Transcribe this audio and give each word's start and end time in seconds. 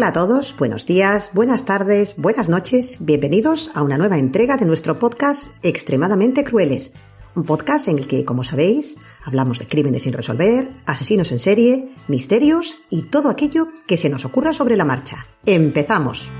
Hola 0.00 0.08
a 0.08 0.12
todos, 0.14 0.56
buenos 0.56 0.86
días, 0.86 1.30
buenas 1.34 1.66
tardes, 1.66 2.14
buenas 2.16 2.48
noches, 2.48 2.96
bienvenidos 3.00 3.70
a 3.74 3.82
una 3.82 3.98
nueva 3.98 4.16
entrega 4.16 4.56
de 4.56 4.64
nuestro 4.64 4.98
podcast 4.98 5.48
Extremadamente 5.62 6.42
Crueles, 6.42 6.94
un 7.34 7.44
podcast 7.44 7.86
en 7.86 7.98
el 7.98 8.06
que, 8.08 8.24
como 8.24 8.42
sabéis, 8.42 8.96
hablamos 9.22 9.58
de 9.58 9.66
crímenes 9.66 10.04
sin 10.04 10.14
resolver, 10.14 10.70
asesinos 10.86 11.32
en 11.32 11.38
serie, 11.38 11.94
misterios 12.08 12.78
y 12.88 13.10
todo 13.10 13.28
aquello 13.28 13.68
que 13.86 13.98
se 13.98 14.08
nos 14.08 14.24
ocurra 14.24 14.54
sobre 14.54 14.78
la 14.78 14.86
marcha. 14.86 15.26
¡Empezamos! 15.44 16.32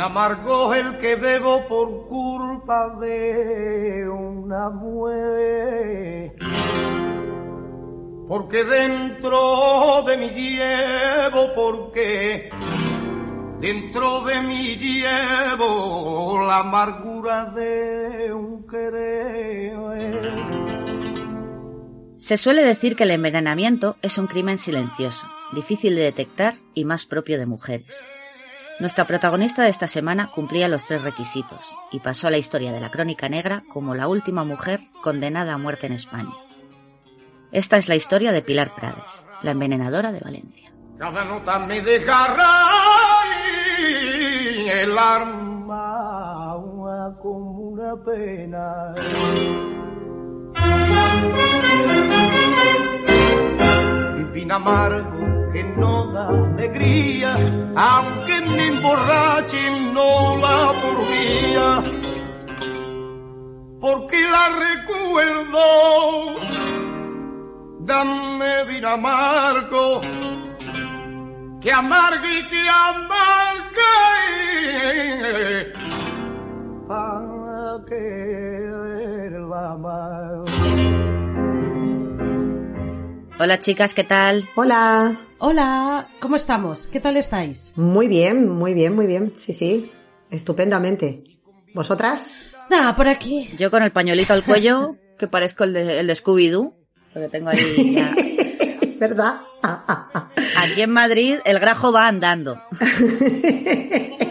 Amargo 0.00 0.72
el 0.74 0.98
que 0.98 1.16
bebo 1.16 1.66
por 1.68 2.06
culpa 2.06 2.96
de 3.00 4.08
una 4.08 4.70
mujer. 4.70 6.32
Porque 8.26 8.64
dentro 8.64 10.02
de 10.06 10.16
mí 10.16 10.28
llevo, 10.30 11.54
porque 11.54 12.48
dentro 13.60 14.24
de 14.24 14.40
mí 14.42 14.76
llevo 14.76 16.46
la 16.46 16.60
amargura 16.60 17.46
de 17.46 18.32
un 18.32 18.66
querer. 18.66 19.50
Se 22.16 22.36
suele 22.36 22.64
decir 22.64 22.96
que 22.96 23.04
el 23.04 23.10
envenenamiento 23.10 23.96
es 24.02 24.16
un 24.16 24.26
crimen 24.26 24.56
silencioso, 24.56 25.26
difícil 25.52 25.96
de 25.96 26.02
detectar 26.02 26.54
y 26.74 26.84
más 26.84 27.06
propio 27.06 27.38
de 27.38 27.46
mujeres. 27.46 28.06
Nuestra 28.80 29.04
protagonista 29.04 29.62
de 29.62 29.68
esta 29.68 29.86
semana 29.86 30.30
cumplía 30.34 30.66
los 30.66 30.86
tres 30.86 31.02
requisitos 31.02 31.76
y 31.92 32.00
pasó 32.00 32.28
a 32.28 32.30
la 32.30 32.38
historia 32.38 32.72
de 32.72 32.80
la 32.80 32.90
crónica 32.90 33.28
negra 33.28 33.62
como 33.70 33.94
la 33.94 34.08
última 34.08 34.42
mujer 34.42 34.80
condenada 35.02 35.52
a 35.52 35.58
muerte 35.58 35.86
en 35.86 35.92
España. 35.92 36.32
Esta 37.52 37.76
es 37.76 37.90
la 37.90 37.94
historia 37.94 38.32
de 38.32 38.40
Pilar 38.40 38.74
Prades, 38.74 39.26
la 39.42 39.50
envenenadora 39.50 40.12
de 40.12 40.20
Valencia. 40.20 40.72
Que 55.52 55.64
no 55.64 56.06
da 56.12 56.28
alegría, 56.28 57.34
aunque 57.76 58.40
me 58.42 58.66
emborrache 58.68 59.58
no 59.92 60.36
la 60.36 60.72
volvía, 60.82 61.82
porque 63.80 64.18
la 64.34 64.48
recuerdo. 64.66 65.66
Dame 67.80 68.64
vino 68.64 68.88
amargo, 68.88 70.00
que 71.60 71.72
amargue 71.72 72.38
y 72.38 72.42
que 72.48 72.68
amargue, 72.68 73.92
para 76.86 77.84
que 77.88 79.30
la. 79.48 80.29
Hola 83.42 83.58
chicas, 83.58 83.94
¿qué 83.94 84.04
tal? 84.04 84.46
Hola. 84.54 85.18
Hola, 85.38 86.08
¿cómo 86.18 86.36
estamos? 86.36 86.88
¿Qué 86.88 87.00
tal 87.00 87.16
estáis? 87.16 87.72
Muy 87.74 88.06
bien, 88.06 88.46
muy 88.50 88.74
bien, 88.74 88.94
muy 88.94 89.06
bien. 89.06 89.32
Sí, 89.34 89.54
sí. 89.54 89.90
Estupendamente. 90.30 91.24
¿Vosotras? 91.72 92.54
Nada, 92.68 92.94
por 92.94 93.08
aquí. 93.08 93.48
Yo 93.56 93.70
con 93.70 93.82
el 93.82 93.92
pañuelito 93.92 94.34
al 94.34 94.44
cuello, 94.44 94.98
que 95.18 95.26
parezco 95.26 95.64
el 95.64 95.72
de, 95.72 96.00
el 96.00 96.06
de 96.08 96.12
Scooby-Doo, 96.12 96.74
porque 97.14 97.28
tengo 97.30 97.48
ahí 97.48 97.94
ya... 97.94 98.14
¿Verdad? 99.00 99.36
Aquí 99.62 100.82
en 100.82 100.90
Madrid 100.90 101.36
el 101.46 101.60
grajo 101.60 101.92
va 101.92 102.08
andando. 102.08 102.62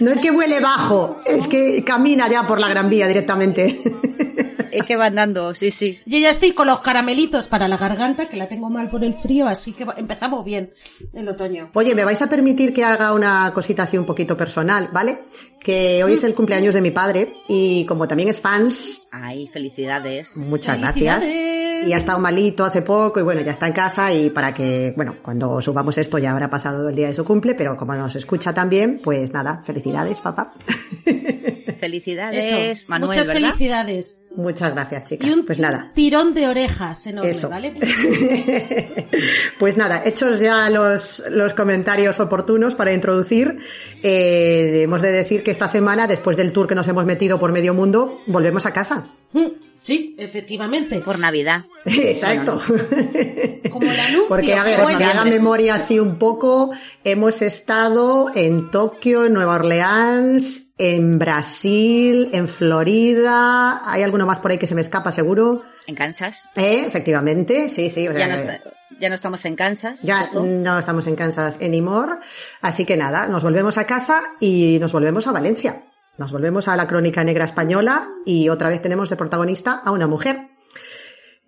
No 0.00 0.10
es 0.12 0.18
que 0.18 0.30
huele 0.30 0.60
bajo, 0.60 1.20
es 1.24 1.46
que 1.46 1.82
camina 1.84 2.28
ya 2.28 2.46
por 2.46 2.60
la 2.60 2.68
Gran 2.68 2.88
Vía 2.90 3.06
directamente. 3.06 3.80
Es 4.70 4.82
que 4.84 4.96
va 4.96 5.06
andando, 5.06 5.54
sí, 5.54 5.70
sí. 5.70 6.00
Yo 6.04 6.18
ya 6.18 6.30
estoy 6.30 6.50
con 6.50 6.66
los 6.66 6.80
caramelitos 6.80 7.46
para 7.46 7.68
la 7.68 7.76
garganta, 7.76 8.28
que 8.28 8.36
la 8.36 8.48
tengo 8.48 8.70
mal 8.70 8.90
por 8.90 9.04
el 9.04 9.14
frío, 9.14 9.46
así 9.46 9.70
que 9.72 9.86
empezamos 9.96 10.44
bien 10.44 10.72
el 11.12 11.28
otoño. 11.28 11.70
Oye, 11.74 11.94
me 11.94 12.04
vais 12.04 12.20
a 12.22 12.28
permitir 12.28 12.74
que 12.74 12.82
haga 12.82 13.12
una 13.12 13.52
cosita 13.54 13.84
así 13.84 13.96
un 13.96 14.04
poquito 14.04 14.36
personal, 14.36 14.88
¿vale? 14.92 15.26
Que 15.60 16.02
hoy 16.02 16.14
es 16.14 16.24
el 16.24 16.34
cumpleaños 16.34 16.74
de 16.74 16.80
mi 16.80 16.90
padre 16.90 17.34
y 17.46 17.86
como 17.86 18.08
también 18.08 18.28
es 18.30 18.40
fans, 18.40 19.02
Ay, 19.12 19.48
felicidades. 19.52 20.36
muchas 20.38 20.76
gracias. 20.78 21.22
Y 21.86 21.92
ha 21.92 21.96
estado 21.98 22.18
malito 22.18 22.64
hace 22.64 22.82
poco 22.82 23.20
y 23.20 23.22
bueno, 23.22 23.40
ya 23.42 23.52
está 23.52 23.66
en 23.66 23.72
casa 23.72 24.12
y 24.12 24.30
para 24.30 24.54
que, 24.54 24.92
bueno, 24.96 25.16
cuando 25.22 25.60
subamos 25.60 25.98
esto 25.98 26.18
ya 26.18 26.32
habrá 26.32 26.48
pasado 26.48 26.88
el 26.88 26.94
día 26.94 27.08
de 27.08 27.14
su 27.14 27.24
cumple, 27.24 27.54
pero 27.54 27.76
como 27.76 27.94
nos 27.94 28.16
escucha 28.16 28.52
también, 28.54 29.00
pues 29.02 29.32
nada, 29.32 29.62
felicidades, 29.64 30.20
papá. 30.20 30.52
Felicidades, 31.80 32.50
Eso, 32.50 32.86
Manuel, 32.88 33.08
muchas 33.10 33.26
¿verdad? 33.28 33.42
felicidades. 33.42 34.20
Muchas 34.36 34.72
gracias, 34.72 35.04
chicas. 35.04 35.28
Y 35.28 35.32
un 35.32 35.44
Pues 35.44 35.58
nada. 35.58 35.90
tirón 35.94 36.32
de 36.32 36.48
orejas 36.48 37.06
enorme, 37.06 37.30
Eso. 37.30 37.50
¿vale? 37.50 37.74
pues 39.58 39.76
nada, 39.76 40.02
hechos 40.06 40.40
ya 40.40 40.70
los, 40.70 41.22
los 41.30 41.52
comentarios 41.52 42.20
oportunos 42.20 42.74
para 42.74 42.92
introducir, 42.94 43.58
eh, 44.02 44.80
hemos 44.82 45.02
de 45.02 45.12
decir 45.12 45.42
que 45.42 45.50
esta 45.50 45.68
semana, 45.68 46.06
después 46.06 46.36
del 46.38 46.52
tour 46.52 46.66
que 46.66 46.74
nos 46.74 46.88
hemos 46.88 47.04
metido 47.04 47.38
por 47.38 47.52
medio 47.52 47.74
mundo, 47.74 48.20
volvemos 48.26 48.64
a 48.66 48.72
casa. 48.72 49.06
Mm, 49.34 49.46
Sí, 49.80 50.16
efectivamente. 50.18 51.00
Por 51.00 51.18
Navidad. 51.18 51.66
Exacto. 51.84 52.58
Como 53.70 53.90
el 53.90 54.00
anuncio. 54.00 54.28
Porque, 54.28 54.54
a 54.54 54.64
ver, 54.64 54.80
Bueno, 54.80 54.98
que 54.98 55.04
haga 55.04 55.26
memoria 55.26 55.74
así 55.74 56.00
un 56.00 56.18
poco, 56.18 56.70
hemos 57.04 57.42
estado 57.42 58.30
en 58.34 58.70
Tokio, 58.70 59.26
en 59.26 59.34
Nueva 59.34 59.56
Orleans, 59.56 60.68
en 60.78 61.18
Brasil, 61.18 62.30
en 62.32 62.48
Florida, 62.48 63.82
hay 63.84 64.02
alguno 64.02 64.24
más 64.26 64.38
por 64.38 64.50
ahí 64.52 64.58
que 64.58 64.66
se 64.66 64.74
me 64.74 64.80
escapa 64.80 65.12
seguro. 65.12 65.62
En 65.86 65.94
Kansas. 65.94 66.48
Eh, 66.56 66.84
efectivamente, 66.86 67.68
sí, 67.68 67.90
sí. 67.90 68.08
o 68.08 68.12
sea 68.12 68.20
Ya 68.20 68.28
no, 68.28 68.34
que- 68.36 68.40
está- 68.40 68.72
ya 69.00 69.08
no 69.10 69.14
estamos 69.16 69.44
en 69.44 69.56
Kansas. 69.56 70.02
Ya 70.02 70.30
no 70.32 70.78
estamos 70.78 71.06
en 71.06 71.16
Kansas 71.16 71.58
anymore. 71.60 72.12
Así 72.62 72.84
que 72.86 72.96
nada, 72.96 73.28
nos 73.28 73.42
volvemos 73.42 73.76
a 73.76 73.86
casa 73.86 74.22
y 74.40 74.78
nos 74.80 74.92
volvemos 74.92 75.26
a 75.26 75.32
Valencia. 75.32 75.82
Nos 76.16 76.30
volvemos 76.30 76.68
a 76.68 76.76
la 76.76 76.86
crónica 76.86 77.24
negra 77.24 77.44
española 77.44 78.08
y 78.24 78.48
otra 78.48 78.68
vez 78.68 78.80
tenemos 78.80 79.10
de 79.10 79.16
protagonista 79.16 79.74
a 79.84 79.90
una 79.90 80.06
mujer. 80.06 80.48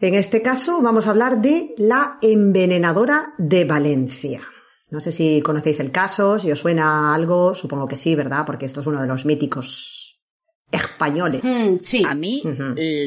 En 0.01 0.15
este 0.15 0.43
caso 0.43 0.81
vamos 0.83 1.07
a 1.07 1.11
hablar 1.11 1.41
de 1.41 1.75
la 1.79 2.19
envenenadora 2.21 3.35
de 3.39 3.65
Valencia. 3.65 4.43
No 4.91 5.01
sé 5.01 5.13
si 5.13 5.41
conocéis 5.41 5.81
el 5.81 5.91
caso, 5.91 6.39
si 6.39 6.51
os 6.51 6.59
suena 6.59 7.15
algo, 7.15 7.55
supongo 7.55 7.87
que 7.87 7.97
sí, 7.97 8.15
¿verdad? 8.15 8.45
Porque 8.45 8.67
esto 8.67 8.81
es 8.81 8.87
uno 8.87 9.01
de 9.01 9.07
los 9.07 9.25
míticos 9.25 10.21
españoles. 10.71 11.43
Mm, 11.43 11.77
sí. 11.81 12.05
A 12.07 12.15
mí 12.15 12.43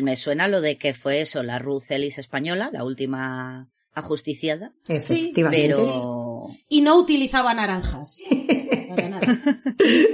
me 0.01 0.15
suena 0.17 0.47
lo 0.47 0.61
de 0.61 0.77
que 0.77 0.93
fue 0.93 1.21
eso, 1.21 1.43
la 1.43 1.59
Ruth 1.59 1.89
Ellis 1.89 2.17
española, 2.17 2.69
la 2.71 2.83
última 2.83 3.69
ajusticiada, 3.93 4.71
Efectivamente. 4.87 5.67
pero 5.67 6.28
Y 6.67 6.81
no 6.81 6.97
utilizaba 6.97 7.53
naranjas. 7.53 8.19
Para 8.95 9.09
nada. 9.09 9.39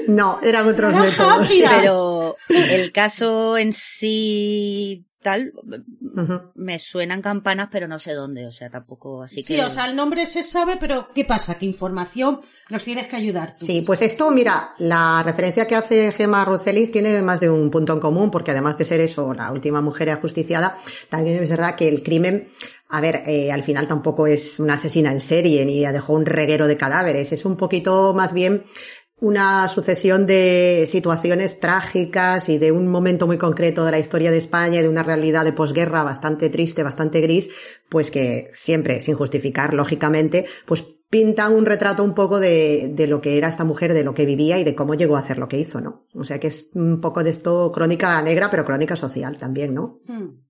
No, 0.08 0.40
eran 0.42 0.68
otros 0.68 0.94
métodos. 0.94 1.46
ácida. 1.46 1.70
pero 1.70 2.36
el 2.50 2.92
caso 2.92 3.58
en 3.58 3.74
sí 3.74 5.06
tal, 5.26 5.54
me 6.54 6.78
suenan 6.78 7.24
campanas, 7.24 7.70
pero 7.72 7.88
no 7.88 7.98
sé 7.98 8.14
dónde, 8.14 8.46
o 8.46 8.52
sea, 8.52 8.70
tampoco 8.70 9.24
así 9.24 9.42
Sí, 9.42 9.56
que... 9.56 9.64
o 9.64 9.70
sea, 9.72 9.88
el 9.88 9.96
nombre 9.96 10.28
se 10.28 10.44
sabe, 10.44 10.78
pero 10.80 11.10
¿qué 11.16 11.26
pasa? 11.26 11.58
¿Qué 11.58 11.66
información 11.66 12.42
nos 12.70 12.84
tienes 12.84 13.08
que 13.08 13.16
ayudar? 13.16 13.56
tú? 13.58 13.66
Sí, 13.66 13.82
pues 13.82 14.04
esto, 14.04 14.30
mira, 14.30 14.76
la 14.78 15.24
referencia 15.24 15.66
que 15.66 15.76
hace 15.76 16.12
Gemma 16.12 16.46
Rucelis 16.46 16.92
tiene 16.92 17.24
más 17.24 17.40
de 17.40 17.50
un 17.50 17.72
punto 17.72 17.94
en 17.94 18.00
común, 18.00 18.30
porque 18.30 18.52
además 18.52 18.78
de 18.78 18.86
ser 18.86 19.00
eso, 19.02 19.34
la 19.34 19.52
última 19.52 19.82
mujer 19.82 20.12
ajusticiada, 20.12 20.78
también 21.10 21.42
es 21.42 21.50
verdad 21.50 21.76
que 21.76 21.88
el 21.88 22.04
crimen, 22.04 22.48
a 22.90 23.02
ver, 23.02 23.24
eh, 23.26 23.52
al 23.52 23.64
final 23.64 23.88
tampoco 23.88 24.28
es 24.28 24.60
una 24.60 24.76
asesina 24.76 25.12
en 25.12 25.22
serie, 25.22 25.66
ni 25.66 25.82
dejó 25.82 26.14
un 26.14 26.28
reguero 26.28 26.68
de 26.68 26.78
cadáveres, 26.78 27.32
es 27.32 27.46
un 27.46 27.58
poquito 27.58 28.14
más 28.14 28.32
bien 28.32 28.64
una 29.20 29.68
sucesión 29.70 30.26
de 30.26 30.86
situaciones 30.88 31.60
trágicas 31.60 32.50
y 32.50 32.58
de 32.58 32.72
un 32.72 32.88
momento 32.88 33.28
muy 33.28 33.38
concreto 33.38 33.86
de 33.86 33.92
la 33.92 34.00
historia 34.00 34.32
de 34.32 34.38
España 34.38 34.80
y 34.80 34.84
de 34.84 34.90
una 34.90 35.04
realidad 35.04 35.46
de 35.46 35.54
posguerra 35.54 36.04
bastante 36.04 36.50
triste, 36.50 36.84
bastante 36.84 37.22
gris, 37.22 37.50
pues 37.90 38.12
que 38.12 38.50
siempre, 38.54 39.00
sin 39.00 39.16
justificar, 39.16 39.74
lógicamente, 39.74 40.46
pues 40.66 40.84
pintan 41.10 41.54
un 41.54 41.66
retrato 41.66 42.04
un 42.04 42.14
poco 42.14 42.40
de, 42.40 42.92
de 42.94 43.08
lo 43.08 43.22
que 43.22 43.38
era 43.38 43.48
esta 43.48 43.64
mujer, 43.64 43.94
de 43.94 44.04
lo 44.04 44.14
que 44.14 44.26
vivía 44.26 44.60
y 44.60 44.64
de 44.64 44.76
cómo 44.76 44.96
llegó 44.96 45.16
a 45.16 45.20
hacer 45.20 45.38
lo 45.38 45.48
que 45.48 45.60
hizo, 45.60 45.80
¿no? 45.80 46.08
O 46.14 46.24
sea 46.24 46.40
que 46.40 46.48
es 46.48 46.72
un 46.74 47.00
poco 47.00 47.24
de 47.24 47.30
esto 47.30 47.72
crónica 47.72 48.22
negra, 48.22 48.50
pero 48.50 48.66
crónica 48.66 48.96
social 48.96 49.38
también, 49.38 49.74
¿no? 49.74 50.02
Hmm. 50.08 50.24
Mm. 50.24 50.45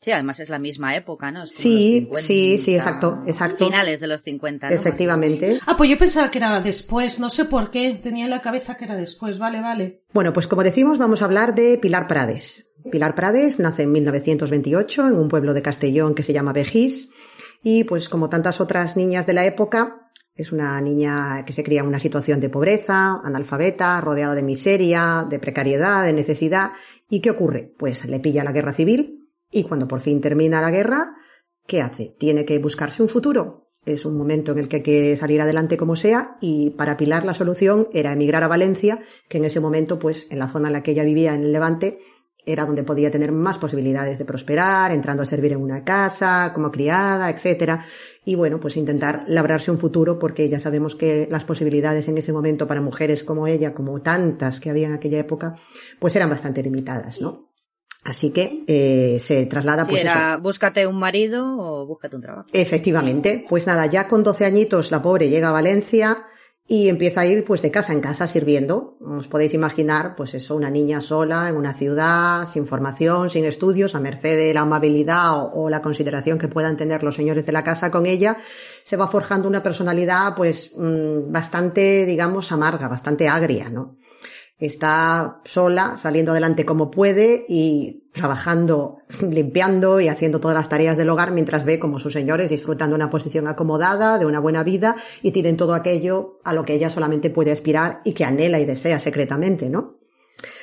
Sí, 0.00 0.10
además 0.10 0.40
es 0.40 0.50
la 0.50 0.58
misma 0.58 0.94
época, 0.94 1.30
¿no? 1.30 1.44
Es 1.44 1.50
como 1.50 1.62
Sí, 1.62 2.08
los 2.10 2.20
50, 2.20 2.20
sí, 2.20 2.58
sí, 2.58 2.74
exacto, 2.74 3.22
exacto. 3.26 3.64
Finales 3.64 3.98
de 3.98 4.06
los 4.06 4.22
50, 4.22 4.68
¿no? 4.68 4.74
Efectivamente. 4.74 5.58
Ah, 5.66 5.76
pues 5.76 5.88
yo 5.88 5.96
pensaba 5.96 6.30
que 6.30 6.38
era 6.38 6.60
después, 6.60 7.18
no 7.18 7.30
sé 7.30 7.46
por 7.46 7.70
qué, 7.70 7.98
tenía 8.02 8.24
en 8.24 8.30
la 8.30 8.42
cabeza 8.42 8.76
que 8.76 8.84
era 8.84 8.96
después, 8.96 9.38
vale, 9.38 9.60
vale. 9.60 10.02
Bueno, 10.12 10.34
pues 10.34 10.46
como 10.48 10.62
decimos, 10.62 10.98
vamos 10.98 11.22
a 11.22 11.24
hablar 11.24 11.54
de 11.54 11.78
Pilar 11.78 12.06
Prades. 12.06 12.68
Pilar 12.90 13.14
Prades 13.14 13.58
nace 13.58 13.84
en 13.84 13.92
1928 13.92 15.08
en 15.08 15.16
un 15.16 15.28
pueblo 15.28 15.54
de 15.54 15.62
Castellón 15.62 16.14
que 16.14 16.22
se 16.22 16.32
llama 16.32 16.52
Vejís 16.52 17.08
y 17.62 17.84
pues 17.84 18.08
como 18.08 18.28
tantas 18.28 18.60
otras 18.60 18.96
niñas 18.96 19.26
de 19.26 19.32
la 19.32 19.46
época, 19.46 20.10
es 20.34 20.52
una 20.52 20.80
niña 20.80 21.44
que 21.44 21.52
se 21.52 21.64
cría 21.64 21.80
en 21.80 21.88
una 21.88 21.98
situación 21.98 22.38
de 22.38 22.48
pobreza, 22.48 23.20
analfabeta, 23.24 24.00
rodeada 24.00 24.34
de 24.34 24.42
miseria, 24.42 25.26
de 25.28 25.38
precariedad, 25.40 26.04
de 26.04 26.12
necesidad. 26.12 26.72
¿Y 27.10 27.20
qué 27.20 27.30
ocurre? 27.30 27.74
Pues 27.76 28.04
le 28.04 28.20
pilla 28.20 28.44
la 28.44 28.52
guerra 28.52 28.72
civil 28.72 29.17
y 29.50 29.64
cuando 29.64 29.88
por 29.88 30.00
fin 30.00 30.20
termina 30.20 30.60
la 30.60 30.70
guerra, 30.70 31.16
¿qué 31.66 31.82
hace? 31.82 32.14
Tiene 32.18 32.44
que 32.44 32.58
buscarse 32.58 33.02
un 33.02 33.08
futuro. 33.08 33.68
Es 33.86 34.04
un 34.04 34.18
momento 34.18 34.52
en 34.52 34.58
el 34.58 34.68
que 34.68 34.76
hay 34.76 34.82
que 34.82 35.16
salir 35.16 35.40
adelante 35.40 35.76
como 35.76 35.96
sea 35.96 36.36
y 36.40 36.70
para 36.70 36.96
Pilar 36.96 37.24
la 37.24 37.32
solución 37.32 37.88
era 37.92 38.12
emigrar 38.12 38.42
a 38.42 38.48
Valencia, 38.48 39.00
que 39.28 39.38
en 39.38 39.46
ese 39.46 39.60
momento, 39.60 39.98
pues 39.98 40.26
en 40.30 40.38
la 40.38 40.48
zona 40.48 40.68
en 40.68 40.74
la 40.74 40.82
que 40.82 40.90
ella 40.90 41.04
vivía, 41.04 41.34
en 41.34 41.44
el 41.44 41.52
Levante, 41.52 41.98
era 42.44 42.64
donde 42.64 42.82
podía 42.82 43.10
tener 43.10 43.30
más 43.30 43.58
posibilidades 43.58 44.18
de 44.18 44.24
prosperar, 44.24 44.92
entrando 44.92 45.22
a 45.22 45.26
servir 45.26 45.52
en 45.52 45.62
una 45.62 45.84
casa, 45.84 46.52
como 46.54 46.70
criada, 46.70 47.28
etcétera. 47.28 47.84
Y 48.24 48.36
bueno, 48.36 48.58
pues 48.58 48.76
intentar 48.76 49.24
labrarse 49.26 49.70
un 49.70 49.78
futuro 49.78 50.18
porque 50.18 50.48
ya 50.48 50.58
sabemos 50.58 50.96
que 50.96 51.28
las 51.30 51.44
posibilidades 51.44 52.08
en 52.08 52.18
ese 52.18 52.32
momento 52.32 52.66
para 52.66 52.80
mujeres 52.80 53.22
como 53.22 53.46
ella, 53.46 53.74
como 53.74 54.00
tantas 54.00 54.60
que 54.60 54.70
había 54.70 54.88
en 54.88 54.94
aquella 54.94 55.18
época, 55.18 55.56
pues 55.98 56.16
eran 56.16 56.30
bastante 56.30 56.62
limitadas, 56.62 57.20
¿no? 57.20 57.48
Así 58.04 58.30
que 58.30 58.64
eh, 58.66 59.18
se 59.20 59.46
traslada 59.46 59.86
pues 59.86 60.04
eso, 60.04 60.18
búscate 60.40 60.86
un 60.86 60.98
marido 60.98 61.58
o 61.58 61.86
búscate 61.86 62.16
un 62.16 62.22
trabajo. 62.22 62.46
Efectivamente. 62.52 63.44
Pues 63.48 63.66
nada, 63.66 63.86
ya 63.86 64.08
con 64.08 64.22
12 64.22 64.44
añitos 64.44 64.90
la 64.90 65.02
pobre 65.02 65.28
llega 65.28 65.50
a 65.50 65.52
Valencia 65.52 66.24
y 66.70 66.90
empieza 66.90 67.22
a 67.22 67.26
ir 67.26 67.44
pues 67.44 67.62
de 67.62 67.70
casa 67.70 67.94
en 67.94 68.00
casa 68.00 68.26
sirviendo. 68.26 68.98
Os 69.00 69.26
podéis 69.26 69.54
imaginar, 69.54 70.14
pues 70.14 70.34
eso, 70.34 70.54
una 70.54 70.70
niña 70.70 71.00
sola 71.00 71.48
en 71.48 71.56
una 71.56 71.72
ciudad, 71.72 72.46
sin 72.46 72.66
formación, 72.66 73.30
sin 73.30 73.46
estudios, 73.46 73.94
a 73.94 74.00
merced 74.00 74.36
de 74.36 74.52
la 74.52 74.60
amabilidad 74.60 75.42
o, 75.42 75.64
o 75.64 75.70
la 75.70 75.80
consideración 75.80 76.38
que 76.38 76.48
puedan 76.48 76.76
tener 76.76 77.02
los 77.02 77.16
señores 77.16 77.46
de 77.46 77.52
la 77.52 77.64
casa 77.64 77.90
con 77.90 78.04
ella, 78.04 78.36
se 78.84 78.96
va 78.96 79.08
forjando 79.08 79.48
una 79.48 79.62
personalidad 79.62 80.34
pues 80.36 80.74
mm, 80.76 81.32
bastante, 81.32 82.04
digamos, 82.04 82.52
amarga, 82.52 82.86
bastante 82.86 83.28
agria, 83.28 83.70
¿no? 83.70 83.96
Está 84.58 85.40
sola, 85.44 85.96
saliendo 85.96 86.32
adelante 86.32 86.64
como 86.64 86.90
puede 86.90 87.44
y 87.48 88.04
trabajando, 88.12 88.96
limpiando 89.22 90.00
y 90.00 90.08
haciendo 90.08 90.40
todas 90.40 90.56
las 90.56 90.68
tareas 90.68 90.96
del 90.96 91.08
hogar 91.10 91.30
mientras 91.30 91.64
ve 91.64 91.78
como 91.78 91.98
sus 91.98 92.12
señores 92.12 92.50
disfrutan 92.50 92.90
de 92.90 92.96
una 92.96 93.10
posición 93.10 93.46
acomodada, 93.46 94.18
de 94.18 94.26
una 94.26 94.40
buena 94.40 94.62
vida 94.64 94.96
y 95.22 95.30
tienen 95.32 95.56
todo 95.56 95.74
aquello 95.74 96.38
a 96.44 96.52
lo 96.54 96.64
que 96.64 96.74
ella 96.74 96.90
solamente 96.90 97.30
puede 97.30 97.52
aspirar 97.52 98.00
y 98.04 98.12
que 98.14 98.24
anhela 98.24 98.58
y 98.58 98.64
desea 98.64 98.98
secretamente, 98.98 99.68
¿no? 99.70 99.98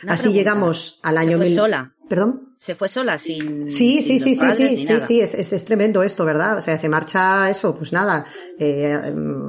Una 0.04 0.14
Así 0.14 0.24
pregunta. 0.24 0.38
llegamos 0.40 1.00
al 1.04 1.16
¿Se 1.16 1.20
año 1.22 1.38
fue 1.38 1.46
mil- 1.48 1.56
sola? 1.56 1.96
¿Perdón? 2.08 2.55
Se 2.66 2.74
fue 2.74 2.90
sola 2.90 3.20
sin. 3.20 3.68
Sí, 3.68 4.02
sí, 4.02 4.20
sin 4.20 4.20
sí, 4.22 4.34
sí, 4.34 4.40
padres 4.40 4.72
sí, 4.72 4.88
sí, 4.88 4.94
sí, 5.06 5.22
es, 5.22 5.36
es, 5.36 5.54
es 5.54 5.66
tremendo 5.66 6.02
esto, 6.02 6.26
¿verdad? 6.26 6.58
O 6.58 6.62
sea, 6.62 6.76
se 6.78 6.90
marcha 6.90 7.48
eso, 7.48 7.76
pues 7.76 7.94
nada, 7.94 8.26
eh, 8.58 8.98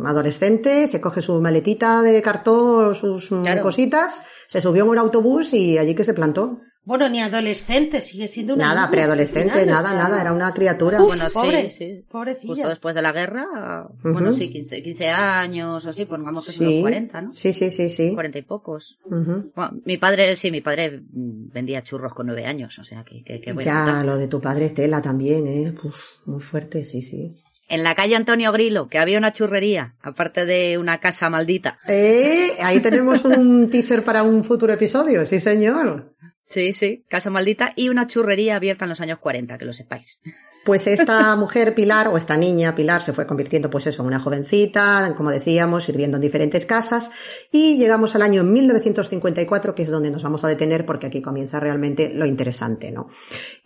adolescente, 0.04 0.86
se 0.86 1.00
coge 1.00 1.22
su 1.22 1.40
maletita 1.40 2.02
de 2.02 2.20
cartón, 2.20 2.94
sus 2.94 3.32
mm, 3.32 3.42
Claro. 3.42 3.62
cositas, 3.62 4.22
se 4.46 4.60
subió 4.60 4.84
en 4.84 4.90
un 4.90 4.98
autobús 4.98 5.54
y 5.54 5.78
allí 5.78 5.94
que 5.94 6.04
se 6.04 6.12
plantó. 6.12 6.60
Bueno, 6.86 7.08
ni 7.08 7.20
adolescente, 7.20 8.00
sigue 8.00 8.28
siendo 8.28 8.54
una 8.54 8.68
Nada, 8.68 8.88
preadolescente, 8.88 9.66
nada, 9.66 9.92
nada, 9.92 10.20
era 10.20 10.32
una 10.32 10.54
criatura. 10.54 11.02
Uf, 11.02 11.08
Bueno, 11.08 11.28
sí, 11.28 11.34
pobre, 11.34 11.68
sí. 11.68 12.04
pobrecilla. 12.08 12.52
Justo 12.54 12.68
después 12.68 12.94
de 12.94 13.02
la 13.02 13.10
guerra, 13.10 13.88
bueno, 14.04 14.30
sí, 14.30 14.48
15, 14.48 14.84
15 14.84 15.08
años 15.08 15.84
o 15.84 15.90
así, 15.90 16.04
pongamos 16.04 16.46
que 16.46 16.52
son 16.52 16.66
los 16.66 16.80
40, 16.82 17.20
¿no? 17.22 17.32
sí, 17.32 17.52
sí, 17.52 17.70
sí, 17.70 17.90
sí. 17.90 18.14
40 18.14 18.38
y 18.38 18.42
pocos. 18.42 19.00
Bueno, 19.04 19.80
mi 19.84 19.98
padre, 19.98 20.36
sí, 20.36 20.52
mi 20.52 20.60
padre 20.60 21.02
vendía 21.02 21.82
churros 21.82 22.14
con 22.14 22.26
nueve 22.26 22.46
años, 22.46 22.78
o 22.78 22.84
sea, 22.84 23.02
que, 23.02 23.24
que, 23.24 23.50
a 23.50 23.54
Ya, 23.54 24.04
lo 24.04 24.16
de 24.16 24.28
tu 24.28 24.40
padre 24.40 24.66
Estela 24.66 25.02
también, 25.02 25.48
¿eh? 25.48 25.74
Uf, 25.82 26.00
muy 26.24 26.40
fuerte, 26.40 26.84
sí, 26.84 27.02
sí. 27.02 27.34
En 27.68 27.82
la 27.82 27.96
calle 27.96 28.14
Antonio 28.14 28.52
Grilo, 28.52 28.86
que 28.88 28.98
había 28.98 29.18
una 29.18 29.32
churrería, 29.32 29.96
aparte 30.00 30.44
de 30.46 30.78
una 30.78 30.98
casa 31.00 31.28
maldita. 31.30 31.78
Eh, 31.88 32.50
ahí 32.62 32.78
tenemos 32.78 33.24
un 33.24 33.68
teaser 33.68 34.04
para 34.04 34.22
un 34.22 34.44
futuro 34.44 34.72
episodio, 34.72 35.26
sí, 35.26 35.40
señor. 35.40 36.14
Sí, 36.48 36.72
sí, 36.72 37.04
casa 37.08 37.28
maldita 37.28 37.72
y 37.74 37.88
una 37.88 38.06
churrería 38.06 38.56
abierta 38.56 38.84
en 38.84 38.90
los 38.90 39.00
años 39.00 39.18
40, 39.18 39.58
que 39.58 39.64
lo 39.64 39.72
sepáis. 39.72 40.20
Pues 40.64 40.86
esta 40.86 41.34
mujer 41.36 41.74
Pilar, 41.74 42.08
o 42.08 42.16
esta 42.16 42.36
niña 42.36 42.74
Pilar, 42.74 43.02
se 43.02 43.12
fue 43.12 43.26
convirtiendo 43.26 43.68
pues 43.68 43.88
eso 43.88 44.02
en 44.02 44.08
una 44.08 44.20
jovencita, 44.20 45.12
como 45.16 45.30
decíamos, 45.30 45.84
sirviendo 45.84 46.18
en 46.18 46.20
diferentes 46.20 46.64
casas, 46.64 47.10
y 47.50 47.76
llegamos 47.78 48.14
al 48.14 48.22
año 48.22 48.44
1954, 48.44 49.74
que 49.74 49.82
es 49.82 49.90
donde 49.90 50.10
nos 50.10 50.22
vamos 50.22 50.44
a 50.44 50.48
detener 50.48 50.86
porque 50.86 51.08
aquí 51.08 51.20
comienza 51.20 51.58
realmente 51.58 52.12
lo 52.14 52.26
interesante, 52.26 52.92
¿no? 52.92 53.08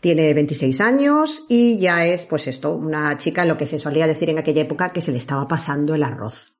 Tiene 0.00 0.32
26 0.32 0.80
años 0.80 1.44
y 1.48 1.78
ya 1.78 2.06
es, 2.06 2.24
pues 2.24 2.46
esto, 2.46 2.74
una 2.74 3.14
chica, 3.18 3.44
lo 3.44 3.58
que 3.58 3.66
se 3.66 3.78
solía 3.78 4.06
decir 4.06 4.30
en 4.30 4.38
aquella 4.38 4.62
época, 4.62 4.92
que 4.92 5.02
se 5.02 5.12
le 5.12 5.18
estaba 5.18 5.46
pasando 5.46 5.94
el 5.94 6.02
arroz. 6.02 6.54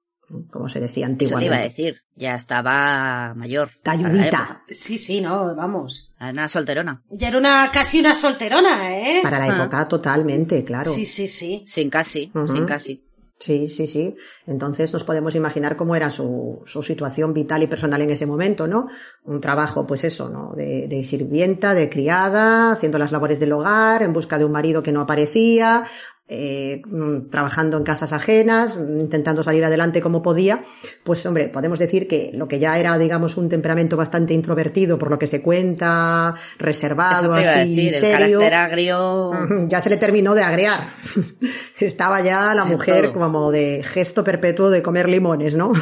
Como 0.50 0.68
se 0.68 0.80
decía 0.80 1.06
Eso 1.06 1.16
te 1.16 1.24
iba 1.24 1.34
a 1.34 1.38
antiguamente. 1.38 1.68
decir, 1.68 2.02
ya 2.16 2.34
estaba 2.36 3.34
mayor. 3.34 3.70
Talludita. 3.82 4.62
Sí, 4.68 4.98
sí, 4.98 5.20
no, 5.20 5.54
vamos. 5.56 6.12
Era 6.20 6.30
una 6.30 6.48
solterona. 6.48 7.02
Ya 7.10 7.28
era 7.28 7.38
una, 7.38 7.70
casi 7.72 8.00
una 8.00 8.14
solterona, 8.14 8.96
¿eh? 8.98 9.20
Para 9.22 9.38
la 9.38 9.52
Ah. 9.52 9.56
época, 9.56 9.88
totalmente, 9.88 10.62
claro. 10.64 10.90
Sí, 10.90 11.04
sí, 11.06 11.26
sí. 11.28 11.64
Sin 11.66 11.90
casi, 11.90 12.30
sin 12.52 12.64
casi. 12.66 13.04
Sí, 13.38 13.68
sí, 13.68 13.86
sí. 13.86 14.14
Entonces 14.46 14.92
nos 14.92 15.02
podemos 15.02 15.34
imaginar 15.34 15.74
cómo 15.74 15.96
era 15.96 16.10
su, 16.10 16.60
su 16.66 16.82
situación 16.82 17.32
vital 17.32 17.62
y 17.62 17.66
personal 17.68 18.02
en 18.02 18.10
ese 18.10 18.26
momento, 18.26 18.66
¿no? 18.68 18.86
Un 19.24 19.40
trabajo, 19.40 19.86
pues 19.86 20.04
eso, 20.04 20.28
¿no? 20.28 20.52
De, 20.54 20.86
de 20.88 21.04
sirvienta, 21.06 21.72
de 21.72 21.88
criada, 21.88 22.70
haciendo 22.72 22.98
las 22.98 23.12
labores 23.12 23.40
del 23.40 23.52
hogar, 23.52 24.02
en 24.02 24.12
busca 24.12 24.36
de 24.38 24.44
un 24.44 24.52
marido 24.52 24.82
que 24.82 24.92
no 24.92 25.00
aparecía, 25.00 25.84
eh, 26.32 26.80
mm, 26.86 27.28
trabajando 27.28 27.76
en 27.76 27.82
casas 27.82 28.12
ajenas, 28.12 28.76
intentando 28.76 29.42
salir 29.42 29.64
adelante 29.64 30.00
como 30.00 30.22
podía. 30.22 30.62
Pues 31.02 31.26
hombre, 31.26 31.48
podemos 31.48 31.80
decir 31.80 32.06
que 32.06 32.30
lo 32.34 32.46
que 32.46 32.60
ya 32.60 32.78
era, 32.78 32.96
digamos, 32.98 33.36
un 33.36 33.48
temperamento 33.48 33.96
bastante 33.96 34.32
introvertido, 34.32 34.96
por 34.96 35.10
lo 35.10 35.18
que 35.18 35.26
se 35.26 35.42
cuenta, 35.42 36.36
reservado, 36.56 37.34
así, 37.34 37.74
decir, 37.74 37.92
serio. 37.94 38.40
agrio. 38.52 39.32
Ya 39.68 39.80
se 39.80 39.90
le 39.90 39.96
terminó 39.96 40.34
de 40.34 40.42
agrear. 40.42 40.88
Estaba 41.80 42.20
ya 42.20 42.54
la 42.54 42.62
En 42.62 42.68
mujer 42.68 43.12
todo. 43.12 43.20
como 43.20 43.50
de 43.50 43.82
gesto 43.84 44.22
perpetuo 44.22 44.70
de 44.70 44.82
comer 44.82 45.08
limones, 45.08 45.56
¿no? 45.56 45.72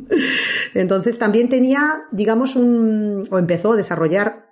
Entonces 0.74 1.18
también 1.18 1.48
tenía, 1.48 2.02
digamos, 2.12 2.56
un, 2.56 3.26
o 3.30 3.38
empezó 3.38 3.72
a 3.72 3.76
desarrollar 3.76 4.47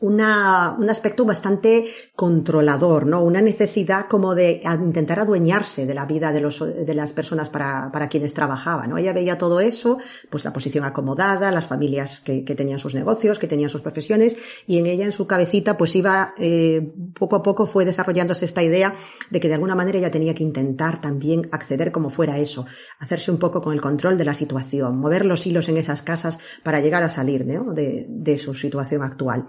una, 0.00 0.76
un 0.78 0.88
aspecto 0.90 1.24
bastante 1.24 1.86
controlador, 2.14 3.06
¿no? 3.06 3.22
Una 3.22 3.40
necesidad 3.40 4.06
como 4.06 4.34
de 4.34 4.60
intentar 4.80 5.18
adueñarse 5.20 5.86
de 5.86 5.94
la 5.94 6.06
vida 6.06 6.32
de, 6.32 6.40
los, 6.40 6.60
de 6.60 6.94
las 6.94 7.12
personas 7.12 7.50
para, 7.50 7.90
para 7.92 8.08
quienes 8.08 8.34
trabajaba, 8.34 8.86
¿no? 8.86 8.98
Ella 8.98 9.12
veía 9.12 9.38
todo 9.38 9.60
eso, 9.60 9.98
pues 10.30 10.44
la 10.44 10.52
posición 10.52 10.84
acomodada, 10.84 11.50
las 11.50 11.66
familias 11.66 12.20
que, 12.20 12.44
que 12.44 12.54
tenían 12.54 12.78
sus 12.78 12.94
negocios, 12.94 13.38
que 13.38 13.48
tenían 13.48 13.70
sus 13.70 13.80
profesiones, 13.80 14.36
y 14.66 14.78
en 14.78 14.86
ella, 14.86 15.04
en 15.04 15.12
su 15.12 15.26
cabecita, 15.26 15.76
pues 15.76 15.96
iba, 15.96 16.34
eh, 16.38 16.92
poco 17.18 17.36
a 17.36 17.42
poco 17.42 17.66
fue 17.66 17.84
desarrollándose 17.84 18.44
esta 18.44 18.62
idea 18.62 18.94
de 19.30 19.40
que 19.40 19.48
de 19.48 19.54
alguna 19.54 19.74
manera 19.74 19.98
ella 19.98 20.10
tenía 20.10 20.34
que 20.34 20.42
intentar 20.42 21.00
también 21.00 21.48
acceder 21.52 21.92
como 21.92 22.10
fuera 22.10 22.38
eso, 22.38 22.66
hacerse 22.98 23.30
un 23.30 23.38
poco 23.38 23.60
con 23.60 23.72
el 23.72 23.80
control 23.80 24.16
de 24.16 24.24
la 24.24 24.34
situación, 24.34 24.98
mover 24.98 25.24
los 25.24 25.46
hilos 25.46 25.68
en 25.68 25.76
esas 25.76 26.02
casas 26.02 26.38
para 26.62 26.80
llegar 26.80 27.02
a 27.02 27.08
salir, 27.08 27.44
¿no? 27.44 27.72
de, 27.72 28.06
de 28.08 28.38
su 28.38 28.54
situación 28.54 29.02
actual. 29.02 29.46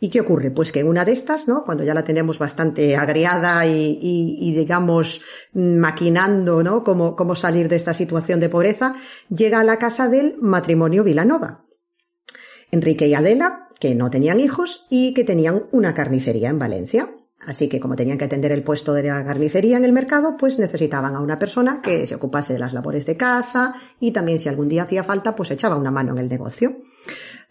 ¿Y 0.00 0.10
qué 0.10 0.20
ocurre? 0.20 0.50
Pues 0.50 0.70
que 0.70 0.84
una 0.84 1.04
de 1.04 1.12
estas, 1.12 1.48
¿no? 1.48 1.64
Cuando 1.64 1.82
ya 1.82 1.92
la 1.92 2.04
tenemos 2.04 2.38
bastante 2.38 2.96
agriada 2.96 3.66
y, 3.66 3.98
y, 4.00 4.36
y 4.40 4.54
digamos, 4.54 5.20
maquinando, 5.54 6.62
¿no? 6.62 6.84
Cómo, 6.84 7.16
cómo 7.16 7.34
salir 7.34 7.68
de 7.68 7.76
esta 7.76 7.94
situación 7.94 8.38
de 8.38 8.48
pobreza, 8.48 8.94
llega 9.28 9.60
a 9.60 9.64
la 9.64 9.78
casa 9.78 10.08
del 10.08 10.36
matrimonio 10.40 11.02
Vilanova. 11.02 11.64
Enrique 12.70 13.08
y 13.08 13.14
Adela, 13.14 13.68
que 13.80 13.94
no 13.94 14.10
tenían 14.10 14.40
hijos 14.40 14.86
y 14.88 15.14
que 15.14 15.24
tenían 15.24 15.66
una 15.72 15.94
carnicería 15.94 16.50
en 16.50 16.58
Valencia. 16.58 17.14
Así 17.46 17.68
que 17.68 17.78
como 17.78 17.94
tenían 17.94 18.18
que 18.18 18.24
atender 18.24 18.50
el 18.50 18.64
puesto 18.64 18.92
de 18.92 19.04
la 19.04 19.24
carnicería 19.24 19.76
en 19.76 19.84
el 19.84 19.92
mercado, 19.92 20.36
pues 20.36 20.58
necesitaban 20.58 21.14
a 21.14 21.20
una 21.20 21.38
persona 21.38 21.80
que 21.82 22.06
se 22.06 22.16
ocupase 22.16 22.52
de 22.52 22.58
las 22.58 22.72
labores 22.72 23.06
de 23.06 23.16
casa 23.16 23.74
y 24.00 24.10
también 24.10 24.40
si 24.40 24.48
algún 24.48 24.68
día 24.68 24.82
hacía 24.82 25.04
falta, 25.04 25.36
pues 25.36 25.50
echaba 25.52 25.76
una 25.76 25.92
mano 25.92 26.12
en 26.12 26.18
el 26.18 26.28
negocio. 26.28 26.78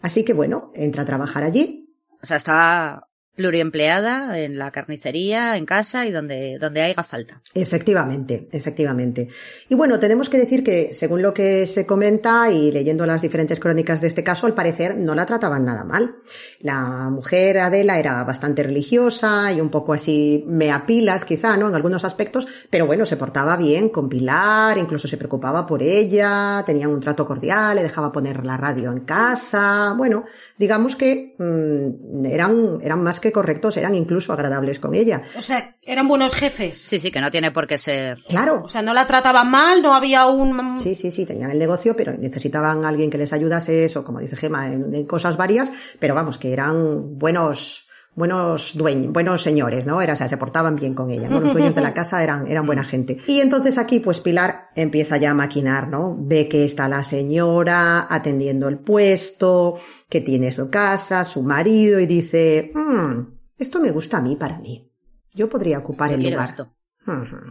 Así 0.00 0.24
que 0.24 0.34
bueno, 0.34 0.70
entra 0.74 1.02
a 1.02 1.06
trabajar 1.06 1.42
allí. 1.42 1.87
O 2.22 2.26
sea, 2.26 2.36
está 2.36 3.08
pluriempleada 3.38 4.36
en 4.40 4.58
la 4.58 4.72
carnicería, 4.72 5.56
en 5.56 5.64
casa 5.64 6.04
y 6.06 6.10
donde, 6.10 6.58
donde 6.58 6.82
haga 6.82 7.04
falta. 7.04 7.40
Efectivamente, 7.54 8.48
efectivamente. 8.50 9.28
Y 9.68 9.76
bueno, 9.76 10.00
tenemos 10.00 10.28
que 10.28 10.38
decir 10.38 10.64
que 10.64 10.92
según 10.92 11.22
lo 11.22 11.32
que 11.32 11.64
se 11.66 11.86
comenta 11.86 12.50
y 12.50 12.72
leyendo 12.72 13.06
las 13.06 13.22
diferentes 13.22 13.60
crónicas 13.60 14.00
de 14.00 14.08
este 14.08 14.24
caso, 14.24 14.48
al 14.48 14.54
parecer 14.54 14.96
no 14.96 15.14
la 15.14 15.24
trataban 15.24 15.64
nada 15.64 15.84
mal. 15.84 16.16
La 16.58 17.10
mujer 17.10 17.58
Adela 17.58 18.00
era 18.00 18.24
bastante 18.24 18.64
religiosa 18.64 19.52
y 19.52 19.60
un 19.60 19.70
poco 19.70 19.92
así 19.92 20.44
mea 20.48 20.84
pilas 20.84 21.24
quizá, 21.24 21.56
¿no? 21.56 21.68
En 21.68 21.76
algunos 21.76 22.04
aspectos, 22.04 22.48
pero 22.70 22.86
bueno, 22.86 23.06
se 23.06 23.16
portaba 23.16 23.56
bien 23.56 23.88
con 23.90 24.08
Pilar, 24.08 24.78
incluso 24.78 25.06
se 25.06 25.16
preocupaba 25.16 25.64
por 25.64 25.80
ella, 25.80 26.64
tenían 26.66 26.90
un 26.90 26.98
trato 26.98 27.24
cordial, 27.24 27.76
le 27.76 27.84
dejaba 27.84 28.10
poner 28.10 28.44
la 28.44 28.56
radio 28.56 28.90
en 28.90 29.00
casa, 29.04 29.94
bueno, 29.96 30.24
digamos 30.58 30.96
que 30.96 31.34
mmm, 31.38 32.26
eran, 32.26 32.78
eran 32.82 33.02
más 33.02 33.20
que 33.20 33.32
correctos, 33.32 33.76
eran 33.76 33.94
incluso 33.94 34.32
agradables 34.32 34.78
con 34.78 34.94
ella. 34.94 35.22
O 35.36 35.42
sea, 35.42 35.76
eran 35.82 36.06
buenos 36.08 36.34
jefes. 36.34 36.76
Sí, 36.78 37.00
sí, 37.00 37.10
que 37.10 37.20
no 37.20 37.30
tiene 37.30 37.50
por 37.52 37.66
qué 37.66 37.78
ser. 37.78 38.18
Claro. 38.28 38.62
O 38.64 38.68
sea, 38.68 38.82
no 38.82 38.92
la 38.92 39.06
trataban 39.06 39.50
mal, 39.50 39.82
no 39.82 39.94
había 39.94 40.26
un... 40.26 40.78
Sí, 40.78 40.94
sí, 40.94 41.10
sí, 41.10 41.24
tenían 41.24 41.50
el 41.50 41.58
negocio, 41.58 41.96
pero 41.96 42.12
necesitaban 42.12 42.84
a 42.84 42.88
alguien 42.88 43.10
que 43.10 43.18
les 43.18 43.32
ayudase 43.32 43.84
eso, 43.84 44.04
como 44.04 44.20
dice 44.20 44.36
Gema, 44.36 44.72
en, 44.72 44.94
en 44.94 45.06
cosas 45.06 45.36
varias, 45.36 45.70
pero 45.98 46.14
vamos, 46.14 46.38
que 46.38 46.52
eran 46.52 47.18
buenos, 47.18 47.87
buenos 48.18 48.76
dueños, 48.76 49.12
buenos 49.12 49.42
señores, 49.42 49.86
¿no? 49.86 50.02
Era, 50.02 50.14
o 50.14 50.16
sea, 50.16 50.28
se 50.28 50.36
portaban 50.36 50.74
bien 50.74 50.92
con 50.92 51.10
ella, 51.10 51.28
¿no? 51.28 51.38
Los 51.38 51.52
dueños 51.52 51.76
de 51.76 51.80
la 51.80 51.94
casa 51.94 52.20
eran, 52.22 52.48
eran 52.48 52.66
buena 52.66 52.82
gente. 52.82 53.18
Y 53.28 53.40
entonces 53.40 53.78
aquí, 53.78 54.00
pues 54.00 54.20
Pilar 54.20 54.70
empieza 54.74 55.18
ya 55.18 55.30
a 55.30 55.34
maquinar, 55.34 55.88
¿no? 55.88 56.16
Ve 56.18 56.48
que 56.48 56.64
está 56.64 56.88
la 56.88 57.04
señora 57.04 58.06
atendiendo 58.12 58.66
el 58.68 58.80
puesto, 58.80 59.78
que 60.08 60.20
tiene 60.20 60.50
su 60.50 60.68
casa, 60.68 61.24
su 61.24 61.42
marido, 61.42 62.00
y 62.00 62.06
dice, 62.06 62.72
mmm, 62.74 63.20
esto 63.56 63.80
me 63.80 63.92
gusta 63.92 64.18
a 64.18 64.20
mí 64.20 64.34
para 64.34 64.58
mí. 64.58 64.90
Yo 65.32 65.48
podría 65.48 65.78
ocupar 65.78 66.10
Yo 66.10 66.16
el 66.16 66.24
lugar. 66.24 66.48
esto. 66.48 66.74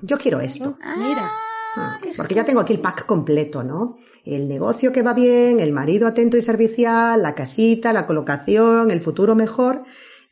Yo 0.02 0.18
quiero 0.18 0.42
esto. 0.42 0.78
Ah, 0.84 0.96
Mira. 0.98 1.32
Porque 2.18 2.36
ya 2.36 2.44
tengo 2.44 2.60
aquí 2.60 2.74
el 2.74 2.80
pack 2.80 3.06
completo, 3.06 3.64
¿no? 3.64 3.98
El 4.26 4.48
negocio 4.50 4.92
que 4.92 5.02
va 5.02 5.14
bien, 5.14 5.60
el 5.60 5.72
marido 5.72 6.08
atento 6.08 6.36
y 6.36 6.42
servicial, 6.42 7.22
la 7.22 7.36
casita, 7.36 7.94
la 7.94 8.08
colocación, 8.08 8.92
el 8.92 9.00
futuro 9.00 9.36
mejor. 9.36 9.84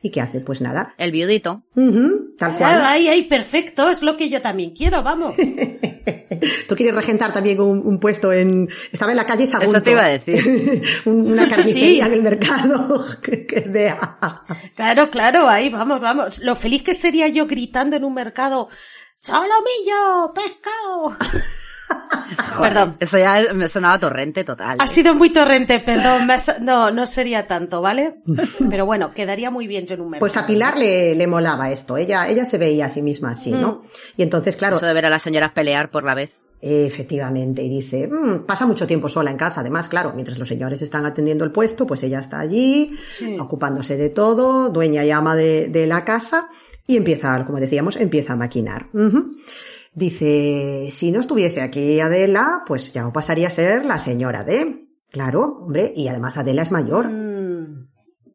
¿Y 0.06 0.12
qué 0.12 0.22
hace? 0.22 0.40
Pues 0.40 0.62
nada. 0.62 0.94
El 1.00 1.12
viudito. 1.12 1.64
Ujú, 1.76 2.36
tal 2.38 2.56
Claro, 2.58 2.80
cual. 2.80 2.86
ahí, 2.86 3.08
ahí, 3.08 3.24
perfecto, 3.24 3.90
es 3.90 4.04
lo 4.04 4.16
que 4.18 4.30
yo 4.30 4.40
también 4.40 4.70
quiero, 4.76 5.02
vamos. 5.02 5.34
Tú 6.68 6.76
quieres 6.76 6.94
regentar 6.94 7.34
también 7.34 7.60
un, 7.60 7.80
un 7.84 8.00
puesto 8.00 8.32
en... 8.32 8.70
Estaba 8.92 9.14
en 9.14 9.18
la 9.18 9.26
calle 9.26 9.48
Sagunto. 9.48 9.72
Eso 9.78 9.82
te 9.84 9.92
iba 9.92 10.04
a 10.06 10.10
decir. 10.10 10.84
Un- 11.06 11.32
Una 11.32 11.48
carnicería 11.48 12.04
Sí. 12.06 12.08
en 12.12 12.14
el 12.14 12.22
mercado. 12.22 13.04
que, 13.24 13.48
que 13.48 13.62
vea. 13.62 14.18
Claro, 14.76 15.10
claro, 15.10 15.50
ahí, 15.50 15.70
vamos, 15.70 16.00
vamos. 16.00 16.38
Lo 16.44 16.56
feliz 16.56 16.84
que 16.84 16.94
sería 16.94 17.28
yo 17.30 17.48
gritando 17.48 17.96
en 17.96 18.04
un 18.04 18.14
mercado, 18.14 18.70
¡Solomillo! 19.18 20.34
¡Pescado! 20.36 21.18
Perdón. 22.60 22.98
Eso 23.00 23.18
ya 23.18 23.54
me 23.54 23.68
sonaba 23.68 24.00
torrente 24.00 24.44
total. 24.44 24.78
Ha 24.80 24.88
sido 24.88 25.14
muy 25.14 25.30
torrente, 25.30 25.80
perdón. 25.80 26.26
me 26.26 26.34
has- 26.34 26.60
No, 26.62 26.90
no 26.92 27.06
sería 27.06 27.48
tanto, 27.48 27.82
¿vale? 27.82 28.22
Pero 28.70 28.86
bueno, 28.86 29.12
quedaría 29.14 29.52
muy 29.52 29.68
bien 29.68 29.86
yo 29.86 29.96
en 29.96 30.02
un 30.02 30.10
mercado. 30.12 30.20
Pues 30.22 30.38
a 30.38 30.46
Pilar 30.48 30.78
le, 30.78 31.16
le 31.16 31.28
molaba 31.28 31.70
esto. 31.72 31.98
Ella, 31.98 32.28
ella 32.28 32.46
se 32.46 32.58
veía 32.58 32.86
a 32.86 32.90
sí 32.90 33.02
misma 33.02 33.32
así, 33.32 33.52
¿no? 33.52 33.84
Y 34.18 34.24
entonces, 34.24 34.56
claro, 34.56 34.78
Eso 34.78 34.86
de 34.86 34.94
ver 34.94 35.06
a 35.06 35.10
las 35.10 35.22
señoras 35.22 35.52
pelear 35.52 35.92
por 35.92 36.04
la 36.04 36.16
vez. 36.16 36.40
Efectivamente, 36.62 37.62
y 37.62 37.70
dice, 37.70 38.08
"Mm, 38.08 38.46
pasa 38.46 38.66
mucho 38.66 38.88
tiempo 38.88 39.08
sola 39.10 39.30
en 39.30 39.38
casa, 39.38 39.60
además, 39.62 39.88
claro, 39.88 40.14
mientras 40.16 40.40
los 40.40 40.48
señores 40.48 40.82
están 40.82 41.06
atendiendo 41.06 41.44
el 41.44 41.52
puesto, 41.52 41.86
pues 41.86 42.02
ella 42.04 42.20
está 42.20 42.40
allí, 42.40 42.98
Sí. 43.08 43.36
ocupándose 43.40 43.98
de 43.98 44.10
todo, 44.10 44.70
dueña 44.70 45.04
y 45.04 45.12
ama 45.12 45.36
de, 45.36 45.68
de 45.68 45.86
la 45.86 46.04
casa, 46.06 46.50
y 46.88 46.98
empieza, 46.98 47.46
como 47.46 47.60
decíamos, 47.60 47.98
empieza 47.98 48.34
a 48.34 48.36
maquinar. 48.38 48.88
Dice, 49.96 50.90
si 50.92 51.12
no 51.12 51.22
estuviese 51.22 51.62
aquí 51.62 52.00
Adela, 52.02 52.64
pues 52.68 52.92
ya 52.92 53.10
pasaría 53.12 53.48
a 53.48 53.52
ser 53.52 53.86
la 53.86 53.98
señora 53.98 54.44
D. 54.44 54.88
Claro, 55.10 55.60
hombre, 55.64 55.94
y 55.96 56.10
además 56.10 56.38
Adela 56.38 56.62
es 56.64 56.72
mayor. 56.72 57.10
Mm, 57.10 57.88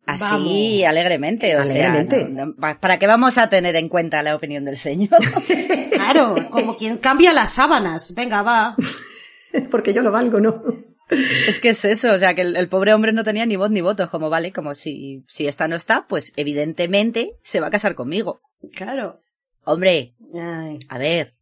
Así, 0.07 0.23
Vamos. 0.25 0.89
alegremente. 0.89 1.55
O 1.57 1.61
Alegremente. 1.61 2.21
Sea, 2.21 2.29
no- 2.31 2.47
no- 2.47 2.81
¿Para 2.81 2.99
qué 2.99 3.07
vamos 3.07 3.37
a 3.39 3.49
tener 3.51 3.77
en 3.77 3.89
cuenta 3.91 4.23
la 4.23 4.35
opinión 4.35 4.65
del 4.65 4.77
señor? 4.79 5.11
Claro, 5.93 6.35
como 6.51 6.75
quien 6.77 6.97
cambia 6.97 7.33
las 7.35 7.53
sábanas. 7.53 8.15
Venga, 8.15 8.43
va. 8.43 8.75
Porque 9.71 9.93
yo 9.93 10.03
lo 10.03 10.11
valgo, 10.11 10.41
¿no? 10.41 10.63
es 11.11 11.61
que 11.61 11.71
es 11.71 11.85
eso, 11.85 12.13
o 12.13 12.19
sea, 12.19 12.35
que 12.35 12.41
el, 12.43 12.57
el 12.57 12.69
pobre 12.69 12.95
hombre 12.95 13.13
no 13.13 13.23
tenía 13.25 13.45
ni 13.45 13.57
voz 13.57 13.71
ni 13.71 13.81
voto. 13.83 14.03
Es 14.05 14.09
como, 14.11 14.31
vale, 14.31 14.51
como 14.53 14.75
si, 14.75 15.25
si 15.29 15.47
esta 15.47 15.69
no 15.69 15.77
está, 15.77 16.07
pues 16.09 16.33
evidentemente 16.37 17.37
se 17.43 17.61
va 17.61 17.67
a 17.67 17.71
casar 17.71 17.95
conmigo. 17.95 18.41
Claro. 18.75 19.21
Hombre, 19.65 20.15
Ay. 20.35 20.79
a 20.89 20.99
ver. 20.99 21.35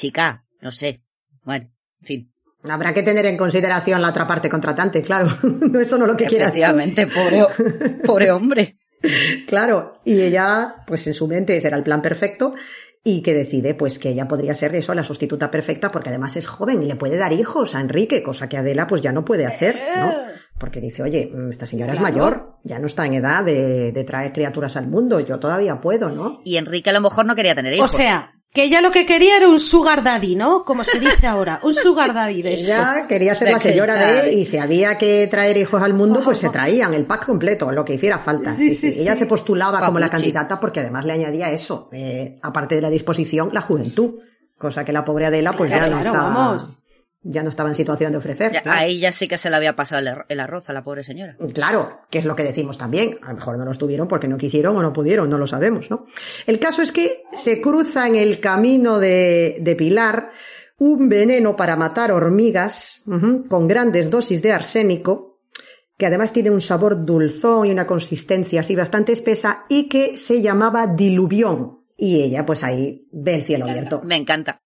Chica, 0.00 0.46
no 0.62 0.70
sé. 0.70 1.02
Bueno, 1.44 1.68
en 2.00 2.06
fin. 2.06 2.32
Habrá 2.66 2.94
que 2.94 3.02
tener 3.02 3.26
en 3.26 3.36
consideración 3.36 4.00
la 4.00 4.08
otra 4.08 4.26
parte 4.26 4.48
contratante, 4.48 5.02
claro. 5.02 5.28
no 5.42 5.78
eso 5.78 5.98
no 5.98 6.06
lo 6.06 6.16
que 6.16 6.24
quieras. 6.24 6.48
Efectivamente, 6.48 7.06
pobre, 7.06 7.44
pobre 8.06 8.30
hombre. 8.30 8.78
Claro, 9.46 9.92
y 10.06 10.22
ella, 10.22 10.76
pues 10.86 11.06
en 11.06 11.12
su 11.12 11.26
mente 11.26 11.54
ese 11.54 11.68
era 11.68 11.76
el 11.76 11.82
plan 11.82 12.00
perfecto 12.00 12.54
y 13.04 13.20
que 13.20 13.34
decide 13.34 13.74
pues 13.74 13.98
que 13.98 14.08
ella 14.08 14.26
podría 14.26 14.54
ser 14.54 14.74
eso, 14.74 14.94
la 14.94 15.04
sustituta 15.04 15.50
perfecta, 15.50 15.92
porque 15.92 16.08
además 16.08 16.36
es 16.36 16.46
joven 16.46 16.82
y 16.82 16.86
le 16.86 16.96
puede 16.96 17.18
dar 17.18 17.34
hijos 17.34 17.74
a 17.74 17.80
Enrique, 17.80 18.22
cosa 18.22 18.48
que 18.48 18.56
Adela 18.56 18.86
pues 18.86 19.02
ya 19.02 19.12
no 19.12 19.22
puede 19.22 19.44
hacer, 19.44 19.78
¿no? 19.98 20.12
Porque 20.58 20.80
dice, 20.80 21.02
oye, 21.02 21.30
mm, 21.30 21.50
esta 21.50 21.66
señora 21.66 21.92
es 21.92 22.00
mayor, 22.00 22.56
ya 22.64 22.78
no 22.78 22.86
está 22.86 23.04
en 23.04 23.14
edad 23.14 23.44
de, 23.44 23.92
de 23.92 24.04
traer 24.04 24.32
criaturas 24.32 24.76
al 24.76 24.86
mundo, 24.88 25.20
yo 25.20 25.38
todavía 25.38 25.78
puedo, 25.78 26.10
¿no? 26.10 26.40
Y 26.44 26.56
Enrique 26.56 26.88
a 26.88 26.94
lo 26.94 27.00
mejor 27.02 27.26
no 27.26 27.34
quería 27.34 27.54
tener 27.54 27.72
O 27.74 27.76
hijos. 27.76 27.90
sea, 27.90 28.32
que 28.52 28.64
ella 28.64 28.80
lo 28.80 28.90
que 28.90 29.06
quería 29.06 29.36
era 29.36 29.48
un 29.48 29.60
sugar 29.60 30.02
daddy, 30.02 30.34
¿no? 30.34 30.64
Como 30.64 30.82
se 30.82 30.98
dice 30.98 31.26
ahora, 31.28 31.60
un 31.62 31.72
sugar 31.74 32.12
daddy 32.12 32.42
de 32.42 32.54
Ella 32.54 32.92
estos. 32.94 33.08
quería 33.08 33.34
ser 33.36 33.52
la 33.52 33.60
señora 33.60 33.94
de, 33.94 34.32
y 34.32 34.44
si 34.44 34.58
había 34.58 34.98
que 34.98 35.28
traer 35.28 35.56
hijos 35.56 35.80
al 35.82 35.94
mundo, 35.94 36.20
pues 36.24 36.38
se 36.40 36.48
traían 36.48 36.92
el 36.94 37.06
pack 37.06 37.26
completo, 37.26 37.70
lo 37.70 37.84
que 37.84 37.94
hiciera 37.94 38.18
falta. 38.18 38.52
Sí, 38.52 38.72
sí, 38.72 38.88
Ella 38.88 39.12
sí. 39.12 39.20
se 39.20 39.26
postulaba 39.26 39.84
como 39.86 39.98
la 40.00 40.10
candidata 40.10 40.58
porque 40.58 40.80
además 40.80 41.04
le 41.04 41.12
añadía 41.12 41.50
eso, 41.52 41.88
eh, 41.92 42.38
aparte 42.42 42.74
de 42.74 42.80
la 42.80 42.90
disposición, 42.90 43.50
la 43.52 43.60
juventud, 43.60 44.14
cosa 44.58 44.84
que 44.84 44.92
la 44.92 45.04
pobre 45.04 45.26
Adela 45.26 45.52
pues 45.52 45.70
Claro, 45.70 45.86
ya 45.86 45.90
no 45.94 46.00
claro, 46.02 46.16
estaba, 46.16 46.34
vamos. 46.34 46.78
Ya 47.22 47.42
no 47.42 47.48
estaba 47.50 47.68
en 47.68 47.74
situación 47.74 48.12
de 48.12 48.18
ofrecer. 48.18 48.52
Ya, 48.52 48.62
claro. 48.62 48.80
Ahí 48.80 48.98
ya 48.98 49.12
sí 49.12 49.28
que 49.28 49.36
se 49.38 49.50
le 49.50 49.56
había 49.56 49.76
pasado 49.76 50.00
el, 50.00 50.08
ar- 50.08 50.26
el 50.28 50.40
arroz 50.40 50.68
a 50.70 50.72
la 50.72 50.82
pobre 50.82 51.04
señora. 51.04 51.36
Claro, 51.52 52.00
que 52.10 52.18
es 52.18 52.24
lo 52.24 52.34
que 52.34 52.44
decimos 52.44 52.78
también. 52.78 53.18
A 53.22 53.28
lo 53.30 53.34
mejor 53.36 53.58
no 53.58 53.64
los 53.64 53.76
tuvieron 53.78 54.08
porque 54.08 54.28
no 54.28 54.36
quisieron 54.38 54.76
o 54.76 54.82
no 54.82 54.92
pudieron, 54.92 55.28
no 55.28 55.36
lo 55.38 55.46
sabemos, 55.46 55.90
¿no? 55.90 56.06
El 56.46 56.58
caso 56.58 56.80
es 56.82 56.92
que 56.92 57.24
se 57.32 57.60
cruza 57.60 58.06
en 58.06 58.16
el 58.16 58.40
camino 58.40 58.98
de, 58.98 59.58
de 59.60 59.76
Pilar 59.76 60.30
un 60.78 61.10
veneno 61.10 61.56
para 61.56 61.76
matar 61.76 62.10
hormigas 62.10 63.02
con 63.50 63.68
grandes 63.68 64.10
dosis 64.10 64.40
de 64.40 64.52
arsénico, 64.52 65.40
que 65.98 66.06
además 66.06 66.32
tiene 66.32 66.48
un 66.48 66.62
sabor 66.62 67.04
dulzón 67.04 67.66
y 67.66 67.70
una 67.70 67.86
consistencia 67.86 68.60
así 68.60 68.74
bastante 68.74 69.12
espesa 69.12 69.66
y 69.68 69.90
que 69.90 70.16
se 70.16 70.40
llamaba 70.40 70.86
diluvión. 70.86 71.79
Y 72.02 72.22
ella, 72.22 72.46
pues 72.46 72.64
ahí 72.64 73.06
ve 73.12 73.34
el 73.34 73.42
cielo 73.42 73.66
abierto. 73.66 74.00
Me 74.04 74.16
encanta. 74.16 74.62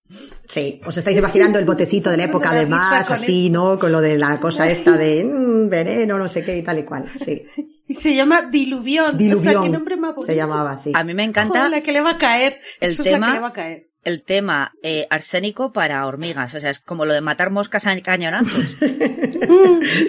Sí, 0.46 0.80
os 0.86 0.96
estáis 0.96 1.18
imaginando 1.18 1.58
el 1.58 1.64
botecito 1.64 2.08
de 2.10 2.16
la 2.16 2.24
época 2.30 2.50
risa 2.62 3.04
con 3.06 3.16
así, 3.16 3.50
¿no? 3.50 3.76
Con 3.76 3.90
lo 3.90 4.00
de 4.00 4.16
la 4.16 4.38
cosa 4.38 4.70
esta 4.70 4.96
de 4.96 5.24
mm, 5.24 5.68
veneno, 5.68 6.16
no 6.16 6.28
sé 6.28 6.44
qué 6.44 6.56
y 6.56 6.62
tal 6.62 6.78
y 6.78 6.84
cual. 6.84 7.04
Sí. 7.06 7.42
Y 7.86 7.92
se 7.94 8.14
llama 8.14 8.40
Diluvión. 8.50 9.18
Diluvión. 9.18 9.56
O 9.56 9.60
sea, 9.60 9.60
qué 9.60 9.68
nombre 9.68 9.96
más 9.96 10.14
bonito. 10.14 10.32
se 10.32 10.36
llamaba 10.36 10.70
así. 10.70 10.92
A 10.94 11.04
mí 11.04 11.12
me 11.12 11.22
encanta 11.24 11.58
Joder, 11.58 11.70
la 11.70 11.80
que 11.82 11.92
le 11.92 12.00
va 12.00 12.12
a 12.12 12.16
caer. 12.18 12.58
el 12.80 12.90
Eso 12.90 13.02
es 13.02 13.06
la 13.10 13.12
tema- 13.16 13.26
que 13.26 13.34
le 13.34 13.40
va 13.40 13.48
a 13.48 13.52
caer. 13.52 13.88
el 14.04 14.22
tema 14.22 14.72
eh, 14.82 15.06
arsénico 15.10 15.70
para 15.70 16.06
hormigas. 16.06 16.54
O 16.54 16.60
sea, 16.60 16.70
es 16.70 16.80
como 16.80 17.04
lo 17.04 17.12
de 17.12 17.20
matar 17.20 17.50
moscas 17.50 17.86
a 17.86 18.00
cañonazos. 18.00 18.64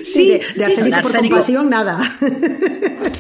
Sí, 0.04 0.30
de, 0.30 0.38
de 0.38 0.44
sí, 0.44 0.64
arsénico 0.64 0.84
sí, 0.86 0.92
por 0.92 0.96
arsénico. 1.12 1.36
compasión, 1.36 1.70
nada. 1.70 2.00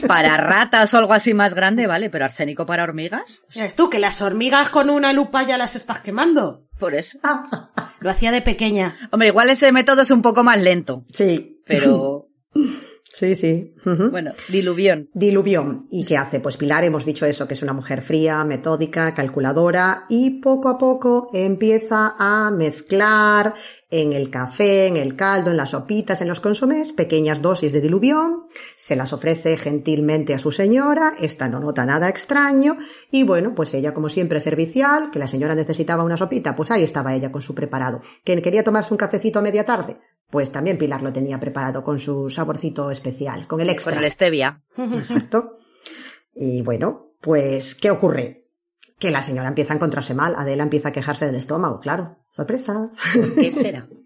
Para 0.07 0.37
ratas 0.37 0.93
o 0.93 0.97
algo 0.97 1.13
así 1.13 1.33
más 1.33 1.53
grande, 1.53 1.87
¿vale? 1.87 2.09
Pero 2.09 2.25
arsénico 2.25 2.65
para 2.65 2.83
hormigas, 2.83 3.41
ves 3.55 3.75
tú, 3.75 3.89
que 3.89 3.99
las 3.99 4.21
hormigas 4.21 4.69
con 4.69 4.89
una 4.89 5.13
lupa 5.13 5.43
ya 5.43 5.57
las 5.57 5.75
estás 5.75 5.99
quemando. 5.99 6.65
por 6.79 6.93
eso. 6.95 7.19
Lo 8.01 8.09
hacía 8.09 8.31
de 8.31 8.41
pequeña. 8.41 9.09
Hombre, 9.11 9.29
igual 9.29 9.49
ese 9.49 9.71
método 9.71 10.01
es 10.01 10.11
un 10.11 10.21
poco 10.21 10.43
más 10.43 10.61
lento, 10.61 11.03
Sí, 11.11 11.61
pero 11.65 12.27
Sí, 13.15 13.37
sí. 13.37 13.73
Bueno, 13.85 14.33
diluvión. 14.49 15.09
Diluvión. 15.13 15.85
¿Y 15.89 16.03
qué 16.03 16.17
hace? 16.17 16.41
Pues 16.41 16.57
Pilar 16.57 16.83
hemos 16.83 17.05
dicho 17.05 17.25
eso, 17.25 17.47
que 17.47 17.53
es 17.53 17.63
una 17.63 17.71
mujer 17.71 18.01
fría, 18.01 18.43
metódica, 18.43 19.13
calculadora 19.13 20.03
y 20.09 20.41
poco 20.41 20.67
a 20.67 20.77
poco 20.77 21.29
empieza 21.33 22.13
a 22.19 22.51
mezclar 22.51 23.53
en 24.01 24.13
el 24.13 24.29
café, 24.29 24.87
en 24.87 24.97
el 24.97 25.15
caldo, 25.15 25.51
en 25.51 25.57
las 25.57 25.71
sopitas, 25.71 26.21
en 26.21 26.27
los 26.27 26.39
consomés, 26.39 26.91
pequeñas 26.91 27.41
dosis 27.41 27.71
de 27.71 27.81
diluvión, 27.81 28.47
se 28.75 28.95
las 28.95 29.13
ofrece 29.13 29.57
gentilmente 29.57 30.33
a 30.33 30.39
su 30.39 30.51
señora, 30.51 31.13
esta 31.19 31.47
no 31.47 31.59
nota 31.59 31.85
nada 31.85 32.09
extraño 32.09 32.77
y 33.11 33.23
bueno, 33.23 33.55
pues 33.55 33.73
ella 33.73 33.93
como 33.93 34.09
siempre 34.09 34.39
servicial, 34.39 35.11
que 35.11 35.19
la 35.19 35.27
señora 35.27 35.55
necesitaba 35.55 36.03
una 36.03 36.17
sopita, 36.17 36.55
pues 36.55 36.71
ahí 36.71 36.83
estaba 36.83 37.13
ella 37.13 37.31
con 37.31 37.41
su 37.41 37.55
preparado. 37.55 38.01
¿Que 38.23 38.41
quería 38.41 38.63
tomarse 38.63 38.93
un 38.93 38.97
cafecito 38.97 39.39
a 39.39 39.41
media 39.41 39.65
tarde? 39.65 39.97
Pues 40.29 40.51
también 40.51 40.77
Pilar 40.77 41.01
lo 41.01 41.13
tenía 41.13 41.39
preparado 41.39 41.83
con 41.83 41.99
su 41.99 42.29
saborcito 42.29 42.91
especial, 42.91 43.47
con 43.47 43.61
el 43.61 43.69
extra. 43.69 43.93
Con 43.93 44.03
el 44.03 44.11
stevia. 44.11 44.63
Exacto. 44.77 45.57
Y 46.33 46.61
bueno, 46.61 47.13
pues, 47.21 47.75
¿qué 47.75 47.91
ocurre? 47.91 48.49
Que 48.99 49.11
la 49.11 49.23
señora 49.23 49.47
empieza 49.47 49.73
a 49.73 49.77
encontrarse 49.77 50.13
mal. 50.13 50.35
Adela 50.37 50.63
empieza 50.63 50.89
a 50.89 50.91
quejarse 50.91 51.25
del 51.25 51.35
estómago, 51.35 51.79
claro. 51.79 52.24
Sorpresa. 52.35 52.91
¿Qué 53.39 53.51
será? 53.51 53.87